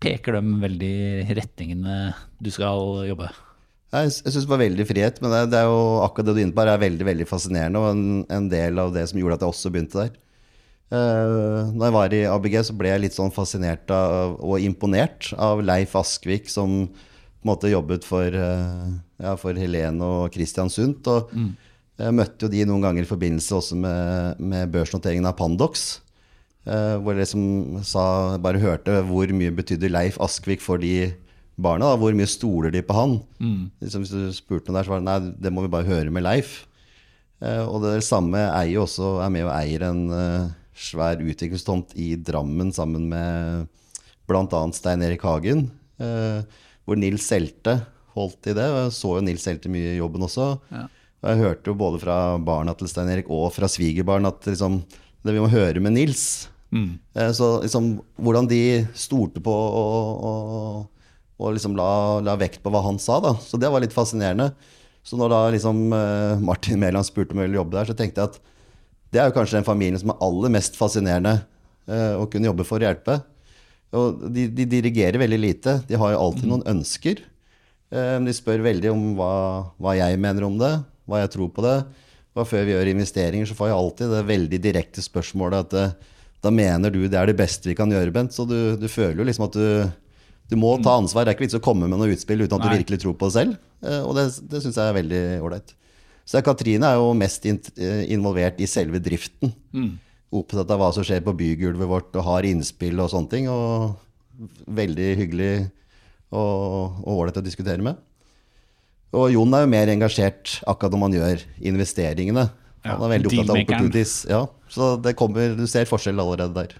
peker 0.00 0.38
de 0.38 0.56
veldig 0.62 0.96
retningene 1.36 2.00
du 2.40 2.50
skal 2.52 3.04
jobbe? 3.08 3.28
Jeg, 3.90 4.10
jeg 4.22 4.32
syns 4.32 4.44
det 4.46 4.52
var 4.52 4.62
veldig 4.62 4.86
frihet, 4.86 5.20
men 5.22 5.32
det, 5.34 5.44
det 5.52 5.60
er 5.60 5.68
jo 5.68 5.78
akkurat 6.04 6.30
det 6.30 6.36
du 6.36 6.42
inne 6.44 6.54
på 6.54 6.62
her, 6.62 6.72
er 6.76 6.82
veldig 6.84 7.06
veldig 7.08 7.26
fascinerende, 7.26 7.80
og 7.82 7.88
en, 7.90 8.04
en 8.30 8.50
del 8.50 8.78
av 8.78 8.92
det 8.94 9.08
som 9.10 9.18
gjorde 9.18 9.40
at 9.40 9.44
jeg 9.44 9.54
også 9.54 9.72
begynte 9.74 10.04
der. 10.04 10.18
Uh, 10.90 11.70
når 11.70 11.84
jeg 11.84 11.94
var 11.94 12.14
i 12.14 12.20
ABG, 12.26 12.56
så 12.66 12.74
ble 12.78 12.90
jeg 12.90 13.02
litt 13.04 13.16
sånn 13.16 13.34
fascinert 13.34 13.90
av, 13.94 14.36
og 14.42 14.62
imponert 14.62 15.32
av 15.38 15.62
Leif 15.62 15.94
Askvik, 15.98 16.50
som 16.50 16.84
på 16.90 17.46
en 17.46 17.50
måte 17.50 17.70
jobbet 17.70 18.06
for, 18.06 18.26
uh, 18.26 18.86
ja, 19.22 19.34
for 19.38 19.58
Helene 19.58 20.06
og 20.06 20.34
Christian 20.34 20.70
Sundt. 20.70 21.10
Og 21.10 21.34
jeg 22.00 22.16
møtte 22.16 22.46
jo 22.46 22.52
de 22.52 22.62
noen 22.68 22.82
ganger 22.84 23.06
i 23.06 23.10
forbindelse 23.10 23.58
også 23.58 23.78
med, 23.78 24.40
med 24.40 24.70
børsnoteringen 24.74 25.28
av 25.30 25.36
Pandox. 25.38 26.00
Eh, 26.66 26.96
hvor 27.00 27.14
jeg 27.14 27.24
liksom 27.24 27.80
sa, 27.86 28.04
bare 28.42 28.62
hørte 28.62 29.00
hvor 29.08 29.30
mye 29.36 29.54
betydde 29.54 29.92
Leif 29.92 30.18
Askvik 30.22 30.62
for 30.64 30.82
de 30.82 31.12
barna. 31.60 31.92
Da, 31.92 32.00
hvor 32.00 32.16
mye 32.16 32.28
stoler 32.30 32.72
de 32.74 32.82
på 32.86 32.96
han? 32.96 33.18
Liksom, 33.82 34.04
hvis 34.04 34.14
du 34.14 34.36
spurte 34.36 34.70
noe 34.70 34.80
der, 34.80 34.88
så 34.88 34.94
var 34.94 35.02
det 35.02 35.08
nei, 35.08 35.18
det 35.46 35.54
må 35.54 35.64
vi 35.66 35.72
bare 35.72 35.88
høre 35.88 36.12
med 36.14 36.24
Leif. 36.26 36.64
Uh, 37.40 37.64
og 37.64 37.84
det 37.86 38.02
samme 38.04 38.42
eier 38.52 38.82
også, 38.82 39.14
er 39.24 39.32
med 39.32 39.46
og 39.46 39.54
eier 39.54 39.86
en 39.88 40.02
uh, 40.12 40.50
svær 40.76 41.20
utviklingstomt 41.24 41.94
i 41.96 42.12
Drammen 42.20 42.72
sammen 42.76 43.06
med 43.08 43.68
bl.a. 44.28 44.60
Stein 44.76 45.02
Erik 45.04 45.24
Hagen. 45.26 45.70
hvor 46.86 46.96
Nils 46.96 47.26
Selte 47.28 47.80
holdt 48.14 48.46
i 48.48 48.54
det. 48.56 48.66
Og 48.70 48.78
jeg 48.84 48.92
så 48.96 49.10
jo 49.16 49.24
Nils 49.26 49.44
Selte 49.44 49.72
mye 49.72 49.96
i 49.96 49.98
jobben 49.98 50.24
også. 50.24 50.46
Og 51.20 51.28
jeg 51.28 51.40
hørte 51.42 51.72
jo 51.72 51.76
både 51.76 52.00
fra 52.00 52.16
barna 52.40 52.72
til 52.78 52.88
Stein 52.88 53.10
Erik 53.12 53.28
og 53.32 53.50
fra 53.52 53.68
svigerbarn 53.68 54.28
at 54.30 54.46
liksom, 54.48 54.80
det 55.26 55.34
vi 55.36 55.42
må 55.42 55.50
høre 55.52 55.80
med 55.84 55.92
Nils. 55.96 56.48
Eh, 57.14 57.30
Så 57.34 57.62
liksom, 57.64 58.00
hvordan 58.20 58.46
de 58.50 58.86
stolte 58.94 59.42
på 59.42 59.50
og, 59.52 60.20
og, 60.24 61.08
og 61.40 61.54
liksom 61.56 61.74
la, 61.78 62.20
la 62.24 62.36
vekt 62.40 62.62
på 62.62 62.70
hva 62.72 62.82
han 62.86 62.98
sa. 63.02 63.18
da. 63.20 63.34
Så 63.42 63.58
det 63.60 63.70
var 63.72 63.82
litt 63.82 63.96
fascinerende. 63.96 64.52
Så 65.02 65.16
når 65.16 65.32
da 65.32 65.40
liksom 65.54 65.86
eh, 65.96 66.38
Martin 66.44 66.78
Mæland 66.80 67.06
spurte 67.08 67.32
om 67.34 67.40
jeg 67.42 67.48
ville 67.50 67.60
jobbe 67.62 67.76
der, 67.78 67.88
så 67.90 67.96
tenkte 67.96 68.20
jeg 68.22 68.30
at 68.34 68.40
det 69.10 69.18
er 69.18 69.30
jo 69.30 69.34
kanskje 69.34 69.56
den 69.58 69.66
familien 69.66 69.98
som 69.98 70.12
er 70.12 70.20
aller 70.22 70.52
mest 70.54 70.76
fascinerende 70.78 71.40
eh, 71.90 72.14
å 72.20 72.28
kunne 72.30 72.46
jobbe 72.52 72.66
for 72.68 72.78
å 72.78 72.86
hjelpe. 72.86 73.16
Og 73.96 74.20
de, 74.30 74.44
de 74.54 74.66
dirigerer 74.70 75.18
veldig 75.18 75.38
lite. 75.42 75.72
De 75.88 75.98
har 75.98 76.12
jo 76.14 76.20
alltid 76.22 76.46
noen 76.52 76.62
ønsker. 76.76 77.24
Eh, 77.90 78.18
de 78.22 78.34
spør 78.36 78.62
veldig 78.68 78.92
om 78.92 79.08
hva, 79.18 79.32
hva 79.82 79.96
jeg 79.98 80.20
mener 80.22 80.46
om 80.46 80.60
det, 80.60 80.70
hva 81.10 81.24
jeg 81.24 81.32
tror 81.34 81.50
på 81.56 81.64
det. 81.66 81.74
Og 82.38 82.46
før 82.46 82.62
vi 82.66 82.74
gjør 82.76 82.92
investeringer, 82.92 83.48
så 83.50 83.56
får 83.58 83.70
jeg 83.70 83.78
alltid 83.80 84.12
det 84.14 84.20
veldig 84.28 84.60
direkte 84.62 85.02
spørsmålet 85.02 85.64
at 85.66 85.78
eh, 85.80 85.96
da 86.40 86.52
mener 86.54 86.92
du 86.94 87.02
det 87.10 87.18
er 87.18 87.26
det 87.28 87.36
beste 87.36 87.68
vi 87.68 87.74
kan 87.76 87.90
gjøre, 87.92 88.12
Bent. 88.14 88.32
Så 88.32 88.46
du, 88.48 88.76
du 88.80 88.86
føler 88.88 89.18
jo 89.20 89.26
liksom 89.28 89.48
at 89.48 89.58
du, 89.58 89.66
du 90.48 90.54
må 90.56 90.76
ta 90.84 90.94
ansvar. 91.00 91.26
Det 91.26 91.32
er 91.34 91.36
ikke 91.38 91.48
vits 91.48 91.58
å 91.58 91.64
komme 91.64 91.88
med 91.90 92.00
noe 92.00 92.14
utspill 92.14 92.44
uten 92.46 92.54
at 92.56 92.62
Nei. 92.64 92.70
du 92.70 92.78
virkelig 92.78 93.00
tror 93.02 93.16
på 93.18 93.28
det 93.28 93.36
selv. 93.36 93.58
Eh, 93.82 93.98
Og 94.06 94.14
det, 94.16 94.28
det 94.52 94.62
syns 94.62 94.78
jeg 94.78 94.86
er 94.92 94.96
veldig 95.00 95.22
ålreit. 95.44 95.74
Så 96.30 96.40
Katrine 96.46 96.86
er 96.86 97.00
jo 97.00 97.10
mest 97.18 97.44
in 97.50 97.58
eh, 97.82 98.04
involvert 98.14 98.60
i 98.62 98.68
selve 98.70 99.00
driften. 99.02 99.50
Opptatt 100.30 100.70
av 100.70 100.78
hva 100.78 100.92
som 100.94 101.02
skjer 101.02 101.24
på 101.26 101.34
bygulvet 101.34 101.90
vårt, 101.90 102.14
og 102.14 102.22
har 102.28 102.46
innspill 102.46 103.02
og 103.02 103.10
sånne 103.10 103.32
ting. 103.32 103.48
Og 103.50 103.98
veldig 104.70 105.08
hyggelig 105.18 105.52
og 106.30 107.00
og 107.02 107.08
ålreit 107.10 107.40
å 107.40 107.42
diskutere 107.42 107.82
med. 107.82 107.98
Og 109.10 109.32
Jon 109.34 109.54
er 109.58 109.64
jo 109.64 109.70
mer 109.72 109.90
engasjert 109.90 110.60
akkurat 110.70 110.94
når 110.94 111.00
man 111.02 111.16
gjør 111.16 111.40
investeringene. 111.72 112.44
Han 112.86 113.02
er 113.04 113.12
veldig 113.16 113.32
opptatt 113.32 113.50
av 113.50 113.58
opportunities. 113.58 114.12
Ja, 114.30 114.44
så 114.70 114.94
det 115.02 115.16
kommer, 115.18 115.56
du 115.58 115.66
ser 115.68 115.90
forskjell 115.90 116.22
allerede 116.22 116.54
der. 116.54 116.76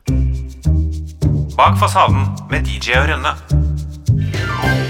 Bak 1.59 1.76
fasaden 1.83 2.31
med 2.53 2.70
DJ 2.70 3.01
og 3.03 3.11
Rønne. 3.11 4.89